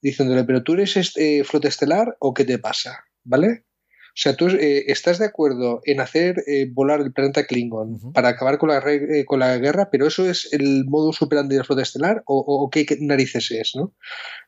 diciéndole, 0.00 0.44
pero 0.44 0.62
tú 0.62 0.74
eres 0.74 0.96
este, 0.96 1.44
flota 1.44 1.68
estelar 1.68 2.16
o 2.20 2.34
qué 2.34 2.44
te 2.44 2.58
pasa, 2.58 3.04
¿vale? 3.24 3.64
O 4.18 4.20
sea, 4.20 4.34
tú 4.34 4.48
eh, 4.48 4.86
estás 4.88 5.20
de 5.20 5.26
acuerdo 5.26 5.80
en 5.84 6.00
hacer 6.00 6.42
eh, 6.48 6.66
volar 6.68 7.00
el 7.00 7.12
planeta 7.12 7.46
Klingon 7.46 7.92
uh 7.92 7.98
-huh. 7.98 8.12
para 8.12 8.30
acabar 8.30 8.58
con 8.58 8.68
la, 8.68 8.82
eh, 8.84 9.24
con 9.24 9.38
la 9.38 9.56
guerra, 9.58 9.90
pero 9.92 10.08
eso 10.08 10.28
es 10.28 10.48
el 10.50 10.86
modo 10.86 11.12
superandi 11.12 11.54
de 11.54 11.60
la 11.60 11.64
flota 11.64 11.82
estelar 11.82 12.24
o, 12.26 12.36
o 12.36 12.68
qué, 12.68 12.84
qué, 12.84 12.98
narices 13.00 13.48
es, 13.52 13.76
¿no? 13.76 13.94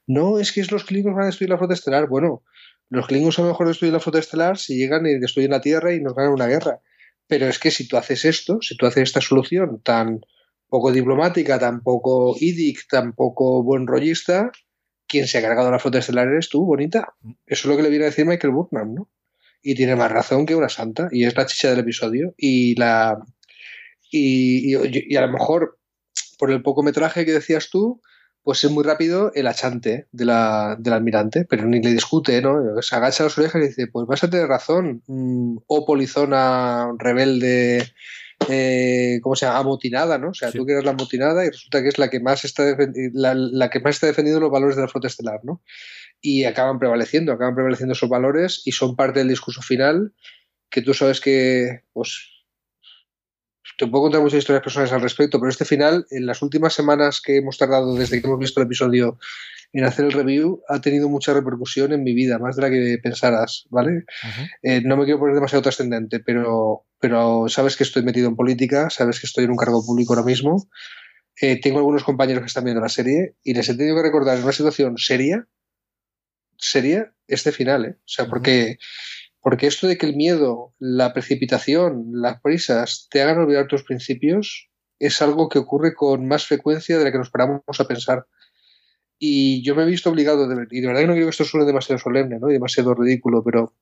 No, 0.08 0.40
es 0.40 0.50
que 0.50 0.64
los 0.64 0.82
Klingons 0.82 1.14
van 1.14 1.22
a 1.22 1.26
destruir 1.26 1.50
la 1.50 1.58
flota 1.58 1.74
estelar. 1.74 2.08
Bueno, 2.08 2.42
los 2.88 3.06
Klingons 3.06 3.38
a 3.38 3.42
lo 3.42 3.48
mejor 3.48 3.68
destruyen 3.68 3.92
la 3.92 4.00
flota 4.00 4.18
estelar 4.18 4.58
si 4.58 4.76
llegan 4.76 5.06
y 5.06 5.20
destruyen 5.20 5.52
la 5.52 5.60
Tierra 5.60 5.94
y 5.94 6.00
nos 6.00 6.16
ganan 6.16 6.32
una 6.32 6.48
guerra. 6.48 6.80
Pero 7.28 7.46
es 7.46 7.60
que 7.60 7.70
si 7.70 7.86
tú 7.86 7.96
haces 7.96 8.24
esto, 8.24 8.58
si 8.62 8.76
tú 8.76 8.86
haces 8.86 9.04
esta 9.04 9.20
solución 9.20 9.80
tan 9.84 10.20
poco 10.68 10.90
diplomática, 10.90 11.60
tan 11.60 11.80
poco 11.84 12.34
idic, 12.40 12.88
tan 12.88 13.12
poco 13.12 13.62
buen 13.62 13.86
rollista, 13.86 14.50
quien 15.06 15.28
se 15.28 15.38
ha 15.38 15.42
cargado 15.42 15.70
la 15.70 15.78
flota 15.78 15.98
estelar 15.98 16.26
eres 16.26 16.48
tú, 16.48 16.66
bonita. 16.66 17.14
Eso 17.46 17.60
es 17.62 17.64
lo 17.66 17.76
que 17.76 17.84
le 17.84 17.90
viene 17.90 18.06
a 18.06 18.08
decir 18.08 18.26
Michael 18.26 18.52
Burnham, 18.52 18.94
¿no? 18.94 19.08
Y 19.62 19.74
tiene 19.74 19.96
más 19.96 20.10
razón 20.10 20.46
que 20.46 20.54
una 20.54 20.68
santa 20.68 21.08
y 21.10 21.24
es 21.24 21.36
la 21.36 21.46
chicha 21.46 21.70
del 21.70 21.80
episodio 21.80 22.34
y 22.36 22.74
la 22.76 23.18
y, 24.10 24.74
y, 24.74 25.04
y, 25.08 25.16
a 25.16 25.20
lo 25.22 25.32
mejor 25.32 25.78
por 26.38 26.50
el 26.50 26.62
poco 26.62 26.82
metraje 26.82 27.24
que 27.24 27.32
decías 27.32 27.70
tú 27.70 28.00
pues 28.42 28.64
es 28.64 28.70
muy 28.70 28.82
rápido 28.82 29.30
el 29.34 29.46
achante 29.46 30.06
de 30.12 30.24
la, 30.24 30.76
del 30.78 30.94
almirante 30.94 31.44
pero 31.48 31.66
ni 31.66 31.82
le 31.82 31.90
discute 31.90 32.40
¿no? 32.40 32.80
se 32.80 32.96
agacha 32.96 33.24
las 33.24 33.36
orejas 33.38 33.62
y 33.62 33.68
dice 33.68 33.86
pues 33.86 34.06
vas 34.06 34.24
a 34.24 34.30
tener 34.30 34.48
razón 34.48 35.02
mm, 35.06 35.58
o 35.66 35.84
polizona 35.84 36.88
rebelde 36.98 37.92
eh, 38.48 39.20
¿cómo 39.22 39.36
se 39.36 39.46
llama? 39.46 39.58
amotinada, 39.58 40.18
¿no? 40.18 40.30
O 40.30 40.34
sea, 40.34 40.50
sí. 40.50 40.58
tú 40.58 40.64
que 40.64 40.72
eres 40.72 40.84
la 40.84 40.92
amotinada 40.92 41.44
y 41.44 41.50
resulta 41.50 41.82
que 41.82 41.88
es 41.88 41.98
la 41.98 42.08
que 42.08 42.20
más 42.20 42.44
está 42.44 42.64
la, 43.12 43.34
la 43.34 43.68
que 43.68 43.80
más 43.80 43.96
está 43.96 44.06
defendiendo 44.06 44.40
los 44.40 44.50
valores 44.50 44.76
de 44.76 44.82
la 44.82 44.88
flota 44.88 45.08
estelar, 45.08 45.40
¿no? 45.44 45.62
Y 46.20 46.44
acaban 46.44 46.78
prevaleciendo, 46.78 47.32
acaban 47.32 47.54
prevaleciendo 47.54 47.92
esos 47.92 48.08
valores 48.08 48.62
y 48.64 48.72
son 48.72 48.96
parte 48.96 49.20
del 49.20 49.28
discurso 49.28 49.62
final 49.62 50.12
que 50.70 50.82
tú 50.82 50.94
sabes 50.94 51.20
que, 51.20 51.82
pues, 51.92 52.28
te 53.78 53.86
puedo 53.86 54.04
contar 54.04 54.20
muchas 54.20 54.38
historias 54.38 54.62
personales 54.62 54.92
al 54.92 55.00
respecto, 55.00 55.40
pero 55.40 55.50
este 55.50 55.64
final, 55.64 56.06
en 56.10 56.26
las 56.26 56.42
últimas 56.42 56.74
semanas 56.74 57.20
que 57.20 57.38
hemos 57.38 57.56
tardado 57.56 57.94
desde 57.94 58.20
que 58.20 58.26
hemos 58.26 58.38
visto 58.38 58.60
el 58.60 58.66
episodio 58.66 59.18
en 59.72 59.84
hacer 59.84 60.04
el 60.04 60.12
review, 60.12 60.62
ha 60.68 60.80
tenido 60.80 61.08
mucha 61.08 61.32
repercusión 61.32 61.92
en 61.92 62.02
mi 62.02 62.12
vida, 62.12 62.38
más 62.38 62.56
de 62.56 62.62
la 62.62 62.70
que 62.70 62.98
pensaras, 63.02 63.66
¿vale? 63.70 64.04
Uh 64.22 64.26
-huh. 64.26 64.50
eh, 64.62 64.82
no 64.84 64.96
me 64.96 65.04
quiero 65.04 65.20
poner 65.20 65.34
demasiado 65.34 65.62
trascendente, 65.62 66.20
pero, 66.20 66.84
pero 66.98 67.48
sabes 67.48 67.76
que 67.76 67.84
estoy 67.84 68.02
metido 68.02 68.28
en 68.28 68.36
política, 68.36 68.90
sabes 68.90 69.20
que 69.20 69.26
estoy 69.26 69.44
en 69.44 69.50
un 69.50 69.56
cargo 69.56 69.84
público 69.84 70.12
ahora 70.12 70.26
mismo. 70.26 70.68
Eh, 71.40 71.58
tengo 71.60 71.78
algunos 71.78 72.04
compañeros 72.04 72.42
que 72.42 72.48
están 72.48 72.64
viendo 72.64 72.82
la 72.82 72.88
serie 72.88 73.36
y 73.42 73.54
les 73.54 73.68
he 73.68 73.76
tenido 73.76 73.96
que 73.96 74.02
recordar 74.02 74.36
en 74.36 74.42
una 74.42 74.52
situación 74.52 74.98
seria 74.98 75.46
sería 76.60 77.12
este 77.26 77.52
final, 77.52 77.84
¿eh? 77.84 77.96
O 77.98 78.08
sea, 78.08 78.26
porque, 78.26 78.78
porque 79.40 79.66
esto 79.66 79.86
de 79.86 79.96
que 79.96 80.06
el 80.06 80.16
miedo, 80.16 80.74
la 80.78 81.12
precipitación, 81.12 82.10
las 82.12 82.40
prisas 82.40 83.08
te 83.10 83.22
hagan 83.22 83.38
olvidar 83.38 83.66
tus 83.66 83.84
principios 83.84 84.68
es 84.98 85.22
algo 85.22 85.48
que 85.48 85.58
ocurre 85.58 85.94
con 85.94 86.28
más 86.28 86.46
frecuencia 86.46 86.98
de 86.98 87.04
la 87.04 87.12
que 87.12 87.18
nos 87.18 87.30
paramos 87.30 87.62
a 87.78 87.88
pensar. 87.88 88.26
Y 89.18 89.62
yo 89.64 89.74
me 89.74 89.82
he 89.82 89.86
visto 89.86 90.10
obligado, 90.10 90.48
de, 90.48 90.66
y 90.70 90.80
de 90.80 90.86
verdad 90.86 91.02
que 91.02 91.06
no 91.06 91.12
quiero 91.14 91.26
que 91.26 91.30
esto 91.30 91.44
suene 91.44 91.66
demasiado 91.66 91.98
solemne, 91.98 92.38
¿no? 92.38 92.50
Y 92.50 92.54
demasiado 92.54 92.94
ridículo, 92.94 93.42
pero, 93.42 93.74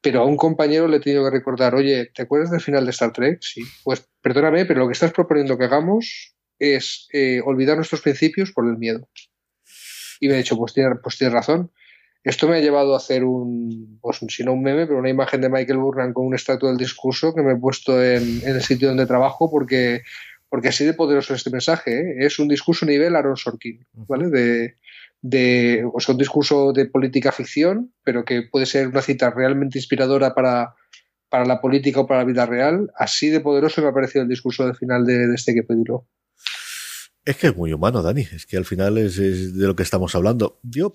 pero 0.00 0.20
a 0.20 0.24
un 0.24 0.36
compañero 0.36 0.88
le 0.88 0.98
he 0.98 1.00
tenido 1.00 1.24
que 1.24 1.36
recordar, 1.36 1.74
oye, 1.74 2.10
¿te 2.14 2.22
acuerdas 2.22 2.50
del 2.50 2.60
final 2.60 2.84
de 2.84 2.90
Star 2.90 3.12
Trek? 3.12 3.38
Sí. 3.40 3.62
Pues 3.84 4.08
perdóname, 4.20 4.66
pero 4.66 4.80
lo 4.80 4.86
que 4.86 4.92
estás 4.92 5.12
proponiendo 5.12 5.58
que 5.58 5.64
hagamos 5.64 6.34
es 6.58 7.08
eh, 7.12 7.40
olvidar 7.44 7.76
nuestros 7.76 8.02
principios 8.02 8.52
por 8.52 8.66
el 8.66 8.78
miedo. 8.78 9.08
Y 10.20 10.28
me 10.28 10.34
ha 10.34 10.38
dicho, 10.38 10.56
pues 10.56 10.74
tienes 10.74 10.98
pues 11.02 11.18
tiene 11.18 11.32
razón. 11.32 11.72
Esto 12.28 12.46
me 12.46 12.58
ha 12.58 12.60
llevado 12.60 12.92
a 12.92 12.98
hacer 12.98 13.24
un, 13.24 13.98
pues 14.02 14.18
si 14.28 14.44
no 14.44 14.52
un 14.52 14.62
meme, 14.62 14.86
pero 14.86 14.98
una 14.98 15.08
imagen 15.08 15.40
de 15.40 15.48
Michael 15.48 15.78
Burnham 15.78 16.12
con 16.12 16.26
un 16.26 16.34
estatua 16.34 16.68
del 16.68 16.76
discurso 16.76 17.34
que 17.34 17.40
me 17.40 17.52
he 17.52 17.56
puesto 17.56 18.04
en, 18.04 18.42
en 18.42 18.54
el 18.54 18.60
sitio 18.60 18.88
donde 18.88 19.06
trabajo 19.06 19.50
porque, 19.50 20.02
porque 20.50 20.68
así 20.68 20.84
de 20.84 20.92
poderoso 20.92 21.32
es 21.32 21.38
este 21.38 21.50
mensaje. 21.50 22.00
¿eh? 22.00 22.16
Es 22.18 22.38
un 22.38 22.48
discurso 22.48 22.84
nivel 22.84 23.16
Aaron 23.16 23.38
Sorkin, 23.38 23.82
¿vale? 23.94 24.28
De, 24.28 24.74
de, 25.22 25.88
o 25.90 25.98
sea, 26.00 26.12
un 26.12 26.18
discurso 26.18 26.74
de 26.74 26.84
política 26.84 27.32
ficción, 27.32 27.94
pero 28.04 28.26
que 28.26 28.42
puede 28.42 28.66
ser 28.66 28.88
una 28.88 29.00
cita 29.00 29.30
realmente 29.30 29.78
inspiradora 29.78 30.34
para, 30.34 30.74
para 31.30 31.46
la 31.46 31.62
política 31.62 32.00
o 32.00 32.06
para 32.06 32.20
la 32.20 32.26
vida 32.26 32.44
real. 32.44 32.90
Así 32.94 33.30
de 33.30 33.40
poderoso 33.40 33.80
me 33.80 33.88
ha 33.88 33.94
parecido 33.94 34.24
el 34.24 34.28
discurso 34.28 34.66
del 34.66 34.76
final 34.76 35.06
de, 35.06 35.28
de 35.28 35.34
este 35.34 35.54
que 35.54 35.62
pedirlo. 35.62 36.06
Es 37.24 37.36
que 37.36 37.46
es 37.46 37.56
muy 37.56 37.72
humano, 37.72 38.02
Dani. 38.02 38.26
Es 38.34 38.44
que 38.44 38.58
al 38.58 38.66
final 38.66 38.98
es, 38.98 39.16
es 39.18 39.56
de 39.56 39.66
lo 39.66 39.74
que 39.74 39.82
estamos 39.82 40.14
hablando. 40.14 40.60
Yo 40.62 40.92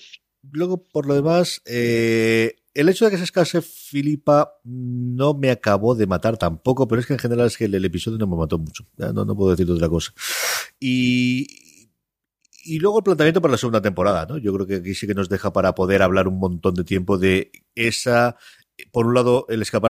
luego, 0.52 0.84
por 0.88 1.06
lo 1.06 1.16
demás, 1.16 1.62
eh, 1.66 2.56
el 2.74 2.90
hecho 2.90 3.06
de 3.06 3.12
que 3.12 3.18
se 3.18 3.24
escase 3.24 3.62
Filipa 3.62 4.60
no 4.64 5.34
me 5.34 5.52
acabó 5.52 5.96
de 5.96 6.08
matar 6.08 6.38
tampoco, 6.38 6.88
pero 6.88 7.02
es 7.02 7.08
que 7.08 7.14
en 7.14 7.20
general 7.20 7.48
es 7.48 7.58
que 7.58 7.66
el, 7.66 7.86
episodio 7.86 8.18
no 8.18 8.28
me 8.28 8.36
mató 8.36 8.58
mucho. 8.58 8.86
No, 8.98 9.26
no 9.26 9.36
puedo 9.36 9.52
decir 9.52 9.70
otra 9.70 9.90
cosa. 9.90 10.14
Y, 10.80 11.48
y 12.66 12.80
luego 12.80 13.00
el 13.00 13.04
planteamiento 13.04 13.42
para 13.42 13.54
la 13.54 13.58
segunda 13.58 13.82
temporada, 13.82 14.26
¿no? 14.26 14.38
Yo 14.38 14.54
creo 14.54 14.68
que 14.68 14.76
aquí 14.76 14.96
sí 14.96 15.08
que 15.08 15.14
nos 15.14 15.30
deja 15.30 15.54
para 15.54 15.76
poder 15.76 16.02
hablar 16.02 16.28
un 16.28 16.40
montón 16.40 16.74
de 16.76 16.84
tiempo 16.84 17.18
de 17.18 17.52
esa, 17.76 18.38
por 18.92 19.06
un 19.06 19.14
lado, 19.14 19.46
el 19.50 19.62
escapar. 19.62 19.90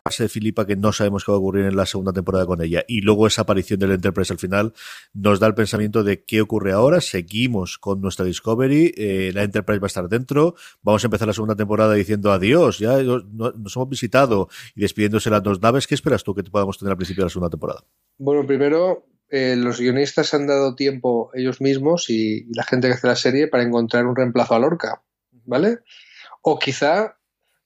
de 0.03 0.29
Filipa 0.29 0.65
que 0.65 0.75
no 0.75 0.91
sabemos 0.91 1.23
qué 1.23 1.31
va 1.31 1.37
a 1.37 1.39
ocurrir 1.39 1.65
en 1.65 1.75
la 1.75 1.85
segunda 1.85 2.11
temporada 2.11 2.47
con 2.47 2.61
ella 2.61 2.83
y 2.87 3.01
luego 3.01 3.27
esa 3.27 3.43
aparición 3.43 3.79
del 3.79 3.91
Enterprise 3.91 4.33
al 4.33 4.39
final 4.39 4.73
nos 5.13 5.39
da 5.39 5.45
el 5.45 5.53
pensamiento 5.53 6.03
de 6.03 6.23
qué 6.23 6.41
ocurre 6.41 6.71
ahora, 6.71 7.01
seguimos 7.01 7.77
con 7.77 8.01
nuestra 8.01 8.25
Discovery, 8.25 8.93
eh, 8.97 9.31
la 9.33 9.43
Enterprise 9.43 9.79
va 9.79 9.85
a 9.85 9.87
estar 9.87 10.09
dentro, 10.09 10.55
vamos 10.81 11.03
a 11.03 11.07
empezar 11.07 11.27
la 11.27 11.33
segunda 11.33 11.55
temporada 11.55 11.93
diciendo 11.93 12.31
adiós, 12.31 12.79
ya 12.79 12.97
nos 13.03 13.75
hemos 13.75 13.89
visitado 13.89 14.49
y 14.75 14.81
despidiéndose 14.81 15.29
las 15.29 15.43
dos 15.43 15.61
naves, 15.61 15.85
¿qué 15.85 15.93
esperas 15.93 16.23
tú 16.23 16.33
que 16.33 16.43
podamos 16.43 16.79
tener 16.79 16.91
al 16.91 16.97
principio 16.97 17.21
de 17.21 17.25
la 17.27 17.29
segunda 17.29 17.51
temporada? 17.51 17.83
Bueno, 18.17 18.45
primero 18.47 19.05
eh, 19.29 19.55
los 19.55 19.79
guionistas 19.79 20.33
han 20.33 20.47
dado 20.47 20.73
tiempo 20.73 21.29
ellos 21.35 21.61
mismos 21.61 22.09
y, 22.09 22.47
y, 22.49 22.53
la 22.55 22.63
gente 22.63 22.87
que 22.87 22.95
hace 22.95 23.07
la 23.07 23.15
serie 23.15 23.47
para 23.47 23.63
encontrar 23.63 24.07
un 24.07 24.15
reemplazo 24.15 24.55
a 24.55 24.59
Lorca, 24.59 25.03
¿vale? 25.45 25.79
O 26.41 26.57
quizá 26.57 27.20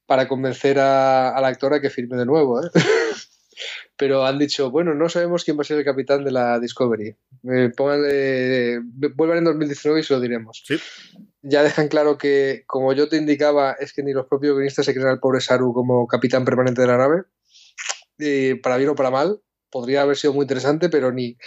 para 0.05 0.27
convencer 0.27 0.79
a, 0.79 1.37
la 1.39 1.47
actora 1.47 1.81
que 1.81 1.89
firme 1.89 2.17
de 2.17 2.25
nuevo. 2.25 2.63
¿eh? 2.63 2.69
Pero 3.97 4.25
han 4.25 4.37
dicho, 4.37 4.71
bueno, 4.71 4.93
no 4.93 5.07
sabemos 5.07 5.45
quién 5.45 5.57
va 5.57 5.61
a 5.61 5.63
ser 5.63 5.77
el 5.77 5.85
capitán 5.85 6.25
de 6.25 6.31
la 6.31 6.59
Discovery. 6.59 7.15
Eh, 7.49 7.71
pónganle, 7.75 8.81
vuelvan 9.15 9.37
en 9.37 9.43
2019 9.45 10.01
y 10.01 10.03
se 10.03 10.13
lo 10.13 10.19
diremos. 10.19 10.65
Ya 11.41 11.63
dejan 11.63 11.87
claro 11.87 12.17
que, 12.17 12.63
como 12.67 12.91
yo 12.91 13.07
te 13.07 13.15
indicaba, 13.15 13.73
es 13.79 13.93
que 13.93 14.03
ni 14.03 14.11
los 14.11 14.27
propios 14.27 14.55
guionistas 14.55 14.85
se 14.85 14.93
creen 14.93 15.07
al 15.07 15.19
pobre 15.19 15.39
Saru 15.39 15.73
como 15.73 16.07
capitán 16.07 16.43
permanente 16.43 16.81
de 16.81 16.87
la 16.87 16.97
nave. 16.97 17.23
Para 18.61 18.77
bien 18.77 18.89
o 18.89 18.95
para 18.95 19.11
mal, 19.11 19.41
podría 19.69 20.01
haber 20.01 20.17
sido 20.17 20.33
muy 20.33 20.43
interesante, 20.43 20.89
pero 20.89 21.13
ni, 21.13 21.37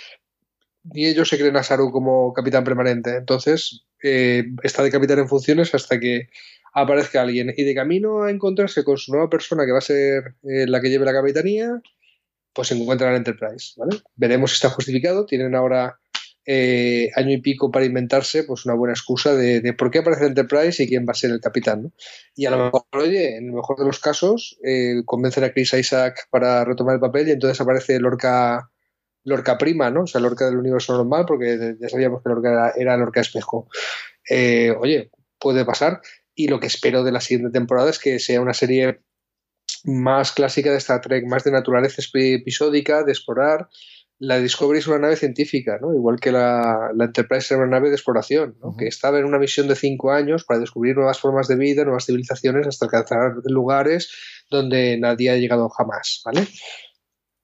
ni 0.85 1.07
ellos 1.07 1.29
se 1.29 1.37
creen 1.37 1.57
a 1.57 1.63
Saru 1.63 1.91
como 1.91 2.33
capitán 2.33 2.65
permanente. 2.65 3.17
Entonces, 3.17 3.85
eh, 4.03 4.45
está 4.63 4.83
de 4.83 4.91
capitán 4.91 5.19
en 5.19 5.29
funciones 5.29 5.75
hasta 5.75 5.99
que 5.99 6.29
aparezca 6.81 7.23
alguien 7.23 7.53
y 7.57 7.65
de 7.65 7.75
camino 7.75 8.23
a 8.23 8.31
encontrarse 8.31 8.85
con 8.85 8.97
su 8.97 9.13
nueva 9.13 9.29
persona 9.29 9.65
que 9.67 9.73
va 9.73 9.79
a 9.79 9.83
ser 9.83 10.35
eh, 10.45 10.67
la 10.67 10.81
que 10.81 10.91
lleve 10.91 11.05
la 11.05 11.13
capitanía, 11.13 11.81
pues 12.53 12.69
se 12.69 12.75
encuentra 12.75 13.11
en 13.11 13.17
Enterprise, 13.17 13.75
¿vale? 13.77 14.01
Veremos 14.17 14.51
si 14.51 14.55
está 14.55 14.71
justificado. 14.71 15.27
Tienen 15.27 15.55
ahora 15.55 15.99
eh, 16.45 17.11
año 17.15 17.33
y 17.33 17.41
pico 17.41 17.71
para 17.71 17.85
inventarse 17.85 18.45
pues 18.45 18.65
una 18.65 18.75
buena 18.75 18.95
excusa 18.95 19.35
de, 19.35 19.73
por 19.75 19.91
qué 19.91 19.99
aparece 19.99 20.27
Enterprise 20.27 20.83
y 20.83 20.89
quién 20.89 21.05
va 21.07 21.13
a 21.13 21.15
ser 21.15 21.31
el 21.31 21.41
capitán, 21.41 21.93
Y 22.35 22.47
a 22.47 22.51
lo 22.51 22.65
mejor, 22.65 22.85
oye, 22.93 23.37
en 23.37 23.49
el 23.49 23.53
mejor 23.53 23.79
de 23.79 23.85
los 23.85 24.01
casos, 24.01 24.59
eh, 24.65 25.03
convencen 25.05 25.45
a 25.45 25.53
Chris 25.53 25.75
Isaac 25.75 26.27
para 26.31 26.65
retomar 26.65 26.95
el 26.95 27.01
papel 27.01 27.29
y 27.29 27.33
entonces 27.33 27.61
aparece 27.61 28.01
Lorca 28.01 28.71
Lorca 29.25 29.59
prima, 29.59 29.91
¿no? 29.91 30.05
O 30.05 30.07
sea, 30.07 30.21
Lorca 30.21 30.47
del 30.47 30.57
universo 30.57 30.97
normal, 30.97 31.27
porque 31.27 31.77
ya 31.79 31.89
sabíamos 31.91 32.23
que 32.23 32.31
Lorca 32.31 32.51
era, 32.51 32.73
era 32.77 32.97
Lorca 32.97 33.21
espejo. 33.21 33.69
oye, 34.81 35.11
puede 35.39 35.65
pasar 35.65 36.01
y 36.39 36.47
lo 36.47 36.61
que 36.61 36.69
espero 36.69 37.03
de 37.03 37.11
la 37.11 37.21
siguiente 37.21 37.51
temporada 37.51 37.91
es 37.91 37.99
que 37.99 38.21
sea 38.21 38.41
una 38.41 38.55
serie 38.55 39.01
más 39.83 40.31
clásica 40.31 40.71
de 40.71 40.79
Star 40.79 41.01
Trek, 41.01 41.27
más 41.27 41.43
de 41.43 41.51
naturaleza 41.51 42.01
episódica, 42.15 43.03
de 43.03 43.11
explorar. 43.11 43.69
La 44.21 44.39
Discovery 44.39 44.79
es 44.79 44.87
una 44.87 45.01
nave 45.01 45.17
científica, 45.17 45.79
¿no? 45.81 45.93
igual 45.93 46.21
que 46.21 46.31
la, 46.31 46.93
Enterprise 46.97 47.53
era 47.53 47.65
una 47.65 47.73
nave 47.73 47.89
de 47.89 47.97
exploración, 47.97 48.57
que 48.79 48.87
estaba 48.87 49.19
en 49.19 49.25
una 49.25 49.41
misión 49.41 49.67
de 49.67 49.75
cinco 49.75 50.13
años 50.13 50.45
para 50.45 50.61
descubrir 50.61 50.95
nuevas 50.95 51.19
formas 51.19 51.49
de 51.49 51.57
vida, 51.57 51.83
nuevas 51.83 52.07
civilizaciones, 52.07 52.69
hasta 52.69 52.87
alcanzar 52.87 53.33
lugares 53.47 54.09
donde 54.49 54.97
nadie 54.97 55.31
ha 55.31 55.37
llegado 55.37 55.69
jamás. 55.71 56.23
¿vale? 56.25 56.47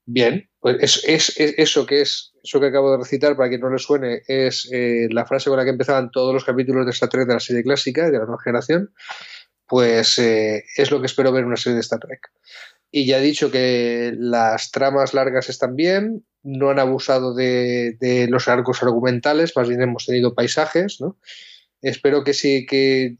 Bien, 0.06 0.48
pues 0.64 1.04
es, 1.04 1.34
eso 1.36 1.84
que 1.84 2.00
es, 2.00 2.32
eso 2.42 2.58
que 2.58 2.68
acabo 2.68 2.90
de 2.90 2.96
recitar, 2.96 3.36
para 3.36 3.50
quien 3.50 3.60
no 3.60 3.68
le 3.68 3.76
suene, 3.76 4.22
es 4.26 4.66
eh, 4.72 5.08
la 5.10 5.26
frase 5.26 5.50
con 5.50 5.58
la 5.58 5.64
que 5.64 5.72
empezaban 5.72 6.10
todos 6.10 6.32
los 6.32 6.42
capítulos 6.42 6.86
de 6.86 6.92
Star 6.92 7.10
Trek 7.10 7.28
de 7.28 7.34
la 7.34 7.40
serie 7.40 7.62
clásica 7.62 8.08
y 8.08 8.10
de 8.10 8.18
la 8.18 8.24
nueva 8.24 8.40
generación, 8.42 8.94
pues 9.66 10.18
eh, 10.18 10.64
es 10.74 10.90
lo 10.90 11.00
que 11.00 11.06
espero 11.06 11.32
ver 11.32 11.42
en 11.42 11.48
una 11.48 11.58
serie 11.58 11.74
de 11.74 11.82
Star 11.82 12.00
Trek. 12.00 12.30
Y 12.90 13.04
ya 13.04 13.18
he 13.18 13.22
dicho 13.22 13.50
que 13.50 14.14
las 14.16 14.70
tramas 14.70 15.12
largas 15.12 15.50
están 15.50 15.76
bien, 15.76 16.24
no 16.42 16.70
han 16.70 16.78
abusado 16.78 17.34
de, 17.34 17.98
de 18.00 18.26
los 18.28 18.48
arcos 18.48 18.82
argumentales, 18.82 19.52
más 19.54 19.68
bien 19.68 19.82
hemos 19.82 20.06
tenido 20.06 20.34
paisajes, 20.34 20.98
¿no? 20.98 21.18
Espero 21.82 22.24
que 22.24 22.32
sí, 22.32 22.64
que 22.64 23.18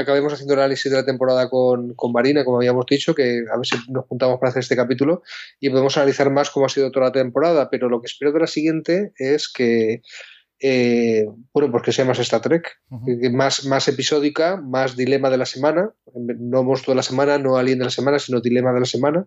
acabemos 0.00 0.32
haciendo 0.32 0.54
el 0.54 0.60
análisis 0.60 0.90
de 0.90 0.98
la 0.98 1.04
temporada 1.04 1.48
con, 1.48 1.94
Marina, 2.12 2.44
como 2.44 2.58
habíamos 2.58 2.86
dicho, 2.86 3.14
que 3.14 3.44
a 3.52 3.56
ver 3.56 3.66
si 3.66 3.76
nos 3.90 4.06
juntamos 4.06 4.38
para 4.38 4.50
hacer 4.50 4.60
este 4.60 4.76
capítulo 4.76 5.22
y 5.58 5.70
podemos 5.70 5.96
analizar 5.96 6.30
más 6.30 6.50
cómo 6.50 6.66
ha 6.66 6.68
sido 6.68 6.90
toda 6.90 7.06
la 7.06 7.12
temporada, 7.12 7.70
pero 7.70 7.88
lo 7.88 8.00
que 8.00 8.06
espero 8.06 8.32
de 8.32 8.40
la 8.40 8.46
siguiente 8.46 9.12
es 9.16 9.50
que, 9.52 10.02
eh, 10.60 11.26
bueno, 11.52 11.70
pues 11.70 11.82
que 11.82 11.92
sea 11.92 12.04
más 12.04 12.18
Star 12.18 12.40
Trek, 12.40 12.80
más, 13.32 13.64
más 13.64 13.88
episódica, 13.88 14.56
más 14.56 14.96
dilema 14.96 15.30
de 15.30 15.38
la 15.38 15.46
semana, 15.46 15.92
no 16.14 16.64
monstruo 16.64 16.92
de 16.92 16.96
la 16.96 17.02
semana, 17.02 17.38
no 17.38 17.56
alien 17.56 17.78
de 17.78 17.84
la 17.84 17.90
semana, 17.90 18.18
sino 18.18 18.40
dilema 18.40 18.72
de 18.72 18.80
la 18.80 18.86
semana, 18.86 19.26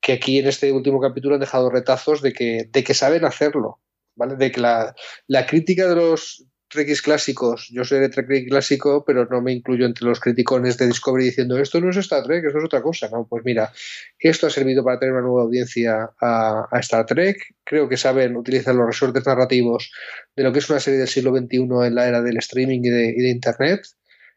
que 0.00 0.12
aquí 0.12 0.38
en 0.38 0.48
este 0.48 0.70
último 0.72 1.00
capítulo 1.00 1.34
han 1.34 1.40
dejado 1.40 1.70
retazos 1.70 2.22
de 2.22 2.32
que, 2.32 2.68
de 2.70 2.84
que 2.84 2.94
saben 2.94 3.24
hacerlo. 3.24 3.80
¿Vale? 4.16 4.36
De 4.36 4.52
que 4.52 4.60
la, 4.60 4.94
la 5.26 5.44
crítica 5.44 5.88
de 5.88 5.96
los, 5.96 6.46
Trekkies 6.74 7.02
clásicos, 7.02 7.68
yo 7.70 7.84
soy 7.84 8.00
de 8.00 8.08
Trek 8.08 8.26
clásico, 8.48 9.04
pero 9.06 9.26
no 9.26 9.40
me 9.40 9.52
incluyo 9.52 9.86
entre 9.86 10.06
los 10.06 10.20
criticones 10.20 10.76
de 10.76 10.88
Discovery 10.88 11.24
diciendo 11.24 11.58
esto 11.58 11.80
no 11.80 11.88
es 11.88 11.96
Star 11.96 12.24
Trek, 12.24 12.44
esto 12.44 12.58
es 12.58 12.64
otra 12.64 12.82
cosa. 12.82 13.08
No, 13.08 13.26
pues 13.26 13.44
mira, 13.44 13.72
esto 14.18 14.48
ha 14.48 14.50
servido 14.50 14.84
para 14.84 14.98
tener 14.98 15.14
una 15.14 15.22
nueva 15.22 15.42
audiencia 15.42 16.10
a, 16.20 16.68
Star 16.80 17.06
Trek. 17.06 17.38
Creo 17.64 17.88
que 17.88 17.96
saben 17.96 18.36
utilizar 18.36 18.74
los 18.74 18.86
resortes 18.86 19.24
narrativos 19.24 19.90
de 20.36 20.42
lo 20.42 20.52
que 20.52 20.58
es 20.58 20.68
una 20.68 20.80
serie 20.80 20.98
del 20.98 21.08
siglo 21.08 21.34
XXI 21.34 21.86
en 21.86 21.94
la 21.94 22.08
era 22.08 22.20
del 22.20 22.36
streaming 22.38 22.80
y 22.82 22.90
de, 22.90 23.30
Internet. 23.30 23.86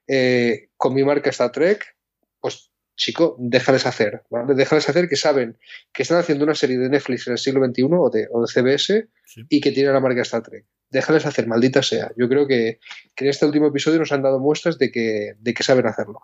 Eh, 0.08 0.70
con 0.78 0.94
mi 0.94 1.04
marca 1.04 1.32
Star 1.32 1.52
Trek, 1.52 1.98
pues 2.40 2.72
chico, 2.96 3.36
déjales 3.40 3.86
hacer, 3.86 4.22
¿vale? 4.30 4.54
Déjales 4.54 4.88
hacer 4.88 5.10
que 5.10 5.18
saben 5.18 5.58
que 5.92 6.04
están 6.04 6.20
haciendo 6.20 6.46
una 6.46 6.56
serie 6.56 6.78
de 6.78 6.90
Netflix 6.90 7.28
en 7.28 7.34
el 7.34 7.40
siglo 7.40 7.66
XXI 7.66 7.84
o 7.92 8.10
de, 8.10 8.28
o 8.32 8.42
de 8.42 8.48
CBS 8.48 9.08
y 9.50 9.60
que 9.60 9.72
tienen 9.72 9.94
la 9.94 10.00
marca 10.00 10.22
Star 10.22 10.44
Trek 10.44 10.66
déjales 10.90 11.26
hacer, 11.26 11.48
maldita 11.48 11.84
sea. 11.84 12.12
Yo 12.18 12.28
creo 12.30 12.48
que, 12.48 12.80
en 13.18 13.28
este 13.28 13.46
último 13.46 13.68
episodio 13.68 14.00
nos 14.00 14.12
han 14.12 14.22
dado 14.22 14.40
muestras 14.40 14.78
de 14.78 14.92
que, 14.92 15.34
de 15.40 15.54
que 15.54 15.64
saben 15.64 15.88
hacerlo. 15.88 16.22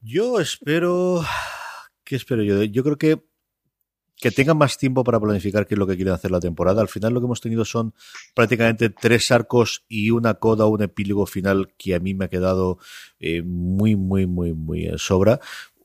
Yo 0.00 0.40
espero. 0.40 1.24
¿Qué 2.04 2.16
espero 2.16 2.42
yo? 2.42 2.62
Yo 2.64 2.82
creo 2.82 2.96
que 2.96 3.22
que 4.20 4.30
tengan 4.30 4.58
más 4.58 4.76
tiempo 4.76 5.02
para 5.02 5.18
planificar 5.18 5.66
qué 5.66 5.74
es 5.74 5.78
lo 5.78 5.86
que 5.86 5.96
quieren 5.96 6.12
hacer 6.12 6.30
la 6.30 6.40
temporada. 6.40 6.82
Al 6.82 6.88
final 6.88 7.14
lo 7.14 7.20
que 7.20 7.24
hemos 7.24 7.40
tenido 7.40 7.64
son 7.64 7.94
prácticamente 8.34 8.90
tres 8.90 9.30
arcos 9.30 9.84
y 9.88 10.10
una 10.10 10.34
coda, 10.34 10.66
un 10.66 10.82
epílogo 10.82 11.26
final 11.26 11.72
que 11.78 11.94
a 11.94 12.00
mí 12.00 12.12
me 12.12 12.26
ha 12.26 12.28
quedado 12.28 12.78
eh, 13.18 13.42
muy, 13.42 13.96
muy, 13.96 14.26
muy, 14.26 14.52
muy 14.52 14.90
sobra 14.98 15.40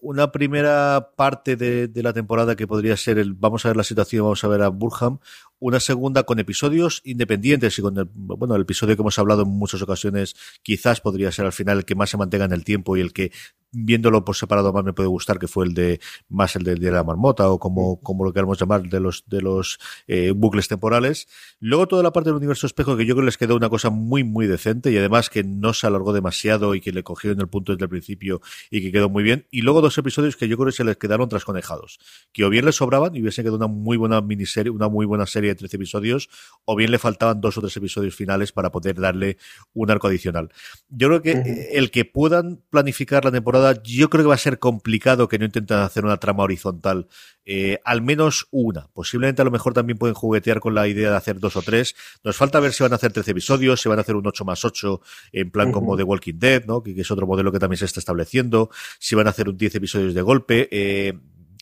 una 0.05 0.31
primera 0.31 1.13
parte 1.15 1.55
de, 1.55 1.89
la 2.03 2.13
temporada 2.13 2.55
que 2.55 2.67
podría 2.67 2.95
ser 2.95 3.17
el 3.17 3.33
vamos 3.33 3.65
a 3.65 3.69
ver 3.69 3.77
la 3.77 3.83
situación, 3.83 4.21
vamos 4.21 4.43
a 4.43 4.47
ver 4.47 4.61
a 4.61 4.67
Burham, 4.67 5.17
una 5.65 5.79
segunda 5.79 6.21
con 6.21 6.37
episodios 6.37 7.01
independientes 7.05 7.79
y 7.79 7.81
con 7.81 7.97
el, 7.97 8.07
bueno, 8.13 8.55
el 8.55 8.61
episodio 8.61 8.95
que 8.95 9.01
hemos 9.01 9.17
hablado 9.17 9.41
en 9.41 9.49
muchas 9.49 9.81
ocasiones 9.81 10.35
quizás 10.61 11.01
podría 11.01 11.31
ser 11.31 11.47
al 11.47 11.53
final 11.53 11.79
el 11.79 11.85
que 11.85 11.95
más 11.95 12.11
se 12.11 12.17
mantenga 12.17 12.45
en 12.45 12.51
el 12.51 12.63
tiempo 12.63 12.95
y 12.95 13.01
el 13.01 13.13
que 13.13 13.31
viéndolo 13.71 14.23
por 14.23 14.35
separado 14.35 14.71
más 14.71 14.83
me 14.83 14.93
puede 14.93 15.09
gustar 15.09 15.39
que 15.39 15.47
fue 15.47 15.65
el 15.65 15.73
de 15.73 15.99
más 16.29 16.55
el 16.55 16.63
de, 16.63 16.77
la 16.91 17.03
marmota 17.03 17.49
o 17.49 17.59
como, 17.59 17.99
como 18.01 18.23
lo 18.23 18.31
queramos 18.31 18.59
llamar 18.59 18.83
de 18.83 18.99
los 18.99 19.25
de 19.27 19.41
los 19.41 19.79
eh, 20.07 20.31
bucles 20.35 20.67
temporales. 20.67 21.27
Luego 21.59 21.87
toda 21.87 22.03
la 22.03 22.13
parte 22.13 22.29
del 22.29 22.37
universo 22.37 22.67
espejo 22.67 22.95
que 22.95 23.05
yo 23.05 23.15
creo 23.15 23.23
que 23.23 23.25
les 23.25 23.37
quedó 23.37 23.55
una 23.55 23.69
cosa 23.69 23.89
muy 23.89 24.23
muy 24.23 24.45
decente 24.45 24.91
y 24.91 24.97
además 24.97 25.31
que 25.31 25.43
no 25.43 25.73
se 25.73 25.87
alargó 25.87 26.13
demasiado 26.13 26.75
y 26.75 26.81
que 26.81 26.91
le 26.91 27.03
cogieron 27.03 27.41
el 27.41 27.47
punto 27.47 27.71
desde 27.71 27.85
el 27.85 27.89
principio 27.89 28.39
y 28.69 28.81
que 28.81 28.91
quedó 28.91 29.09
muy 29.09 29.23
bien. 29.23 29.47
Y 29.49 29.61
luego 29.61 29.81
dos 29.81 29.97
episodios 29.97 30.35
que 30.37 30.47
yo 30.47 30.57
creo 30.57 30.67
que 30.67 30.73
se 30.73 30.83
les 30.83 30.97
quedaron 30.97 31.27
trasconejados 31.27 31.99
que 32.31 32.45
o 32.45 32.49
bien 32.49 32.65
les 32.65 32.75
sobraban 32.75 33.15
y 33.15 33.21
hubiese 33.21 33.41
quedado 33.41 33.57
una 33.57 33.67
muy 33.67 33.97
buena 33.97 34.21
miniserie 34.21 34.69
una 34.69 34.89
muy 34.89 35.07
buena 35.07 35.25
serie 35.25 35.54
de 35.55 35.59
13 35.59 35.77
episodios 35.77 36.29
o 36.65 36.75
bien 36.75 36.91
le 36.91 36.99
faltaban 36.99 37.41
dos 37.41 37.57
o 37.57 37.61
tres 37.61 37.75
episodios 37.77 38.15
finales 38.15 38.51
para 38.51 38.71
poder 38.71 38.99
darle 38.99 39.37
un 39.73 39.89
arco 39.89 40.07
adicional 40.07 40.49
yo 40.89 41.07
creo 41.07 41.21
que 41.21 41.69
el 41.73 41.91
que 41.91 42.05
puedan 42.05 42.61
planificar 42.69 43.25
la 43.25 43.31
temporada 43.31 43.81
yo 43.83 44.09
creo 44.09 44.23
que 44.23 44.29
va 44.29 44.35
a 44.35 44.39
ser 44.39 44.59
complicado 44.59 45.27
que 45.27 45.39
no 45.39 45.45
intenten 45.45 45.77
hacer 45.77 46.05
una 46.05 46.17
trama 46.17 46.43
horizontal, 46.43 47.07
eh, 47.45 47.79
al 47.83 48.01
menos 48.01 48.47
una. 48.51 48.87
Posiblemente 48.93 49.41
a 49.41 49.45
lo 49.45 49.51
mejor 49.51 49.73
también 49.73 49.97
pueden 49.97 50.15
juguetear 50.15 50.59
con 50.59 50.75
la 50.75 50.87
idea 50.87 51.09
de 51.09 51.15
hacer 51.15 51.39
dos 51.39 51.55
o 51.55 51.61
tres. 51.61 51.95
Nos 52.23 52.35
falta 52.35 52.59
ver 52.59 52.73
si 52.73 52.83
van 52.83 52.93
a 52.93 52.95
hacer 52.95 53.11
13 53.13 53.31
episodios, 53.31 53.81
si 53.81 53.89
van 53.89 53.99
a 53.99 54.01
hacer 54.01 54.15
un 54.15 54.25
8 54.25 54.45
más 54.45 54.63
8 54.65 55.01
en 55.31 55.51
plan 55.51 55.71
como 55.71 55.95
The 55.97 56.03
Walking 56.03 56.39
Dead, 56.39 56.65
¿no? 56.65 56.81
que, 56.81 56.99
es 56.99 57.11
otro 57.11 57.27
modelo 57.27 57.51
que 57.51 57.59
también 57.59 57.77
se 57.77 57.85
está 57.85 57.99
estableciendo, 57.99 58.69
si 58.99 59.15
van 59.15 59.27
a 59.27 59.31
hacer 59.31 59.49
un 59.49 59.57
10 59.57 59.75
episodios 59.75 60.13
de 60.13 60.21
golpe. 60.21 60.67
Eh, 60.71 61.13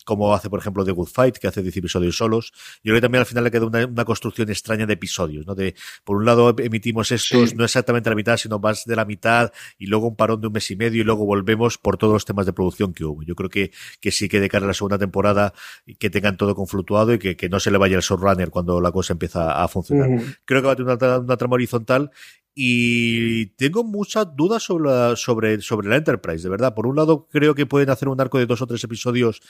como 0.04 0.34
hace, 0.34 0.50
por 0.50 0.60
ejemplo, 0.60 0.84
The 0.84 0.92
Good 0.92 1.08
Fight, 1.08 1.38
que 1.38 1.48
hace 1.48 1.62
10 1.62 1.78
episodios 1.78 2.16
solos. 2.16 2.52
Yo 2.82 2.90
creo 2.90 2.96
que 2.96 3.00
también 3.00 3.20
al 3.20 3.26
final 3.26 3.44
le 3.44 3.50
queda 3.50 3.66
una, 3.66 4.04
construcción 4.04 4.50
extraña 4.50 4.86
de 4.86 4.92
episodios, 4.92 5.46
¿no? 5.46 5.54
De, 5.54 5.74
por 6.04 6.16
un 6.16 6.24
lado 6.24 6.54
emitimos 6.58 7.10
estos, 7.10 7.54
no 7.54 7.64
exactamente 7.64 8.10
la 8.10 8.16
mitad, 8.16 8.36
sino 8.36 8.58
más 8.58 8.84
de 8.84 8.96
la 8.96 9.04
mitad, 9.04 9.52
y 9.78 9.86
luego 9.86 10.08
un 10.08 10.16
parón 10.16 10.40
de 10.40 10.48
un 10.48 10.52
mes 10.52 10.70
y 10.70 10.76
medio, 10.76 11.00
y 11.00 11.04
luego 11.04 11.24
volvemos 11.24 11.78
por 11.78 11.96
todos 11.96 12.12
los 12.12 12.24
temas 12.24 12.46
de 12.46 12.52
producción 12.52 12.92
que 12.92 13.04
hubo. 13.04 13.22
Yo 13.22 13.34
creo 13.34 13.50
que, 13.50 13.72
que 14.00 14.10
sí 14.10 14.28
que 14.28 14.40
de 14.40 14.48
cara 14.48 14.64
a 14.64 14.68
la 14.68 14.74
segunda 14.74 14.98
temporada, 14.98 15.54
que 15.98 16.10
tengan 16.10 16.36
todo 16.36 16.54
conflutuado 16.54 17.14
y 17.14 17.18
que, 17.18 17.36
que 17.36 17.48
no 17.48 17.60
se 17.60 17.70
le 17.70 17.78
vaya 17.78 17.96
el 17.96 18.02
showrunner 18.02 18.50
cuando 18.50 18.80
la 18.80 18.92
cosa 18.92 19.14
empieza 19.14 19.62
a 19.62 19.68
funcionar. 19.68 20.10
Creo 20.44 20.60
que 20.60 20.66
va 20.66 20.72
a 20.72 20.76
tener 20.76 20.96
una, 20.96 21.18
una 21.18 21.36
trama 21.36 21.54
horizontal 21.54 22.10
y 22.54 23.46
tengo 23.56 23.82
muchas 23.82 24.36
dudas 24.36 24.62
sobre 24.62 24.84
la, 24.84 25.16
sobre, 25.16 25.60
sobre 25.60 25.88
la 25.88 25.96
Enterprise, 25.96 26.44
de 26.44 26.48
verdad. 26.48 26.74
Por 26.74 26.86
un 26.86 26.94
lado, 26.94 27.26
creo 27.28 27.54
que 27.54 27.66
pueden 27.66 27.90
hacer 27.90 28.08
un 28.08 28.20
arco 28.20 28.38
de 28.38 28.46
dos 28.46 28.62
o 28.62 28.66
tres 28.66 28.84
episodios 28.84 29.42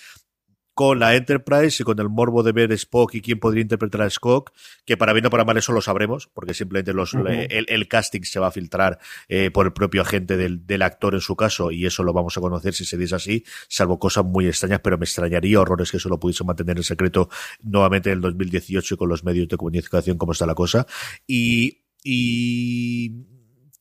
con 0.75 0.99
la 0.99 1.15
Enterprise 1.15 1.83
y 1.83 1.85
con 1.85 1.99
el 2.01 2.09
morbo 2.09 2.43
de 2.43 2.53
ver 2.53 2.73
Spock 2.73 3.15
y 3.15 3.21
quién 3.21 3.39
podría 3.39 3.63
interpretar 3.63 4.03
a 4.03 4.07
Spock, 4.07 4.53
que 4.85 4.97
para 4.97 5.13
bien 5.13 5.27
o 5.27 5.31
para 5.31 5.45
mal 5.45 5.57
eso 5.57 5.73
lo 5.73 5.81
sabremos, 5.81 6.29
porque 6.35 6.53
simplemente 6.53 6.93
los, 6.93 7.15
el, 7.15 7.89
casting 7.89 8.23
se 8.23 8.41
va 8.41 8.49
a 8.49 8.51
filtrar 8.51 8.99
eh, 9.29 9.51
por 9.51 9.67
el 9.67 9.73
propio 9.73 10.03
agente 10.03 10.37
del, 10.37 10.67
del, 10.67 10.83
actor 10.83 11.15
en 11.15 11.21
su 11.21 11.37
caso, 11.37 11.71
y 11.71 11.87
eso 11.87 12.03
lo 12.03 12.13
vamos 12.13 12.37
a 12.37 12.41
conocer 12.41 12.75
si 12.75 12.85
se 12.85 12.99
dice 12.99 13.15
así, 13.15 13.45
salvo 13.69 13.99
cosas 13.99 14.25
muy 14.25 14.47
extrañas, 14.47 14.81
pero 14.83 14.99
me 14.99 15.05
extrañaría 15.05 15.61
horrores 15.61 15.91
que 15.91 15.99
eso 15.99 16.09
lo 16.09 16.19
pudiese 16.19 16.45
mantener 16.45 16.77
en 16.77 16.83
secreto 16.83 17.29
nuevamente 17.63 18.11
en 18.11 18.17
el 18.17 18.21
2018 18.23 18.97
con 18.97 19.09
los 19.09 19.25
medios 19.25 19.49
de 19.49 19.57
comunicación 19.57 20.19
como 20.19 20.33
está 20.33 20.47
la 20.47 20.55
cosa. 20.55 20.87
Y, 21.27 21.85
y 22.03 23.34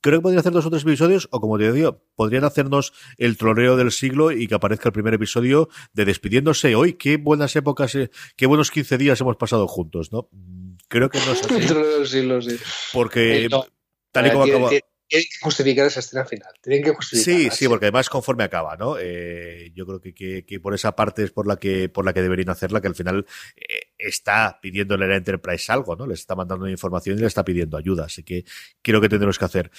creo 0.04 0.18
que 0.18 0.22
podrían 0.22 0.40
hacer 0.40 0.52
dos 0.52 0.66
o 0.66 0.70
tres 0.70 0.82
episodios, 0.82 1.28
o 1.30 1.40
como 1.40 1.56
te 1.56 1.72
digo, 1.72 2.04
podrían 2.14 2.44
hacernos 2.44 2.92
el 3.16 3.38
troleo 3.38 3.74
del 3.74 3.90
siglo 3.90 4.32
y 4.32 4.46
que 4.46 4.54
aparezca 4.54 4.90
el 4.90 4.92
primer 4.92 5.14
episodio 5.14 5.70
de 5.94 6.04
despidiéndose 6.04 6.74
hoy. 6.74 6.92
Qué 6.92 7.16
buenas 7.16 7.56
épocas, 7.56 7.94
eh, 7.94 8.10
qué 8.36 8.44
buenos 8.44 8.70
15 8.70 8.98
días 8.98 9.18
hemos 9.22 9.36
pasado 9.36 9.66
juntos, 9.66 10.12
¿no? 10.12 10.28
Creo 10.88 11.08
que 11.08 11.18
no 11.20 11.32
es 11.32 11.42
así. 11.42 11.54
El 11.58 11.66
troleo 11.66 11.98
del 12.00 12.06
siglo, 12.06 12.42
sí. 12.42 12.58
Porque, 12.92 13.46
eh, 13.46 13.48
tal 14.12 14.26
y 14.26 14.30
como 14.30 14.44
acaba 14.44 14.70
tienen 15.08 15.26
que 15.30 15.38
justificar 15.40 15.86
esa 15.86 16.00
escena 16.00 16.24
final. 16.24 16.52
Tienen 16.62 16.82
que 16.82 16.94
justificar. 16.94 17.34
Sí, 17.34 17.48
sí, 17.50 17.68
porque 17.68 17.86
además 17.86 18.08
conforme 18.08 18.44
acaba, 18.44 18.76
¿no? 18.76 18.96
Eh, 18.98 19.70
yo 19.74 19.86
creo 19.86 20.00
que, 20.00 20.44
que, 20.44 20.60
por 20.60 20.74
esa 20.74 20.96
parte 20.96 21.24
es 21.24 21.30
por 21.30 21.46
la 21.46 21.56
que 21.56 21.88
por 21.88 22.04
la 22.04 22.12
que 22.12 22.22
deberían 22.22 22.50
hacerla, 22.50 22.80
que 22.80 22.88
al 22.88 22.94
final 22.94 23.26
eh, 23.56 23.83
está 24.06 24.58
pidiéndole 24.60 25.04
a 25.04 25.08
la 25.08 25.16
Enterprise 25.16 25.70
algo, 25.72 25.96
¿no? 25.96 26.06
Les 26.06 26.20
está 26.20 26.34
mandando 26.34 26.68
información 26.68 27.18
y 27.18 27.20
le 27.20 27.26
está 27.26 27.44
pidiendo 27.44 27.76
ayuda. 27.76 28.04
Así 28.04 28.22
que 28.22 28.44
creo 28.82 29.00
que 29.00 29.08
tendremos 29.08 29.38
que 29.38 29.44
hacer. 29.44 29.70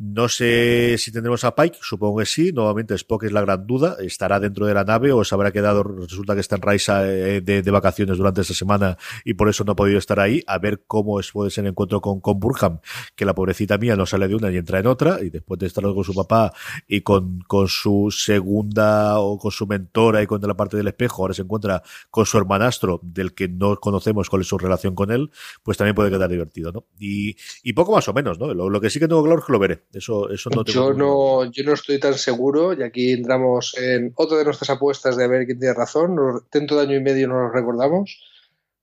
No 0.00 0.28
sé 0.28 0.96
si 0.96 1.10
tendremos 1.10 1.42
a 1.42 1.56
Pike, 1.56 1.78
supongo 1.82 2.20
que 2.20 2.26
sí. 2.26 2.52
Nuevamente 2.52 2.94
Spock 2.94 3.24
es 3.24 3.32
la 3.32 3.40
gran 3.40 3.66
duda. 3.66 3.96
Estará 3.98 4.38
dentro 4.38 4.64
de 4.64 4.72
la 4.72 4.84
nave 4.84 5.10
o 5.10 5.24
se 5.24 5.34
habrá 5.34 5.50
quedado, 5.50 5.82
resulta 5.82 6.34
que 6.34 6.40
está 6.40 6.54
en 6.54 6.62
Raisa 6.62 7.02
eh, 7.04 7.40
de, 7.40 7.70
vacaciones 7.72 8.16
durante 8.16 8.42
esta 8.42 8.54
semana 8.54 8.96
y 9.24 9.34
por 9.34 9.48
eso 9.48 9.64
no 9.64 9.72
ha 9.72 9.76
podido 9.76 9.98
estar 9.98 10.20
ahí. 10.20 10.44
A 10.46 10.58
ver 10.58 10.84
cómo 10.86 11.18
es, 11.18 11.32
puede 11.32 11.50
ser 11.50 11.64
el 11.64 11.70
encuentro 11.70 12.00
con, 12.00 12.20
con 12.20 12.38
Burham, 12.38 12.78
que 13.16 13.24
la 13.24 13.34
pobrecita 13.34 13.76
mía 13.76 13.96
no 13.96 14.06
sale 14.06 14.28
de 14.28 14.36
una 14.36 14.52
y 14.52 14.56
entra 14.56 14.78
en 14.78 14.86
otra. 14.86 15.18
Y 15.20 15.30
después 15.30 15.58
de 15.58 15.66
estar 15.66 15.82
con 15.82 16.04
su 16.04 16.14
papá 16.14 16.52
y 16.86 17.00
con, 17.00 17.40
con 17.40 17.66
su 17.66 18.14
segunda 18.16 19.18
o 19.18 19.36
con 19.36 19.50
su 19.50 19.66
mentora 19.66 20.22
y 20.22 20.28
con 20.28 20.40
la 20.40 20.56
parte 20.56 20.76
del 20.76 20.86
espejo, 20.86 21.22
ahora 21.22 21.34
se 21.34 21.42
encuentra 21.42 21.82
con 22.08 22.24
su 22.24 22.38
hermanastro, 22.38 23.00
del 23.02 23.34
que 23.34 23.48
no 23.48 23.74
conocemos 23.80 24.30
cuál 24.30 24.42
es 24.42 24.48
su 24.48 24.58
relación 24.58 24.94
con 24.94 25.10
él, 25.10 25.32
pues 25.64 25.76
también 25.76 25.96
puede 25.96 26.10
quedar 26.10 26.30
divertido, 26.30 26.70
¿no? 26.70 26.86
Y, 27.00 27.34
y 27.64 27.72
poco 27.72 27.90
más 27.90 28.06
o 28.06 28.12
menos, 28.12 28.38
¿no? 28.38 28.54
Lo, 28.54 28.70
lo 28.70 28.80
que 28.80 28.90
sí 28.90 29.00
que 29.00 29.08
tengo 29.08 29.24
claro 29.24 29.40
es 29.40 29.44
que 29.44 29.52
lo 29.52 29.58
veré 29.58 29.87
eso, 29.92 30.30
eso 30.30 30.50
no 30.50 30.64
yo 30.64 30.92
no, 30.92 31.50
yo 31.50 31.64
no 31.64 31.72
estoy 31.72 31.98
tan 31.98 32.14
seguro 32.14 32.74
y 32.74 32.82
aquí 32.82 33.12
entramos 33.12 33.74
en 33.78 34.12
otra 34.16 34.36
de 34.36 34.44
nuestras 34.44 34.68
apuestas 34.70 35.16
de 35.16 35.26
ver 35.26 35.46
quién 35.46 35.58
tiene 35.58 35.74
razón. 35.74 36.16
Dentro 36.52 36.76
de 36.76 36.82
año 36.82 36.96
y 36.96 37.02
medio 37.02 37.26
no 37.28 37.40
lo 37.40 37.50
recordamos, 37.50 38.20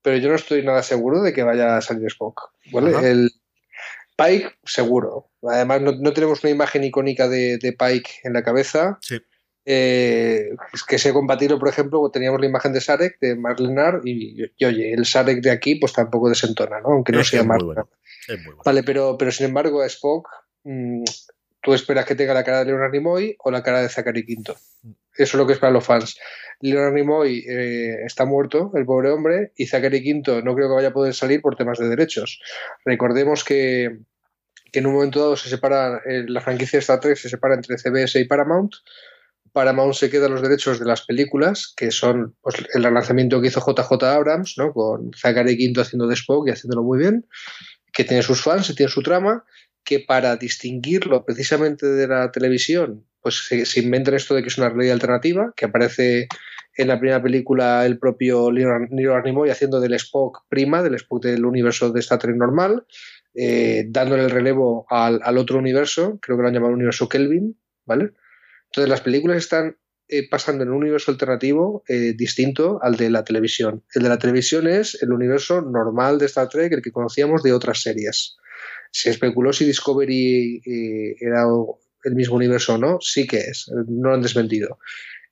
pero 0.01 0.17
yo 0.17 0.29
no 0.29 0.35
estoy 0.35 0.63
nada 0.63 0.81
seguro 0.81 1.21
de 1.21 1.31
que 1.33 1.43
vaya 1.43 1.77
a 1.77 1.81
salir 1.81 2.07
Spock. 2.07 2.49
El 3.03 3.31
Pike, 4.17 4.55
seguro. 4.63 5.29
Además, 5.43 5.81
no, 5.81 6.13
tenemos 6.13 6.43
una 6.43 6.51
imagen 6.51 6.83
icónica 6.83 7.27
de, 7.27 7.59
Pike 7.59 8.09
en 8.23 8.33
la 8.33 8.43
cabeza. 8.43 8.97
Sí. 9.01 9.19
Eh, 9.67 10.51
que 10.87 10.99
sea 10.99 11.11
compatible, 11.11 11.57
por 11.57 11.69
ejemplo, 11.69 12.07
teníamos 12.11 12.39
la 12.39 12.45
imagen 12.45 12.71
de 12.71 12.81
Sarek, 12.81 13.19
de 13.19 13.35
Marlenar, 13.35 14.01
y, 14.03 14.43
y, 14.57 14.65
oye, 14.65 14.93
el 14.93 15.07
Sarek 15.07 15.41
de 15.41 15.49
aquí, 15.49 15.75
pues 15.75 15.91
tampoco 15.91 16.29
desentona, 16.29 16.79
¿no? 16.81 16.89
Aunque 16.89 17.11
no 17.11 17.23
sea 17.23 17.43
Marlenar. 17.43 17.85
Vale, 18.63 18.83
pero, 18.83 19.17
pero 19.17 19.31
sin 19.31 19.47
embargo, 19.47 19.83
Spock 19.83 20.27
Mm, 20.27 20.44
tú 21.61 21.73
esperas 21.73 22.05
que 22.05 22.15
tenga 22.15 22.33
la 22.33 22.43
cara 22.43 22.59
de 22.59 22.65
Leonard 22.65 22.91
Nimoy 22.91 23.35
o 23.39 23.51
la 23.51 23.63
cara 23.63 23.81
de 23.81 23.89
Zachary 23.89 24.25
Quinto. 24.25 24.55
Eso 24.83 24.93
es 25.17 25.33
lo 25.35 25.47
que 25.47 25.53
esperan 25.53 25.73
los 25.73 25.85
fans. 25.85 26.17
Leonard 26.61 26.93
Nimoy 26.93 27.45
eh, 27.47 28.03
está 28.05 28.25
muerto, 28.25 28.71
el 28.75 28.85
pobre 28.85 29.09
hombre, 29.09 29.51
y 29.55 29.67
Zachary 29.67 30.03
Quinto 30.03 30.41
no 30.41 30.55
creo 30.55 30.67
que 30.67 30.75
vaya 30.75 30.87
a 30.89 30.93
poder 30.93 31.13
salir 31.13 31.41
por 31.41 31.55
temas 31.55 31.79
de 31.79 31.89
derechos. 31.89 32.41
Recordemos 32.83 33.43
que, 33.43 33.97
en 34.73 34.85
un 34.85 34.93
momento 34.93 35.19
dado 35.19 35.37
se 35.37 35.49
separa, 35.49 36.01
eh, 36.05 36.25
la 36.27 36.41
franquicia 36.41 36.77
de 36.77 36.81
Star 36.81 36.99
Trek 36.99 37.17
se 37.17 37.29
separa 37.29 37.55
entre 37.55 37.77
CBS 37.77 38.19
y 38.19 38.25
Paramount. 38.25 38.73
Paramount 39.53 39.93
se 39.93 40.09
queda 40.09 40.27
los 40.27 40.41
derechos 40.41 40.79
de 40.79 40.85
las 40.85 41.05
películas, 41.05 41.73
que 41.77 41.91
son 41.91 42.35
pues, 42.41 42.57
el 42.73 42.83
relanzamiento 42.83 43.39
que 43.39 43.47
hizo 43.47 43.61
JJ 43.61 44.03
Abrams, 44.03 44.55
¿no? 44.57 44.73
con 44.73 45.11
Zachary 45.13 45.57
Quinto 45.57 45.81
haciendo 45.81 46.07
de 46.07 46.15
Spock 46.15 46.47
y 46.47 46.51
haciéndolo 46.51 46.83
muy 46.83 46.99
bien, 46.99 47.25
que 47.93 48.03
tiene 48.03 48.21
sus 48.21 48.43
fans 48.43 48.69
y 48.69 48.75
tiene 48.75 48.91
su 48.91 49.01
trama, 49.01 49.45
que 49.85 49.99
para 49.99 50.35
distinguirlo 50.35 51.23
precisamente 51.23 51.85
de 51.85 52.07
la 52.07 52.31
televisión, 52.31 53.05
pues 53.21 53.45
se, 53.47 53.79
inventan 53.79 54.15
esto 54.15 54.35
de 54.35 54.41
que 54.41 54.49
es 54.49 54.57
una 54.57 54.69
realidad 54.69 54.95
alternativa, 54.95 55.53
que 55.55 55.65
aparece 55.65 56.27
en 56.75 56.87
la 56.89 56.99
primera 56.99 57.21
película 57.21 57.85
el 57.85 57.97
propio 57.99 58.51
Leonard 58.51 58.89
Nimoy 58.91 59.49
haciendo 59.49 59.79
del 59.79 59.93
Spock 59.93 60.45
prima, 60.49 60.83
del 60.83 60.95
Spock 60.95 61.23
del 61.23 61.45
universo 61.45 61.91
de 61.91 61.99
Star 62.01 62.19
Trek 62.19 62.35
normal, 62.35 62.85
eh, 63.33 63.85
dándole 63.87 64.23
el 64.23 64.31
relevo 64.31 64.85
al, 64.89 65.37
otro 65.37 65.59
universo, 65.59 66.19
creo 66.21 66.35
que 66.35 66.41
lo 66.41 66.47
han 66.47 66.53
llamado 66.53 66.73
universo 66.73 67.07
Kelvin, 67.07 67.57
¿vale? 67.85 68.11
Entonces 68.65 68.89
las 68.89 69.01
películas 69.01 69.37
están 69.37 69.77
eh, 70.07 70.27
pasando 70.27 70.63
en 70.63 70.69
un 70.69 70.77
universo 70.77 71.11
alternativo 71.11 71.83
eh, 71.87 72.13
distinto 72.15 72.79
al 72.81 72.95
de 72.95 73.09
la 73.09 73.23
televisión. 73.23 73.83
El 73.93 74.03
de 74.03 74.09
la 74.09 74.19
televisión 74.19 74.67
es 74.67 75.01
el 75.01 75.11
universo 75.11 75.61
normal 75.61 76.17
de 76.17 76.25
Star 76.25 76.49
Trek, 76.49 76.73
el 76.73 76.81
que 76.81 76.91
conocíamos 76.91 77.43
de 77.43 77.53
otras 77.53 77.81
series. 77.81 78.35
Se 78.97 79.09
especuló 79.09 79.51
si 79.51 79.65
Discovery 79.65 80.61
eh, 80.65 81.15
era 81.19 81.43
el 82.05 82.15
mismo 82.15 82.37
universo 82.37 82.75
o 82.75 82.77
no, 82.77 82.97
sí 83.01 83.27
que 83.27 83.39
es, 83.39 83.69
no 83.89 84.07
lo 84.07 84.15
han 84.15 84.21
desmentido. 84.21 84.79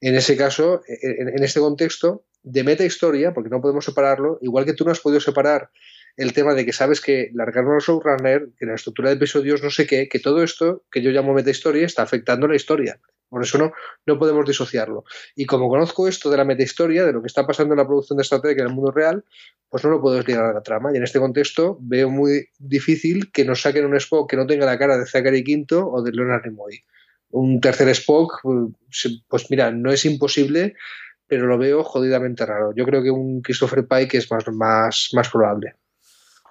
En 0.02 0.16
ese 0.16 0.36
caso, 0.36 0.82
en, 0.86 1.42
este 1.42 1.62
contexto, 1.62 2.26
de 2.44 2.66
meta 2.66 2.84
historia, 2.84 3.34
porque 3.34 3.50
no 3.50 3.62
podemos 3.62 3.86
separarlo, 3.86 4.38
igual 4.42 4.66
que 4.66 4.74
tú 4.74 4.84
no 4.84 4.92
has 4.92 5.00
podido 5.00 5.22
separar 5.22 5.70
el 6.18 6.34
tema 6.34 6.54
de 6.56 6.66
que 6.66 6.74
sabes 6.74 7.00
que 7.00 7.30
largaron 7.34 7.78
a 7.78 7.80
showrunner, 7.80 8.50
que 8.60 8.66
la 8.66 8.76
estructura 8.76 9.10
de 9.10 9.16
episodios, 9.16 9.64
no 9.64 9.70
sé 9.70 9.88
qué, 9.88 10.10
que 10.10 10.20
todo 10.20 10.44
esto 10.44 10.84
que 10.92 11.02
yo 11.02 11.12
llamo 11.12 11.34
meta 11.34 11.52
historia 11.52 11.86
está 11.86 12.02
afectando 12.02 12.50
la 12.50 12.58
historia. 12.58 13.00
Por 13.34 13.42
eso 13.42 13.58
no, 13.58 13.72
no 14.06 14.20
podemos 14.20 14.46
disociarlo. 14.46 15.06
Y 15.36 15.48
como 15.48 15.68
conozco 15.68 16.08
esto 16.08 16.30
de 16.30 16.38
la 16.38 16.46
metahistoria, 16.46 17.04
de 17.04 17.14
lo 17.14 17.22
que 17.22 17.26
está 17.26 17.48
pasando 17.48 17.74
en 17.74 17.80
la 17.80 17.88
producción 17.88 18.16
de 18.16 18.22
Star 18.22 18.42
Trek 18.42 18.60
en 18.60 18.68
el 18.68 18.74
mundo 18.74 18.92
real, 18.92 19.26
pues 19.70 19.84
no 19.84 19.90
lo 19.90 20.00
puedo 20.00 20.18
desligar 20.18 20.46
a 20.46 20.54
la 20.54 20.62
trama. 20.62 20.92
Y 20.94 20.98
en 20.98 21.04
este 21.04 21.20
contexto 21.20 21.80
veo 21.82 22.12
muy 22.12 22.50
difícil 22.60 23.32
que 23.32 23.44
nos 23.44 23.62
saquen 23.62 23.86
un 23.86 23.96
Spock 23.96 24.30
que 24.30 24.38
no 24.38 24.46
tenga 24.46 24.68
la 24.68 24.78
cara 24.78 25.00
de 25.00 25.08
Zachary 25.08 25.44
Quinto 25.44 25.90
o 25.90 26.04
de 26.04 26.12
Leonard 26.12 26.46
Nimoy. 26.46 26.84
Un 27.32 27.60
tercer 27.60 27.90
Spock, 27.90 28.42
pues, 28.44 29.24
pues 29.28 29.50
mira, 29.50 29.72
no 29.72 29.92
es 29.92 30.06
imposible, 30.06 30.76
pero 31.26 31.48
lo 31.48 31.58
veo 31.58 31.84
jodidamente 31.84 32.46
raro. 32.46 32.72
Yo 32.76 32.86
creo 32.86 33.02
que 33.02 33.10
un 33.10 33.42
Christopher 33.42 33.88
Pike 33.88 34.20
es 34.20 34.32
más, 34.32 34.48
más, 34.50 35.10
más 35.14 35.30
probable. 35.30 35.74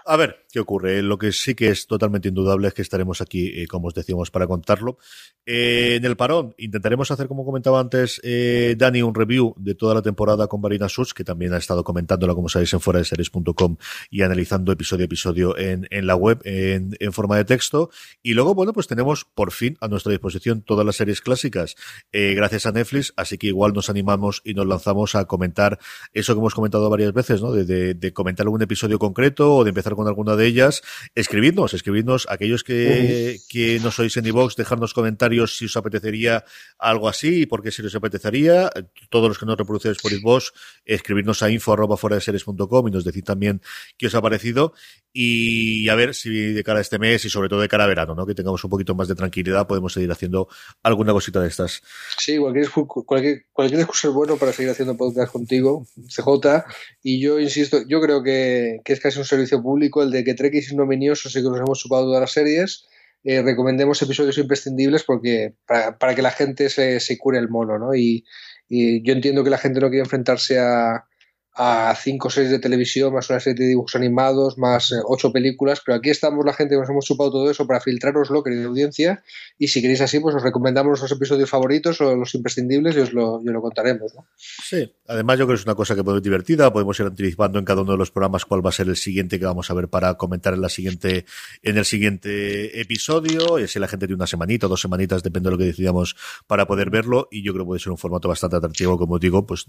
A 0.05 0.17
ver, 0.17 0.47
¿qué 0.51 0.61
ocurre? 0.61 1.03
Lo 1.03 1.19
que 1.19 1.33
sí 1.33 1.55
que 1.55 1.69
es 1.69 1.87
totalmente 1.87 2.29
indudable 2.29 2.69
es 2.69 2.75
que 2.75 2.83
estaremos 2.83 3.21
aquí, 3.21 3.49
eh, 3.49 3.67
como 3.67 3.89
os 3.89 3.95
decíamos, 3.95 4.31
para 4.31 4.47
contarlo. 4.47 4.99
Eh, 5.47 5.97
en 5.97 6.05
el 6.05 6.17
parón 6.17 6.55
intentaremos 6.59 7.11
hacer, 7.11 7.29
como 7.29 7.45
comentaba 7.45 7.81
antes 7.81 8.21
eh, 8.23 8.75
Dani, 8.79 9.03
un 9.03 9.15
review 9.15 9.55
de 9.59 9.75
toda 9.75 9.95
la 9.95 10.03
temporada 10.03 10.47
con 10.47 10.61
Marina 10.61 10.89
Sus, 10.89 11.15
que 11.15 11.25
también 11.25 11.53
ha 11.53 11.57
estado 11.57 11.85
comentándola, 11.85 12.35
como 12.35 12.49
sabéis, 12.49 12.73
en 12.73 12.81
fuera 12.81 12.99
de 12.99 13.05
series.com 13.05 13.77
y 14.11 14.23
analizando 14.23 14.73
episodio 14.73 15.05
a 15.05 15.07
episodio 15.07 15.57
en, 15.59 16.07
la 16.07 16.17
web 16.17 16.41
en, 16.45 17.13
forma 17.13 17.37
de 17.37 17.45
texto. 17.45 17.91
Y 18.23 18.35
luego, 18.35 18.55
bueno, 18.55 18.73
pues 18.73 18.87
tenemos 18.87 19.25
por 19.25 19.53
fin 19.53 19.77
a 19.81 19.89
nuestra 19.89 20.11
disposición 20.11 20.63
todas 20.63 20.87
las 20.87 20.97
series 20.97 21.21
clásicas 21.21 21.77
eh, 22.13 22.35
gracias 22.35 22.67
a 22.67 22.73
Netflix, 22.73 23.13
así 23.17 23.39
que 23.39 23.49
igual 23.49 23.73
nos 23.73 23.91
animamos 23.91 24.43
y 24.45 24.55
nos 24.55 24.67
lanzamos 24.67 25.15
a 25.15 25.25
comentar 25.27 25.79
eso 26.13 26.35
que 26.35 26.41
hemos 26.41 26.55
comentado 26.55 26.89
varias 26.91 27.13
veces, 27.13 27.43
¿no? 27.43 27.53
De, 27.53 27.95
de 27.95 28.13
comentar 28.13 28.47
algún 28.47 28.63
episodio 28.63 28.99
concreto 28.99 29.57
o 29.57 29.65
de 29.65 29.71
empezar 29.71 29.92
con 29.95 30.09
alguna 30.09 30.37
de 30.37 30.47
ellas, 30.47 30.83
escribidnos, 31.15 31.75
escribidnos 31.75 32.27
aquellos 32.29 32.65
que, 32.65 33.39
que 33.49 33.81
no 33.81 33.91
sois 33.91 34.17
en 34.17 34.27
iVox, 34.27 34.57
dejarnos 34.57 34.95
comentarios 34.95 35.57
si 35.57 35.67
os 35.67 35.77
apetecería 35.77 36.45
algo 36.79 37.09
así 37.09 37.43
y 37.43 37.47
por 37.47 37.63
qué 37.63 37.71
si 37.71 37.83
os 37.83 37.95
apetecería. 37.95 38.71
Todos 39.11 39.29
los 39.29 39.39
que 39.39 39.47
no 39.47 39.57
reproducéis 39.57 39.99
por 39.99 40.13
iVox, 40.13 40.53
escribirnos 40.85 41.43
a 41.43 41.51
info 41.51 41.73
arroba 41.73 41.97
fuera 41.97 42.17
de 42.17 42.23
series.com 42.23 42.89
y 42.89 42.91
nos 42.91 43.05
decir 43.05 43.25
también 43.25 43.61
qué 43.97 44.07
os 44.07 44.15
ha 44.15 44.23
parecido 44.23 44.75
y 45.13 45.89
a 45.89 45.95
ver 45.95 46.15
si 46.15 46.31
de 46.53 46.65
cara 46.65 46.79
a 46.79 46.83
este 46.83 46.99
mes 46.99 47.25
y 47.25 47.31
sobre 47.31 47.49
todo 47.49 47.61
de 47.61 47.69
cara 47.69 47.85
a 47.85 47.87
verano, 47.87 48.15
¿no? 48.15 48.27
Que 48.27 48.35
tengamos 48.35 48.65
un 48.65 48.71
poquito 48.71 48.95
más 48.95 49.09
de 49.09 49.15
tranquilidad, 49.15 49.67
podemos 49.67 49.93
seguir 49.93 50.11
haciendo 50.11 50.49
alguna 50.83 51.13
cosita 51.13 51.41
de 51.41 51.49
estas. 51.49 51.83
Sí, 52.19 52.39
cualquier, 52.39 52.71
cualquier, 52.71 53.47
cualquier 53.53 53.81
excusa 53.81 54.09
es 54.09 54.15
bueno 54.15 54.37
para 54.37 54.53
seguir 54.53 54.71
haciendo 54.71 54.97
podcast 54.97 55.33
contigo, 55.33 55.87
CJ, 56.09 56.65
y 57.03 57.21
yo 57.21 57.39
insisto, 57.41 57.81
yo 57.87 58.01
creo 58.01 58.23
que, 58.23 58.81
que 58.85 58.95
es 58.95 59.01
casi 59.01 59.19
un 59.19 59.25
servicio 59.25 59.63
público 59.63 59.82
el 59.83 60.11
de 60.11 60.25
que 60.25 60.35
Trek 60.35 60.55
y 60.55 60.59
Ignominiosos 60.59 61.35
y 61.35 61.43
que 61.43 61.49
nos 61.49 61.59
hemos 61.59 61.79
chupado 61.79 62.05
todas 62.05 62.21
las 62.21 62.33
series, 62.33 62.87
eh, 63.25 63.43
recomendemos 63.43 64.03
episodios 64.03 64.39
imprescindibles 64.39 65.05
porque 65.05 65.55
para, 65.67 65.99
para 65.99 66.15
que 66.15 66.23
la 66.23 66.31
gente 66.31 66.69
se, 66.69 66.99
se, 67.01 67.19
cure 67.19 67.39
el 67.39 67.49
mono, 67.49 67.79
¿no? 67.79 67.95
Y, 67.95 68.25
y, 68.69 69.03
yo 69.07 69.13
entiendo 69.13 69.45
que 69.45 69.51
la 69.51 69.59
gente 69.59 69.81
no 69.81 69.89
quiere 69.89 70.03
enfrentarse 70.03 70.59
a, 70.59 71.07
a 71.55 71.95
cinco 72.01 72.31
series 72.31 72.51
de 72.51 72.59
televisión, 72.59 73.13
más 73.13 73.29
una 73.29 73.39
serie 73.39 73.65
de 73.65 73.69
dibujos 73.71 73.95
animados, 73.95 74.57
más 74.57 74.91
eh, 74.91 74.97
ocho 75.05 75.33
películas, 75.33 75.83
pero 75.85 75.99
aquí 75.99 76.09
estamos 76.09 76.45
la 76.47 76.55
gente 76.55 76.75
que 76.75 76.81
nos 76.81 76.89
hemos 76.89 77.05
chupado 77.05 77.31
todo 77.31 77.51
eso 77.51 77.67
para 77.67 77.81
filtraroslo, 77.81 78.43
querida 78.43 78.65
audiencia, 78.65 79.23
y 79.59 79.69
si 79.69 79.83
queréis 79.83 80.01
así, 80.01 80.19
pues 80.19 80.35
os 80.35 80.43
recomendamos 80.43 80.89
nuestros 80.89 81.13
episodios 81.13 81.51
favoritos 81.51 82.01
o 82.01 82.17
los 82.17 82.35
imprescindibles 82.35 82.97
y 82.97 83.01
os 83.01 83.13
lo, 83.13 83.43
y 83.45 83.49
os 83.49 83.53
lo 83.53 83.61
contaremos. 83.61 84.15
¿no? 84.15 84.27
Sí, 84.37 84.91
además 85.07 85.39
yo 85.39 85.45
creo 85.45 85.57
que 85.57 85.61
es 85.61 85.67
una 85.67 85.75
cosa 85.75 85.95
que 85.95 86.03
puede 86.03 86.17
ser 86.17 86.23
divertida, 86.23 86.73
podemos 86.73 86.99
ir 87.01 87.07
anticipando 87.07 87.59
en 87.59 87.67
cada 87.67 87.83
uno 87.83 87.93
de 87.93 87.99
los 87.99 88.11
programas 88.11 88.47
cuál 88.47 88.65
va 88.65 88.71
a 88.71 88.73
ser 88.73 88.89
el 88.89 88.97
siguiente 88.97 89.39
que 89.39 89.45
vamos 89.45 89.71
a 89.71 89.75
ver 89.75 89.89
para 89.89 90.15
comentar 90.15 90.55
en 90.55 90.63
la 90.63 90.71
siguiente, 90.71 91.27
en 91.63 91.77
el 91.77 91.85
siguiente 91.85 92.81
episodio, 92.81 93.59
y 93.59 93.65
así 93.65 93.79
la 93.79 93.89
gente 93.89 94.07
tiene 94.07 94.17
una 94.17 94.27
semanita, 94.27 94.69
dos 94.69 94.81
semanitas, 94.81 95.23
depende 95.23 95.49
de 95.49 95.53
lo 95.53 95.59
que 95.59 95.65
decidamos 95.65 96.17
para 96.47 96.67
poder 96.67 96.89
verlo, 96.89 97.29
y 97.31 97.43
yo 97.43 97.53
creo 97.53 97.67
que 97.67 97.69
puede 97.69 97.81
ser 97.81 97.93
un 97.93 97.99
formato 97.99 98.29
bastante 98.29 98.57
atractivo, 98.57 98.97
como 98.97 99.19
digo, 99.19 99.47
pues 99.47 99.67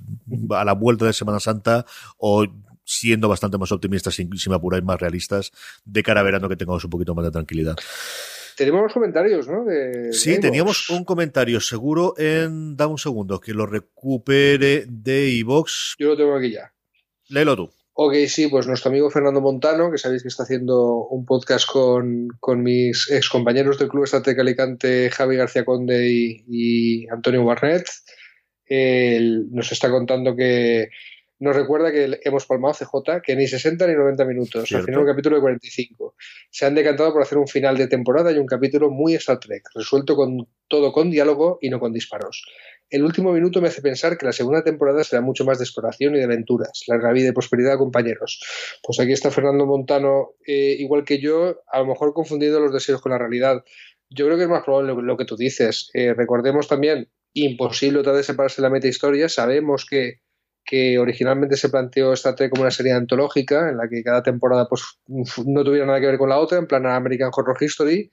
a 0.51 0.63
la 0.63 0.73
vuelta 0.73 1.05
de 1.05 1.11
Semana 1.11 1.41
Santa 1.41 1.72
o 2.17 2.45
siendo 2.85 3.29
bastante 3.29 3.57
más 3.57 3.71
optimistas, 3.71 4.15
si, 4.15 4.27
si 4.35 4.49
me 4.49 4.55
apuráis, 4.55 4.83
más 4.83 4.99
realistas, 4.99 5.51
de 5.85 6.03
cara 6.03 6.21
a 6.21 6.23
verano 6.23 6.49
que 6.49 6.55
tengamos 6.55 6.83
un 6.83 6.89
poquito 6.89 7.15
más 7.15 7.25
de 7.25 7.31
tranquilidad. 7.31 7.75
Tenemos 8.55 8.93
comentarios, 8.93 9.47
¿no? 9.47 9.65
De, 9.65 10.13
sí, 10.13 10.31
de 10.31 10.39
teníamos 10.39 10.89
un 10.89 11.03
comentario 11.03 11.59
seguro 11.59 12.13
en. 12.17 12.75
Da 12.75 12.87
un 12.87 12.97
segundo, 12.97 13.39
que 13.39 13.53
lo 13.53 13.65
recupere 13.65 14.85
de 14.87 15.29
iVox. 15.29 15.95
Yo 15.97 16.09
lo 16.09 16.17
tengo 16.17 16.35
aquí 16.35 16.51
ya. 16.51 16.71
Léelo 17.29 17.55
tú. 17.55 17.71
Ok, 17.95 18.13
sí, 18.27 18.47
pues 18.47 18.65
nuestro 18.65 18.89
amigo 18.89 19.11
Fernando 19.11 19.39
Montano, 19.39 19.91
que 19.91 19.99
sabéis 19.99 20.23
que 20.23 20.27
está 20.27 20.43
haciendo 20.43 21.05
un 21.07 21.25
podcast 21.25 21.69
con, 21.69 22.27
con 22.39 22.63
mis 22.63 23.09
ex 23.11 23.29
compañeros 23.29 23.77
del 23.77 23.89
Club 23.89 24.05
Estrategia 24.05 24.41
Alicante, 24.41 25.11
Javi 25.11 25.35
García 25.35 25.63
Conde 25.63 26.09
y, 26.09 26.43
y 26.47 27.07
Antonio 27.09 27.45
Barnett, 27.45 27.87
él 28.65 29.47
nos 29.51 29.71
está 29.71 29.91
contando 29.91 30.35
que 30.35 30.89
nos 31.43 31.57
recuerda 31.57 31.91
que 31.91 32.21
hemos 32.23 32.45
palmado 32.45 32.73
CJ, 32.73 33.21
que 33.21 33.35
ni 33.35 33.47
60 33.47 33.85
ni 33.85 33.95
90 33.95 34.23
minutos, 34.23 34.63
¿Cierto? 34.65 34.77
al 34.77 34.85
final 34.85 35.01
un 35.01 35.07
capítulo 35.07 35.35
de 35.35 35.41
45. 35.41 36.15
Se 36.49 36.65
han 36.65 36.73
decantado 36.73 37.11
por 37.11 37.21
hacer 37.21 37.37
un 37.37 37.49
final 37.49 37.75
de 37.75 37.87
temporada 37.87 38.31
y 38.31 38.37
un 38.37 38.45
capítulo 38.45 38.89
muy 38.89 39.15
Star 39.15 39.41
Trek, 39.41 39.63
resuelto 39.75 40.15
con 40.15 40.47
todo 40.69 40.93
con 40.93 41.11
diálogo 41.11 41.57
y 41.59 41.69
no 41.69 41.81
con 41.81 41.91
disparos. 41.91 42.45
El 42.89 43.03
último 43.03 43.33
minuto 43.33 43.59
me 43.59 43.67
hace 43.67 43.81
pensar 43.81 44.17
que 44.17 44.25
la 44.25 44.31
segunda 44.31 44.63
temporada 44.63 45.03
será 45.03 45.21
mucho 45.21 45.43
más 45.43 45.57
de 45.57 45.65
exploración 45.65 46.15
y 46.15 46.19
de 46.19 46.23
aventuras, 46.23 46.83
larga 46.87 47.11
vida 47.11 47.27
y 47.27 47.31
prosperidad, 47.33 47.77
compañeros. 47.77 48.41
Pues 48.81 49.01
aquí 49.01 49.11
está 49.11 49.29
Fernando 49.29 49.65
Montano, 49.65 50.35
eh, 50.47 50.77
igual 50.79 51.03
que 51.03 51.19
yo, 51.19 51.61
a 51.69 51.79
lo 51.79 51.87
mejor 51.87 52.13
confundiendo 52.13 52.61
los 52.61 52.71
deseos 52.71 53.01
con 53.01 53.11
la 53.11 53.17
realidad. 53.17 53.65
Yo 54.09 54.27
creo 54.27 54.37
que 54.37 54.43
es 54.43 54.49
más 54.49 54.63
probable 54.63 54.93
lo 54.95 55.17
que 55.17 55.25
tú 55.25 55.35
dices. 55.35 55.89
Eh, 55.93 56.13
recordemos 56.13 56.69
también, 56.69 57.09
imposible 57.33 57.99
otra 57.99 58.13
vez 58.13 58.27
separarse 58.27 58.61
de 58.61 58.67
la 58.67 58.73
meta 58.73 58.87
historia. 58.87 59.27
Sabemos 59.27 59.85
que 59.85 60.22
que 60.65 60.97
originalmente 60.97 61.57
se 61.57 61.69
planteó 61.69 62.13
Star 62.13 62.35
Trek 62.35 62.51
como 62.51 62.61
una 62.63 62.71
serie 62.71 62.93
antológica 62.93 63.69
en 63.69 63.77
la 63.77 63.87
que 63.89 64.03
cada 64.03 64.23
temporada 64.23 64.67
pues 64.67 64.83
no 65.45 65.63
tuviera 65.63 65.85
nada 65.85 65.99
que 65.99 66.07
ver 66.07 66.17
con 66.17 66.29
la 66.29 66.39
otra, 66.39 66.57
en 66.57 66.67
plan 66.67 66.85
American 66.85 67.31
Horror 67.35 67.57
History, 67.59 68.11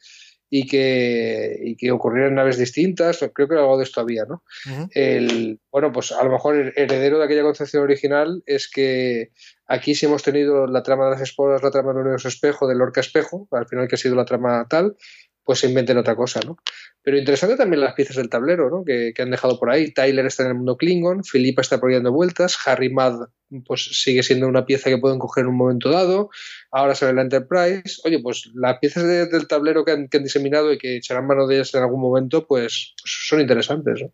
y 0.52 0.66
que, 0.66 1.56
y 1.62 1.76
que 1.76 1.92
ocurrieran 1.92 2.34
naves 2.34 2.58
distintas, 2.58 3.24
creo 3.32 3.48
que 3.48 3.54
algo 3.54 3.78
de 3.78 3.84
esto 3.84 4.00
había, 4.00 4.24
¿no? 4.24 4.42
Uh 4.66 4.70
-huh. 4.70 4.88
el, 4.94 5.60
bueno, 5.70 5.92
pues 5.92 6.10
a 6.10 6.24
lo 6.24 6.30
mejor 6.30 6.56
el 6.56 6.72
heredero 6.74 7.18
de 7.18 7.24
aquella 7.24 7.42
concepción 7.42 7.84
original 7.84 8.42
es 8.46 8.68
que 8.68 9.30
aquí 9.68 9.94
sí 9.94 10.06
hemos 10.06 10.24
tenido 10.24 10.66
la 10.66 10.82
trama 10.82 11.04
de 11.04 11.12
las 11.12 11.20
esporas, 11.20 11.62
la 11.62 11.70
trama 11.70 11.92
del 11.92 12.02
universo 12.02 12.26
espejo, 12.26 12.66
del 12.66 12.78
Lorca 12.78 13.00
espejo, 13.00 13.46
al 13.52 13.68
final 13.68 13.86
que 13.86 13.94
ha 13.94 13.98
sido 13.98 14.16
la 14.16 14.24
trama 14.24 14.66
tal, 14.68 14.96
pues 15.44 15.60
se 15.60 15.68
inventen 15.68 15.98
otra 15.98 16.16
cosa, 16.16 16.40
¿no? 16.44 16.56
Pero 17.02 17.18
interesante 17.18 17.56
también 17.56 17.80
las 17.80 17.94
piezas 17.94 18.16
del 18.16 18.28
tablero, 18.28 18.68
¿no? 18.70 18.84
Que, 18.84 19.12
que, 19.14 19.22
han 19.22 19.30
dejado 19.30 19.58
por 19.58 19.70
ahí. 19.70 19.92
Tyler 19.92 20.26
está 20.26 20.42
en 20.42 20.50
el 20.50 20.54
mundo 20.56 20.76
Klingon, 20.76 21.24
Filipa 21.24 21.62
está 21.62 21.80
por 21.80 21.90
vueltas, 22.10 22.56
Harry 22.66 22.90
Mad 22.90 23.28
pues 23.64 23.82
sigue 23.92 24.22
siendo 24.22 24.46
una 24.46 24.64
pieza 24.64 24.90
que 24.90 24.98
pueden 24.98 25.18
coger 25.18 25.42
en 25.42 25.50
un 25.50 25.56
momento 25.56 25.90
dado, 25.90 26.30
ahora 26.70 26.94
sale 26.94 27.14
la 27.14 27.22
Enterprise. 27.22 28.00
Oye, 28.04 28.20
pues 28.20 28.50
las 28.54 28.78
piezas 28.78 29.04
de, 29.04 29.26
del 29.26 29.48
tablero 29.48 29.84
que 29.84 29.92
han, 29.92 30.08
que 30.08 30.18
han, 30.18 30.24
diseminado 30.24 30.72
y 30.72 30.78
que 30.78 30.96
echarán 30.96 31.26
mano 31.26 31.46
de 31.46 31.56
ellas 31.56 31.74
en 31.74 31.82
algún 31.82 32.00
momento, 32.00 32.46
pues, 32.46 32.94
pues 33.02 33.26
son 33.26 33.40
interesantes, 33.40 34.00
¿no? 34.00 34.12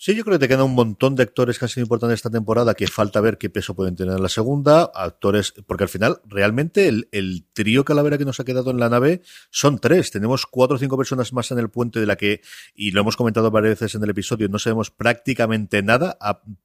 Sí, 0.00 0.14
yo 0.14 0.22
creo 0.22 0.38
que 0.38 0.46
te 0.46 0.48
queda 0.48 0.62
un 0.62 0.76
montón 0.76 1.16
de 1.16 1.24
actores 1.24 1.58
que 1.58 1.64
han 1.64 1.68
sido 1.68 1.82
importantes 1.82 2.20
esta 2.20 2.30
temporada 2.30 2.74
que 2.74 2.86
falta 2.86 3.20
ver 3.20 3.36
qué 3.36 3.50
peso 3.50 3.74
pueden 3.74 3.96
tener 3.96 4.14
en 4.14 4.22
la 4.22 4.28
segunda. 4.28 4.92
Actores, 4.94 5.52
porque 5.66 5.82
al 5.82 5.88
final, 5.88 6.20
realmente 6.24 6.86
el, 6.86 7.08
el 7.10 7.44
trío 7.52 7.84
calavera 7.84 8.16
que 8.16 8.24
nos 8.24 8.38
ha 8.38 8.44
quedado 8.44 8.70
en 8.70 8.78
la 8.78 8.88
nave 8.88 9.22
son 9.50 9.80
tres. 9.80 10.12
Tenemos 10.12 10.46
cuatro 10.46 10.76
o 10.76 10.78
cinco 10.78 10.96
personas 10.96 11.32
más 11.32 11.50
en 11.50 11.58
el 11.58 11.68
puente 11.68 11.98
de 11.98 12.06
la 12.06 12.14
que, 12.14 12.42
y 12.76 12.92
lo 12.92 13.00
hemos 13.00 13.16
comentado 13.16 13.50
varias 13.50 13.80
veces 13.80 13.96
en 13.96 14.04
el 14.04 14.10
episodio, 14.10 14.48
no 14.48 14.60
sabemos 14.60 14.92
prácticamente 14.92 15.82
nada, 15.82 16.16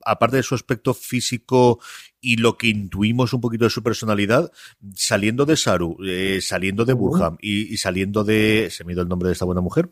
aparte 0.05 0.37
de 0.37 0.43
su 0.43 0.53
aspecto 0.53 0.93
físico 0.93 1.79
y 2.23 2.37
lo 2.37 2.57
que 2.57 2.67
intuimos 2.67 3.33
un 3.33 3.41
poquito 3.41 3.65
de 3.65 3.69
su 3.69 3.83
personalidad, 3.83 4.49
saliendo 4.95 5.45
de 5.45 5.57
Saru, 5.57 5.97
eh, 6.05 6.39
saliendo 6.41 6.85
de 6.85 6.93
Burham 6.93 7.37
y, 7.41 7.73
y, 7.73 7.77
saliendo 7.77 8.23
de. 8.23 8.69
Se 8.71 8.85
me 8.85 8.93
ido 8.93 9.01
el 9.01 9.09
nombre 9.09 9.27
de 9.27 9.33
esta 9.33 9.43
buena 9.43 9.59
mujer. 9.59 9.89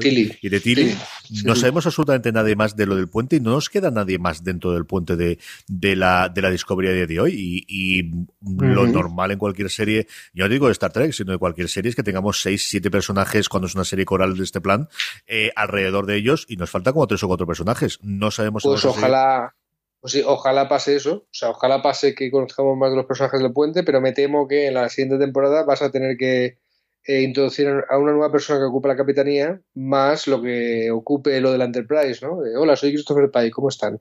Tilly. 0.00 0.38
Y 0.40 0.48
de 0.48 0.60
Tilly. 0.60 0.96
No 1.44 1.54
sabemos 1.54 1.84
absolutamente 1.84 2.32
nada 2.32 2.52
más 2.56 2.74
de 2.74 2.83
lo 2.86 2.96
del 2.96 3.08
puente 3.08 3.36
y 3.36 3.40
no 3.40 3.50
nos 3.50 3.70
queda 3.70 3.90
nadie 3.90 4.18
más 4.18 4.42
dentro 4.44 4.72
del 4.72 4.86
puente 4.86 5.16
de, 5.16 5.38
de 5.68 5.96
la, 5.96 6.28
de 6.28 6.42
la 6.42 6.50
Discovery 6.50 6.88
de, 6.88 7.06
de 7.06 7.20
hoy. 7.20 7.32
Y, 7.34 7.64
y 7.68 8.12
uh 8.12 8.26
-huh. 8.42 8.74
lo 8.74 8.86
normal 8.86 9.30
en 9.30 9.38
cualquier 9.38 9.70
serie, 9.70 10.06
yo 10.32 10.44
no 10.44 10.50
digo 10.50 10.66
de 10.66 10.72
Star 10.72 10.92
Trek, 10.92 11.12
sino 11.12 11.32
de 11.32 11.38
cualquier 11.38 11.68
serie, 11.68 11.90
es 11.90 11.96
que 11.96 12.02
tengamos 12.02 12.40
seis, 12.40 12.68
siete 12.68 12.90
personajes 12.90 13.48
cuando 13.48 13.66
es 13.66 13.74
una 13.74 13.84
serie 13.84 14.04
coral 14.04 14.36
de 14.36 14.44
este 14.44 14.60
plan 14.60 14.88
eh, 15.26 15.50
alrededor 15.56 16.06
de 16.06 16.16
ellos 16.16 16.46
y 16.48 16.56
nos 16.56 16.70
falta 16.70 16.92
como 16.92 17.06
tres 17.06 17.22
o 17.22 17.28
cuatro 17.28 17.46
personajes. 17.46 17.98
No 18.02 18.30
sabemos. 18.30 18.62
Pues 18.62 18.84
ojalá. 18.84 19.54
Pues 20.00 20.12
sí, 20.12 20.22
ojalá 20.22 20.68
pase 20.68 20.96
eso, 20.96 21.14
o 21.14 21.28
sea, 21.30 21.48
ojalá 21.48 21.80
pase 21.80 22.14
que 22.14 22.30
conozcamos 22.30 22.76
más 22.76 22.90
de 22.90 22.96
los 22.96 23.06
personajes 23.06 23.40
del 23.40 23.54
puente, 23.54 23.84
pero 23.84 24.02
me 24.02 24.12
temo 24.12 24.46
que 24.46 24.66
en 24.66 24.74
la 24.74 24.90
siguiente 24.90 25.16
temporada 25.16 25.64
vas 25.64 25.80
a 25.80 25.90
tener 25.90 26.18
que 26.18 26.58
eh, 27.06 27.22
introducir 27.22 27.68
a 27.88 27.98
una 27.98 28.12
nueva 28.12 28.32
persona 28.32 28.58
que 28.58 28.64
ocupe 28.64 28.88
la 28.88 28.96
capitanía, 28.96 29.60
más 29.74 30.26
lo 30.26 30.40
que 30.42 30.90
ocupe 30.90 31.40
lo 31.40 31.52
de 31.52 31.58
la 31.58 31.64
Enterprise, 31.64 32.24
¿no? 32.24 32.38
Hola, 32.58 32.76
soy 32.76 32.92
Christopher 32.92 33.30
Pike, 33.30 33.50
¿cómo 33.50 33.68
están? 33.68 34.00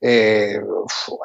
Eh, 0.00 0.60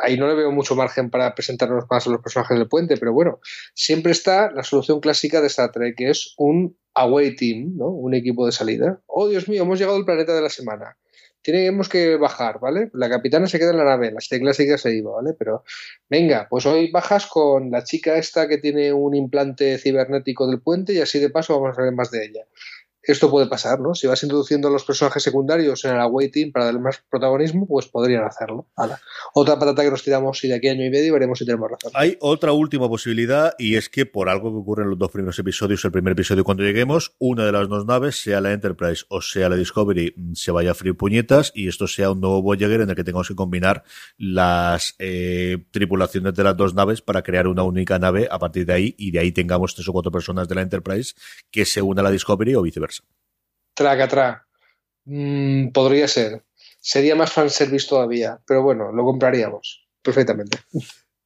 ahí 0.02 0.18
no 0.18 0.28
le 0.28 0.34
veo 0.34 0.52
mucho 0.52 0.76
margen 0.76 1.10
para 1.10 1.36
presentarnos 1.36 1.86
más 1.90 2.08
a 2.08 2.10
los 2.10 2.22
personajes 2.22 2.58
del 2.58 2.68
puente, 2.68 2.98
pero 2.98 3.14
bueno, 3.14 3.40
siempre 3.74 4.12
está 4.12 4.52
la 4.52 4.64
solución 4.64 5.00
clásica 5.00 5.42
de 5.42 5.48
Star 5.48 5.72
Trek, 5.72 5.96
que 5.96 6.10
es 6.10 6.34
un 6.38 6.78
away 6.94 7.36
team, 7.36 7.78
¿no? 7.78 7.88
Un 7.88 8.14
equipo 8.14 8.46
de 8.46 8.52
salida. 8.52 9.02
Oh, 9.06 9.28
Dios 9.28 9.48
mío, 9.48 9.64
hemos 9.64 9.80
llegado 9.80 9.98
al 9.98 10.06
planeta 10.06 10.34
de 10.34 10.42
la 10.42 10.50
semana 10.50 10.98
tenemos 11.44 11.90
que 11.90 12.16
bajar, 12.16 12.60
¿vale? 12.60 12.90
La 12.94 13.10
capitana 13.10 13.48
se 13.48 13.60
queda 13.60 13.72
en 13.72 13.78
la 13.78 13.84
nave, 13.84 14.12
la 14.12 14.40
clásica 14.40 14.78
se 14.78 14.96
iba, 14.96 15.12
¿vale? 15.12 15.34
Pero 15.38 15.64
venga, 16.10 16.48
pues 16.50 16.66
hoy 16.66 16.90
bajas 16.90 17.28
con 17.28 17.70
la 17.70 17.84
chica 17.84 18.18
esta 18.18 18.48
que 18.48 18.58
tiene 18.58 18.94
un 18.94 19.14
implante 19.14 19.78
cibernético 19.78 20.48
del 20.48 20.62
puente 20.62 20.94
y 20.94 21.00
así 21.00 21.20
de 21.20 21.30
paso 21.30 21.60
vamos 21.60 21.78
a 21.78 21.82
ver 21.82 21.94
más 21.94 22.12
de 22.12 22.26
ella. 22.26 22.46
Esto 23.04 23.30
puede 23.30 23.48
pasar, 23.48 23.80
¿no? 23.80 23.94
Si 23.96 24.08
vas 24.08 24.24
introduciendo 24.24 24.70
a 24.70 24.72
los 24.72 24.86
personajes 24.86 25.22
secundarios 25.22 25.84
en 25.86 25.92
el 25.92 26.00
awaiting 26.00 26.52
para 26.52 26.66
darle 26.66 26.80
más 26.80 27.04
protagonismo, 27.10 27.68
pues 27.68 27.88
podrían 27.88 28.24
hacerlo. 28.24 28.68
Otra 29.34 29.60
patata 29.60 29.84
que 29.84 29.92
nos 29.92 30.04
tiramos 30.04 30.44
y 30.44 30.48
de 30.48 30.56
aquí 30.56 30.70
a 30.70 30.72
año 30.72 30.86
y 30.86 30.90
medio 30.90 31.14
veremos 31.14 31.40
si 31.40 31.46
tenemos 31.46 31.70
razón. 31.72 31.92
Hay 31.96 32.18
otra 32.22 32.54
última 32.54 32.88
posibilidad 32.88 33.54
y 33.58 33.76
es 33.76 33.90
que 33.90 34.06
por 34.06 34.30
algo 34.30 34.52
que 34.52 34.58
ocurre 34.58 34.84
en 34.84 34.92
los 34.92 35.00
dos 35.00 35.12
primeros 35.12 35.38
episodios, 35.38 35.84
el 35.84 35.92
primer 35.92 36.14
episodio 36.14 36.44
cuando 36.44 36.64
lleguemos, 36.64 37.16
una 37.20 37.46
de 37.46 37.52
las 37.52 37.68
dos 37.68 37.86
naves, 37.86 38.22
sea 38.22 38.40
la 38.40 38.54
Enterprise 38.54 39.04
o 39.10 39.22
sea 39.22 39.50
la 39.50 39.56
Discovery, 39.56 40.16
se 40.34 40.52
vaya 40.52 40.72
a 40.72 40.74
freír 40.74 40.96
puñetas 40.96 41.52
y 41.54 41.68
esto 41.68 41.88
sea 41.88 42.12
un 42.12 42.22
nuevo 42.22 42.42
Voyager 42.42 42.82
en 42.82 42.90
el 42.90 42.96
que 42.96 43.04
tengamos 43.04 43.28
que 43.28 43.36
combinar 43.36 43.84
las 44.18 44.96
eh, 45.00 45.66
tripulaciones 45.72 46.34
de 46.34 46.44
las 46.44 46.56
dos 46.56 46.74
naves 46.74 47.02
para 47.02 47.22
crear 47.22 47.48
una 47.48 47.64
única 47.64 48.00
nave 48.00 48.28
a 48.32 48.40
partir 48.40 48.66
de 48.66 48.74
ahí 48.74 48.96
y 48.98 49.12
de 49.12 49.20
ahí 49.20 49.32
tengamos 49.32 49.76
tres 49.76 49.88
o 49.90 49.94
cuatro 49.94 50.12
personas 50.12 50.48
de 50.48 50.56
la 50.56 50.62
Enterprise 50.62 51.16
que 51.52 51.66
se 51.66 51.82
una 51.82 52.02
a 52.02 52.04
la 52.04 52.12
Discovery 52.12 52.56
o 52.56 52.62
viceversa. 52.62 52.93
Traca, 53.74 54.08
tra. 54.08 54.48
Mm, 55.06 55.70
podría 55.70 56.08
ser. 56.08 56.44
Sería 56.80 57.16
más 57.16 57.32
fanservice 57.32 57.88
todavía, 57.88 58.40
pero 58.46 58.62
bueno, 58.64 58.92
lo 58.92 59.04
compraríamos 59.04 59.88
perfectamente. 60.02 60.60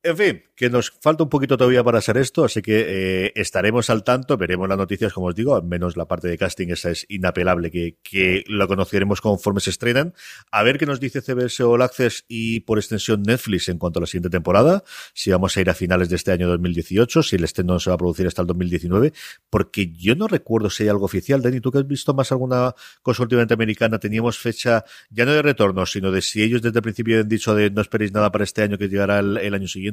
En 0.04 0.16
fin, 0.16 0.44
que 0.56 0.70
nos 0.70 0.92
falta 1.02 1.24
un 1.24 1.30
poquito 1.30 1.58
todavía 1.58 1.84
para 1.84 1.98
hacer 1.98 2.18
esto, 2.18 2.46
así 2.46 2.62
que 2.62 2.86
eh, 3.26 3.32
estaremos 3.36 3.90
al 3.90 4.04
tanto, 4.04 4.38
veremos 4.38 4.70
las 4.70 4.78
noticias, 4.78 5.12
como 5.12 5.28
os 5.28 5.36
digo, 5.36 5.56
al 5.56 5.64
menos 5.64 5.98
la 5.98 6.08
parte 6.08 6.28
de 6.28 6.38
casting, 6.38 6.68
esa 6.70 6.92
es 6.92 7.06
inapelable, 7.10 7.72
que, 7.72 8.44
lo 8.48 8.68
conoceremos 8.68 9.22
conforme 9.22 9.60
se 9.60 9.72
estrenan. 9.72 10.14
A 10.52 10.64
ver 10.64 10.78
qué 10.78 10.86
nos 10.86 11.00
dice 11.00 11.22
CBS 11.22 11.64
All 11.64 11.82
Access 11.82 12.26
y 12.28 12.62
por 12.62 12.78
extensión 12.78 13.24
Netflix 13.24 13.70
en 13.70 13.80
cuanto 13.80 14.00
a 14.00 14.02
la 14.02 14.08
siguiente 14.08 14.30
temporada, 14.30 14.84
si 15.14 15.32
vamos 15.32 15.58
a 15.58 15.62
ir 15.62 15.70
a 15.70 15.74
finales 15.74 16.10
de 16.10 16.16
este 16.16 16.32
año 16.32 16.48
2018, 16.48 17.24
si 17.24 17.36
el 17.36 17.44
estreno 17.44 17.74
no 17.74 17.80
se 17.80 17.90
va 17.90 17.96
a 17.96 17.98
producir 17.98 18.28
hasta 18.28 18.42
el 18.44 18.48
2019, 18.48 19.14
porque 19.50 19.92
yo 19.92 20.16
no 20.16 20.28
recuerdo 20.28 20.70
si 20.70 20.84
hay 20.84 20.90
algo 20.90 21.06
oficial. 21.06 21.42
Dani, 21.42 21.60
tú 21.60 21.72
que 21.72 21.80
has 21.80 21.88
visto 21.88 22.14
más 22.14 22.32
alguna 22.32 22.74
cosa 23.02 23.24
últimamente 23.24 23.56
americana, 23.56 24.00
teníamos 24.00 24.38
fecha 24.38 24.86
ya 25.10 25.26
no 25.26 25.34
de 25.34 25.42
retorno, 25.42 25.86
sino 25.86 26.12
de 26.12 26.22
si 26.22 26.44
ellos 26.44 26.62
desde 26.62 26.80
el 26.80 26.84
principio 26.84 27.20
han 27.20 27.28
dicho 27.28 27.56
de 27.56 27.72
no 27.72 27.82
esperéis 27.82 28.14
nada 28.14 28.32
para 28.32 28.44
este 28.44 28.62
año 28.62 28.78
que 28.78 28.88
llegará 28.88 29.20
el 29.20 29.54
año 29.54 29.68
siguiente. 29.68 29.87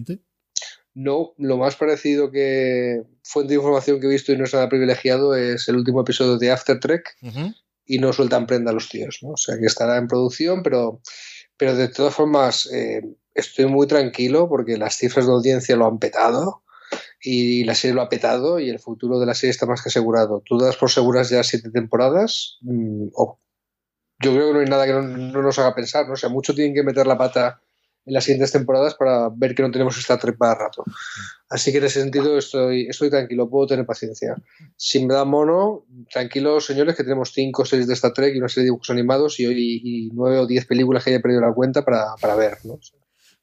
No, 0.94 1.34
lo 1.38 1.56
más 1.56 1.74
parecido 1.74 2.30
que 2.30 3.02
fuente 3.24 3.50
de 3.50 3.56
información 3.56 4.00
que 4.00 4.06
he 4.06 4.10
visto 4.10 4.32
y 4.32 4.36
no 4.36 4.44
es 4.44 4.54
nada 4.54 4.68
privilegiado 4.68 5.34
es 5.34 5.68
el 5.68 5.76
último 5.76 6.02
episodio 6.02 6.38
de 6.38 6.52
After 6.52 6.78
Trek 6.78 7.16
y 7.84 7.98
no 7.98 8.12
sueltan 8.12 8.46
prenda 8.46 8.70
a 8.70 8.74
los 8.74 8.88
tíos, 8.88 9.18
¿no? 9.22 9.30
O 9.30 9.36
sea 9.36 9.58
que 9.58 9.66
estará 9.66 9.96
en 9.96 10.06
producción, 10.06 10.62
pero, 10.62 11.00
pero 11.56 11.74
de 11.74 11.88
todas 11.88 12.14
formas 12.14 12.70
eh, 12.72 13.02
estoy 13.34 13.66
muy 13.66 13.88
tranquilo 13.88 14.48
porque 14.48 14.76
las 14.76 14.96
cifras 14.96 15.26
de 15.26 15.32
audiencia 15.32 15.74
lo 15.74 15.86
han 15.86 15.98
petado 15.98 16.62
y 17.20 17.64
la 17.64 17.74
serie 17.74 17.94
lo 17.94 18.02
ha 18.02 18.08
petado 18.08 18.60
y 18.60 18.70
el 18.70 18.78
futuro 18.78 19.18
de 19.18 19.26
la 19.26 19.34
serie 19.34 19.50
está 19.50 19.66
más 19.66 19.82
que 19.82 19.88
asegurado. 19.88 20.42
Tú 20.46 20.58
das 20.58 20.76
por 20.76 20.90
seguras 20.90 21.28
ya 21.28 21.42
siete 21.42 21.70
temporadas 21.70 22.58
mm, 22.60 23.08
yo 24.20 24.32
creo 24.32 24.48
que 24.48 24.54
no 24.54 24.60
hay 24.60 24.66
nada 24.66 24.86
que 24.86 24.92
no, 24.92 25.02
no, 25.02 25.42
nos 25.42 25.58
haga 25.58 25.74
pensar, 25.74 26.06
¿no? 26.06 26.12
O 26.14 26.16
sea, 26.16 26.28
mucho 26.28 26.54
tienen 26.54 26.74
que 26.74 26.84
meter 26.84 27.06
la 27.06 27.18
pata 27.18 27.60
en 28.06 28.14
las 28.14 28.24
siguientes 28.24 28.52
temporadas 28.52 28.94
para 28.94 29.30
ver 29.34 29.54
que 29.54 29.62
no 29.62 29.70
tenemos 29.70 29.96
esta 29.98 30.18
Trek 30.18 30.36
para 30.36 30.54
rato. 30.54 30.84
Así 31.48 31.72
que 31.72 31.78
en 31.78 31.84
ese 31.84 32.00
sentido 32.00 32.36
estoy, 32.36 32.86
estoy 32.88 33.10
tranquilo, 33.10 33.48
puedo 33.48 33.66
tener 33.66 33.86
paciencia. 33.86 34.34
Si 34.76 35.04
me 35.04 35.14
da 35.14 35.24
mono, 35.24 35.84
tranquilos 36.10 36.66
señores, 36.66 36.96
que 36.96 37.04
tenemos 37.04 37.32
cinco 37.32 37.64
series 37.64 37.86
de 37.86 37.94
esta 37.94 38.12
Trek 38.12 38.34
y 38.34 38.38
una 38.38 38.48
serie 38.48 38.64
de 38.64 38.68
dibujos 38.68 38.90
animados 38.90 39.40
y, 39.40 39.44
y 39.46 40.10
nueve 40.12 40.38
o 40.38 40.46
diez 40.46 40.66
películas 40.66 41.04
que 41.04 41.10
haya 41.10 41.20
perdido 41.20 41.40
la 41.40 41.54
cuenta 41.54 41.84
para, 41.84 42.14
para 42.20 42.34
ver. 42.34 42.58
¿no? 42.64 42.78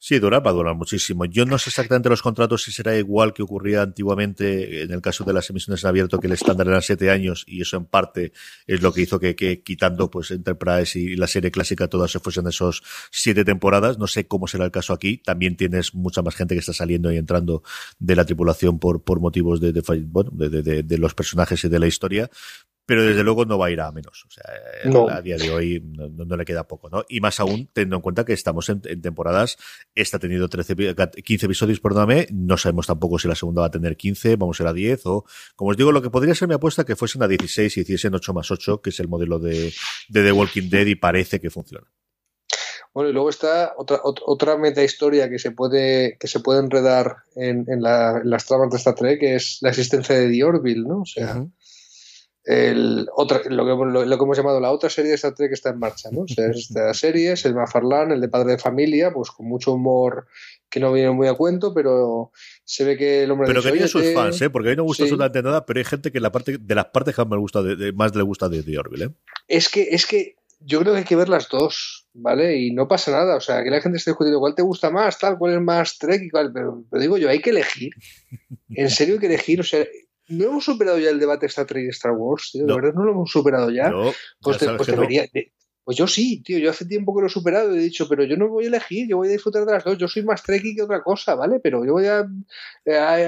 Sí, 0.04 0.18
dura, 0.18 0.40
va 0.40 0.50
a 0.50 0.54
durar 0.54 0.74
muchísimo. 0.74 1.26
Yo 1.26 1.46
no 1.46 1.60
sé 1.60 1.70
exactamente 1.70 2.10
los 2.10 2.24
contratos 2.24 2.64
si 2.64 2.72
será 2.72 2.98
igual 2.98 3.36
que 3.36 3.44
ocurría 3.44 3.84
antiguamente 3.84 4.82
en 4.82 4.92
el 4.92 5.00
caso 5.00 5.24
de 5.24 5.32
las 5.32 5.48
emisiones 5.52 5.84
en 5.84 5.90
abierto, 5.90 6.20
que 6.20 6.26
el 6.26 6.34
estándar 6.34 6.68
era 6.70 6.82
siete 6.82 7.12
años 7.12 7.44
y 7.46 7.62
eso 7.62 7.78
en 7.78 7.86
parte 7.86 8.34
es 8.66 8.82
lo 8.82 8.92
que 8.94 9.02
hizo 9.02 9.20
que, 9.20 9.36
quitando 9.64 10.10
pues 10.10 10.32
Enterprise 10.32 10.98
y 10.98 11.16
la 11.16 11.28
serie 11.28 11.52
clásica 11.52 11.88
todas 11.88 12.10
se 12.10 12.20
fuesen 12.20 12.48
esos 12.48 12.82
siete 13.12 13.46
temporadas. 13.46 14.00
No 14.00 14.08
sé 14.08 14.26
cómo 14.26 14.48
será 14.48 14.66
el 14.66 14.72
caso 14.72 14.92
aquí. 14.92 15.20
También 15.20 15.56
tienes 15.56 15.94
mucha 15.94 16.24
más 16.24 16.34
gente 16.34 16.56
que 16.56 16.62
está 16.62 16.74
saliendo 16.74 17.12
y 17.12 17.18
entrando 17.18 17.62
de 18.00 18.16
la 18.16 18.26
tripulación 18.26 18.80
por, 18.80 19.04
por 19.04 19.20
motivos 19.20 19.62
de, 19.62 19.72
de, 19.72 20.50
de, 20.64 20.82
de 20.82 20.98
los 20.98 21.14
personajes 21.14 21.64
y 21.64 21.70
de 21.70 21.78
la 21.78 21.86
historia 21.86 22.32
pero 22.86 23.04
desde 23.04 23.24
luego 23.24 23.46
no 23.46 23.58
va 23.58 23.68
a 23.68 23.72
ir 23.72 23.82
a 23.82 23.92
menos. 23.92 24.26
O 24.26 24.32
sea, 24.32 25.16
a 25.16 25.22
día 25.22 25.38
de 25.38 25.52
hoy 25.52 25.82
no, 25.84 26.36
le 26.36 26.46
queda 26.46 26.68
poco, 26.68 26.90
¿no? 26.90 27.06
Y 27.08 27.20
más 27.20 27.40
aún, 27.40 27.70
teniendo 27.74 27.98
en 27.98 28.02
cuenta 28.02 28.26
que 28.26 28.34
estamos 28.34 28.70
en, 28.70 28.82
temporadas, 29.02 29.58
esta 29.96 30.18
ha 30.18 30.20
tenido 30.20 30.50
13, 30.50 30.96
15 31.24 31.46
episodios, 31.46 31.80
perdóname, 31.80 32.28
no 32.32 32.58
sabemos 32.58 32.88
tampoco 32.88 33.20
si 33.20 33.28
la 33.28 33.36
segunda 33.36 33.62
va 33.62 33.68
a 33.68 33.72
tener 33.72 33.98
15, 33.98 34.36
vamos 34.36 34.60
a 34.60 34.64
ir 34.64 34.68
a 34.68 34.74
10, 34.74 35.06
o, 35.06 35.26
como 35.56 35.72
os 35.72 35.78
digo, 35.78 35.92
lo 35.92 36.02
que 36.02 36.10
podría 36.10 36.36
ser 36.36 36.48
mi 36.48 36.56
apuesta 36.56 36.84
que 36.84 36.96
fuesen 36.96 37.24
a 37.24 37.28
16 37.28 37.78
y 37.78 37.82
hiciesen 37.82 38.14
8 38.16 38.34
más 38.34 38.52
8, 38.52 38.82
que 38.82 38.90
es 38.90 39.00
el 39.00 39.08
modelo 39.08 39.40
de, 39.40 39.74
de 40.10 40.24
The 40.24 40.32
Walking 40.32 40.70
Dead 40.70 40.86
y 40.88 40.96
parece 40.96 41.40
que 41.40 41.50
funciona. 41.50 41.88
Bueno, 42.94 43.10
y 43.10 43.14
luego 43.14 43.30
está 43.30 43.74
otra, 43.78 44.02
otra 44.04 44.58
meta 44.58 44.84
historia 44.84 45.30
que 45.30 45.40
se 45.40 45.52
puede, 45.52 46.18
que 46.20 46.28
se 46.28 46.42
puede 46.42 46.60
enredar 46.60 47.18
en, 47.36 47.66
en, 47.70 47.82
las 47.82 48.46
tramas 48.46 48.70
de 48.70 48.78
esta 48.78 48.96
Trek, 48.96 49.20
que 49.20 49.36
es 49.36 49.60
la 49.62 49.70
existencia 49.70 50.16
de 50.16 50.30
The 50.30 50.44
Orville, 50.44 50.86
¿no? 50.86 51.02
O 51.02 51.06
sea, 51.06 51.46
el 52.44 53.08
otra, 53.16 53.42
lo, 53.50 53.66
que, 53.66 54.06
lo, 54.06 54.18
que, 54.18 54.24
hemos 54.24 54.38
llamado 54.38 54.60
la 54.60 54.72
otra 54.72 54.90
serie 54.90 55.10
de 55.10 55.16
Star 55.16 55.36
Trek 55.36 55.50
que 55.50 55.54
está 55.54 55.70
en 55.70 55.80
marcha, 55.80 56.10
¿no? 56.12 56.22
O 56.22 56.28
sea, 56.28 56.48
esta 56.50 56.94
serie 56.94 57.34
es 57.34 57.46
el 57.46 57.54
Mafarlán, 57.54 58.12
el 58.12 58.20
de 58.20 58.30
Padre 58.30 58.54
de 58.54 58.58
Familia, 58.58 59.12
pues 59.14 59.30
con 59.30 59.48
mucho 59.48 59.74
humor 59.74 60.28
que 60.70 60.80
no 60.80 60.92
viene 60.92 61.12
muy 61.12 61.28
a 61.28 61.36
cuento, 61.36 61.74
pero 61.74 62.32
se 62.64 62.84
ve 62.84 62.98
que 62.98 63.24
el 63.24 63.32
hombre 63.32 63.48
Pero 63.48 63.62
que 63.62 63.72
tiene 63.72 63.88
sus 63.88 64.14
fans, 64.14 64.42
¿eh? 64.42 64.50
Porque 64.50 64.70
a 64.70 64.72
mí 64.72 64.78
no 64.78 64.84
me 64.84 64.88
gusta 64.88 65.04
absolutamente 65.04 65.44
nada, 65.44 65.66
pero 65.66 65.80
hay 65.80 65.86
gente 65.86 66.12
que 66.12 66.20
la 66.20 66.32
parte, 66.32 66.58
de 66.58 66.76
las 66.76 66.86
partes 66.86 67.16
que 67.16 67.22
más, 67.22 67.30
me 67.30 67.38
gusta 67.38 67.62
de, 67.62 67.94
más 67.94 68.16
le 68.16 68.24
gusta 68.24 68.50
de 68.50 68.64
The 68.64 68.78
Orville, 68.80 69.06
¿eh? 69.06 69.10
Es 69.48 69.70
que, 69.70 69.90
es 69.92 70.08
que 70.08 70.36
yo 70.62 70.80
creo 70.80 70.94
que 70.94 71.00
hay 71.00 71.06
que 71.06 71.16
ver 71.16 71.30
las 71.30 71.50
dos, 71.50 72.08
¿vale? 72.14 72.58
Y 72.58 72.72
no 72.72 72.88
pasa 72.88 73.12
nada, 73.12 73.36
o 73.36 73.42
sea, 73.42 73.64
que 73.64 73.70
la 73.70 73.82
gente 73.82 73.98
esté 73.98 74.12
discutiendo 74.12 74.40
cuál 74.40 74.56
te 74.56 74.62
gusta 74.62 74.90
más, 74.90 75.20
tal, 75.20 75.38
cuál 75.38 75.54
es 75.54 75.62
más 75.62 75.98
Trek 75.98 76.24
y 76.24 76.30
cuál, 76.30 76.52
pero, 76.54 76.84
pero 76.90 77.02
digo 77.02 77.18
yo, 77.18 77.30
hay 77.30 77.40
que 77.40 77.52
elegir. 77.52 77.92
En 78.74 78.90
serio 78.90 79.16
hay 79.16 79.20
que 79.20 79.26
elegir, 79.28 79.60
o 79.60 79.64
sea, 79.64 79.86
¿No 80.32 80.46
hemos 80.46 80.66
superado 80.66 80.98
ya 81.00 81.10
el 81.10 81.20
debate 81.20 81.46
Star 81.46 81.66
Trek 81.66 81.86
y 81.86 81.90
Star 81.90 82.14
Wars? 82.14 82.52
¿De 82.54 82.64
verdad 82.64 82.94
no 82.94 83.04
lo 83.04 83.12
hemos 83.12 83.32
superado 83.32 83.70
ya? 83.70 83.92
pues, 84.42 84.58
pues 84.58 84.88
debería, 84.88 85.28
pues 85.84 85.98
yo 85.98 86.06
sí, 86.06 86.44
tío, 86.44 86.60
yo 86.60 86.70
hace 86.70 86.86
tiempo 86.86 87.16
que 87.16 87.22
lo 87.22 87.28
he 87.28 87.30
superado 87.30 87.76
y 87.76 87.80
he 87.80 87.82
dicho, 87.82 88.08
pero 88.08 88.24
yo 88.24 88.38
no 88.38 88.48
voy 88.50 88.66
a 88.66 88.68
elegir, 88.68 89.08
yo 89.10 89.18
voy 89.18 89.30
a 89.30 89.32
disfrutar 89.32 89.66
de 89.66 89.72
las 89.74 89.84
dos, 89.84 89.98
yo 89.98 90.08
soy 90.08 90.24
más 90.24 90.44
trekkie 90.44 90.76
que 90.76 90.84
otra 90.84 91.02
cosa, 91.02 91.34
¿vale? 91.34 91.60
Pero 91.60 91.84
yo 91.84 91.94
voy 91.94 92.06
a, 92.06 92.24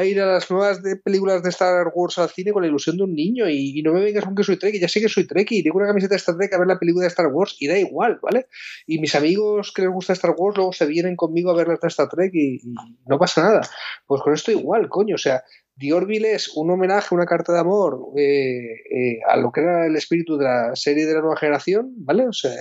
ir 0.06 0.22
a 0.22 0.26
las 0.28 0.52
nuevas 0.52 0.84
de 0.84 0.96
películas 0.98 1.42
de 1.42 1.50
Star 1.50 1.92
Wars 1.96 2.20
al 2.20 2.30
cine 2.30 2.54
con 2.54 2.62
la 2.62 2.68
ilusión 2.68 2.96
de 2.98 3.04
un 3.04 3.16
niño 3.16 3.50
y, 3.50 3.82
no 3.82 3.92
me 3.92 4.02
vengas 4.02 4.24
con 4.24 4.36
que 4.36 4.44
soy 4.44 4.58
trekkie, 4.58 4.80
ya 4.80 4.88
sé 4.88 5.02
que 5.02 5.10
soy 5.10 5.26
trekkie, 5.26 5.64
tengo 5.64 5.78
una 5.78 5.88
camiseta 5.88 6.14
de 6.14 6.18
Star 6.18 6.38
Trek 6.38 6.54
a 6.54 6.60
ver 6.60 6.68
la 6.68 6.78
película 6.78 7.04
de 7.04 7.10
Star 7.10 7.28
Wars 7.28 7.56
y 7.60 7.68
da 7.68 7.78
igual, 7.78 8.20
¿vale? 8.22 8.48
Y 8.86 9.00
mis 9.00 9.16
amigos 9.16 9.74
que 9.74 9.82
les 9.82 9.92
gusta 9.92 10.14
Star 10.14 10.36
Wars 10.38 10.56
luego 10.56 10.74
se 10.74 10.86
vienen 10.86 11.16
conmigo 11.16 11.50
a 11.50 11.56
ver 11.56 11.68
la 11.68 11.78
de 11.82 11.88
Star 11.88 12.08
Trek 12.08 12.32
y, 12.36 12.62
y 12.64 12.76
no 13.08 13.18
pasa 13.18 13.42
nada. 13.42 13.62
Pues 14.06 14.22
con 14.22 14.34
esto 14.34 14.52
igual, 14.52 14.90
coño, 14.90 15.16
o 15.16 15.18
sea, 15.18 15.44
The 15.80 15.94
Orville 15.94 16.34
es 16.34 16.50
un 16.56 16.70
homenaje, 16.70 17.16
una 17.16 17.26
carta 17.26 17.54
de 17.54 17.60
amor 17.60 18.12
eh, 18.16 18.76
eh, 18.92 19.20
a 19.28 19.38
lo 19.38 19.52
que 19.52 19.62
era 19.62 19.88
el 19.88 19.96
espíritu 19.96 20.38
de 20.38 20.46
la 20.46 20.76
serie 20.76 21.06
de 21.06 21.14
la 21.14 21.22
nueva 21.22 21.38
generación, 21.38 21.94
¿vale? 21.98 22.28
O 22.28 22.34
sea, 22.34 22.54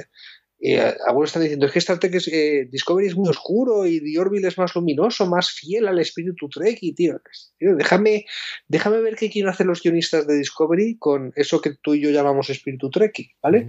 eh, 0.60 0.94
algunos 1.06 1.30
están 1.30 1.42
diciendo 1.42 1.66
es 1.66 1.72
que 1.72 1.78
Star 1.80 1.98
Trek 1.98 2.14
es, 2.14 2.30
Discovery 2.70 3.08
es 3.08 3.16
muy 3.16 3.28
oscuro 3.28 3.86
y 3.86 4.00
The 4.00 4.18
Orville 4.18 4.48
es 4.48 4.56
más 4.56 4.74
luminoso, 4.74 5.26
más 5.26 5.50
fiel 5.50 5.88
al 5.88 5.98
espíritu 5.98 6.48
Trek 6.48 6.78
y 6.80 6.94
tío, 6.94 7.20
déjame, 7.58 8.24
déjame 8.68 9.00
ver 9.00 9.16
qué 9.16 9.28
quieren 9.28 9.50
hacer 9.50 9.66
los 9.66 9.82
guionistas 9.82 10.26
de 10.26 10.38
Discovery 10.38 10.96
con 10.98 11.32
eso 11.36 11.60
que 11.60 11.74
tú 11.82 11.94
y 11.94 12.02
yo 12.02 12.10
llamamos 12.10 12.48
espíritu 12.48 12.88
Trek, 12.90 13.14
¿vale? 13.42 13.68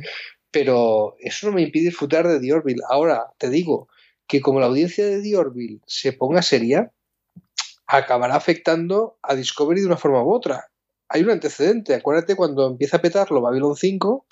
Pero 0.52 1.16
eso 1.20 1.48
no 1.48 1.54
me 1.54 1.64
impide 1.64 1.86
disfrutar 1.86 2.28
de 2.28 2.39
The 2.39 2.54
Orville. 2.54 2.82
Ahora, 2.88 3.26
te 3.39 3.50
digo 3.50 3.89
que 4.28 4.39
como 4.39 4.60
la 4.60 4.68
audiencia 4.68 5.06
de 5.06 5.22
The 5.22 5.36
Orville 5.36 5.82
se 5.86 6.14
ponga 6.14 6.41
seria, 6.41 6.91
acabará 7.98 8.36
afectando 8.36 9.18
a 9.22 9.36
Discovery 9.36 9.82
de 9.82 9.88
una 9.88 9.98
forma 9.98 10.24
u 10.24 10.34
otra. 10.34 10.70
Hay 11.10 11.22
un 11.22 11.30
antecedente, 11.30 11.94
acuérdate 11.94 12.36
cuando 12.36 12.68
empieza 12.68 12.98
a 12.98 13.02
petarlo 13.02 13.41
Babylon 13.41 13.76
5 13.76 14.26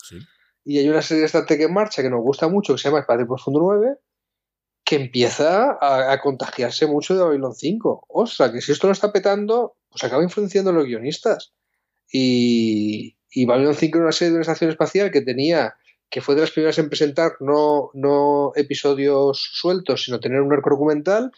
y 0.66 0.80
hay 0.80 0.90
una 0.90 1.04
serie 1.04 1.22
de 1.22 1.28
Star 1.28 1.46
Trek 1.46 1.62
en 1.62 1.74
marcha 1.74 2.02
que 2.02 2.10
nos 2.10 2.22
gusta 2.22 2.48
mucho 2.48 2.74
que 2.74 2.80
se 2.80 2.90
llama 2.90 3.02
Espacio 3.02 3.28
Profundo 3.28 3.60
9 3.60 3.98
que 4.84 4.96
empieza 4.96 5.78
a, 5.80 6.20
contagiarse 6.22 6.88
mucho 6.88 7.16
de 7.16 7.24
Babylon 7.24 7.54
5. 7.54 8.06
Ostras, 8.10 8.52
que 8.52 8.62
si 8.62 8.72
esto 8.72 8.88
lo 8.88 8.94
está 8.94 9.14
petando, 9.14 9.78
pues 9.90 10.04
acaba 10.04 10.24
influenciando 10.24 10.72
a 10.72 10.74
los 10.74 10.86
guionistas. 10.86 11.54
Y, 12.12 13.16
y 13.30 13.46
Babylon 13.46 13.76
5 13.76 13.98
era 13.98 14.06
una 14.06 14.12
serie 14.12 14.32
de 14.32 14.36
una 14.38 14.42
estación 14.42 14.72
espacial 14.72 15.12
que 15.12 15.22
tenía 15.22 15.76
que 16.12 16.20
fue 16.20 16.36
de 16.36 16.42
las 16.42 16.52
primeras 16.52 16.78
en 16.78 16.90
presentar 16.90 17.38
no, 17.40 17.90
no 17.94 18.52
episodios 18.56 19.50
sueltos, 19.54 20.04
sino 20.04 20.20
tener 20.20 20.42
un 20.42 20.52
arco 20.52 20.72
documental, 20.72 21.32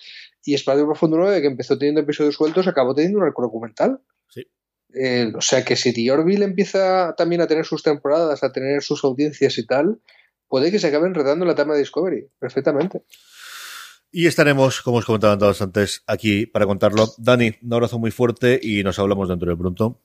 y 0.44 0.54
Espacio 0.54 0.86
Profundo 0.86 1.18
9, 1.18 1.42
que 1.42 1.48
empezó 1.48 1.78
teniendo 1.78 2.02
episodios 2.02 2.36
sueltos, 2.36 2.68
acabó 2.68 2.94
teniendo 2.94 3.20
un 3.20 3.26
arco 3.26 3.42
documental. 3.42 4.02
Sí. 4.30 4.46
Eh, 4.94 5.32
o 5.36 5.42
sea 5.42 5.64
que 5.64 5.76
si 5.76 5.94
The 5.94 6.12
Orville 6.12 6.46
empieza 6.46 7.16
también 7.16 7.42
a 7.42 7.48
tener 7.48 7.66
sus 7.66 7.84
temporadas, 7.84 8.44
a 8.44 8.52
tener 8.52 8.82
sus 8.84 9.04
audiencias 9.04 9.58
y 9.58 9.66
tal, 9.66 10.00
puede 10.48 10.72
que 10.72 10.80
se 10.80 10.88
acabe 10.88 11.08
enredando 11.08 11.46
la 11.46 11.56
trama 11.56 11.74
de 11.74 11.80
Discovery, 11.80 12.28
perfectamente. 12.40 13.04
Y 14.12 14.28
estaremos, 14.28 14.82
como 14.82 14.98
os 14.98 15.06
comentaba 15.06 15.54
antes, 15.60 16.04
aquí 16.06 16.46
para 16.46 16.68
contarlo. 16.68 17.08
Dani, 17.18 17.56
un 17.64 17.74
abrazo 17.74 17.98
muy 17.98 18.12
fuerte 18.12 18.60
y 18.62 18.84
nos 18.84 19.00
hablamos 19.00 19.28
dentro 19.28 19.50
de 19.50 19.58
pronto. 19.58 20.02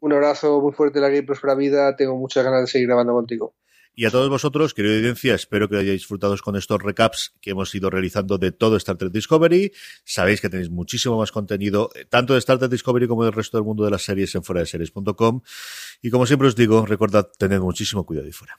Un 0.00 0.12
abrazo 0.12 0.60
muy 0.60 0.72
fuerte, 0.72 0.98
la 0.98 1.14
y 1.14 1.22
próspera 1.22 1.54
vida. 1.54 1.94
Tengo 1.94 2.16
muchas 2.16 2.42
ganas 2.42 2.62
de 2.62 2.66
seguir 2.66 2.88
grabando 2.88 3.12
contigo. 3.12 3.54
Y 3.94 4.06
a 4.06 4.10
todos 4.10 4.30
vosotros, 4.30 4.72
querida 4.72 4.96
audiencia, 4.96 5.34
espero 5.34 5.68
que 5.68 5.76
hayáis 5.76 6.00
disfrutado 6.00 6.34
con 6.38 6.56
estos 6.56 6.82
recaps 6.82 7.34
que 7.42 7.50
hemos 7.50 7.74
ido 7.74 7.90
realizando 7.90 8.38
de 8.38 8.50
todo 8.50 8.76
Star 8.76 8.96
Trek 8.96 9.12
Discovery. 9.12 9.70
Sabéis 10.04 10.40
que 10.40 10.48
tenéis 10.48 10.70
muchísimo 10.70 11.18
más 11.18 11.30
contenido, 11.30 11.90
eh, 11.94 12.06
tanto 12.08 12.32
de 12.32 12.38
Star 12.38 12.58
Trek 12.58 12.70
Discovery 12.70 13.06
como 13.06 13.24
del 13.24 13.34
resto 13.34 13.58
del 13.58 13.64
mundo 13.64 13.84
de 13.84 13.90
las 13.90 14.02
series 14.02 14.34
en 14.34 14.44
fuera 14.44 14.60
de 14.60 14.66
series.com. 14.66 15.42
Y 16.00 16.10
como 16.10 16.24
siempre 16.24 16.48
os 16.48 16.56
digo, 16.56 16.86
recordad, 16.86 17.28
tened 17.38 17.60
muchísimo 17.60 18.06
cuidado 18.06 18.28
y 18.28 18.32
fuera. 18.32 18.58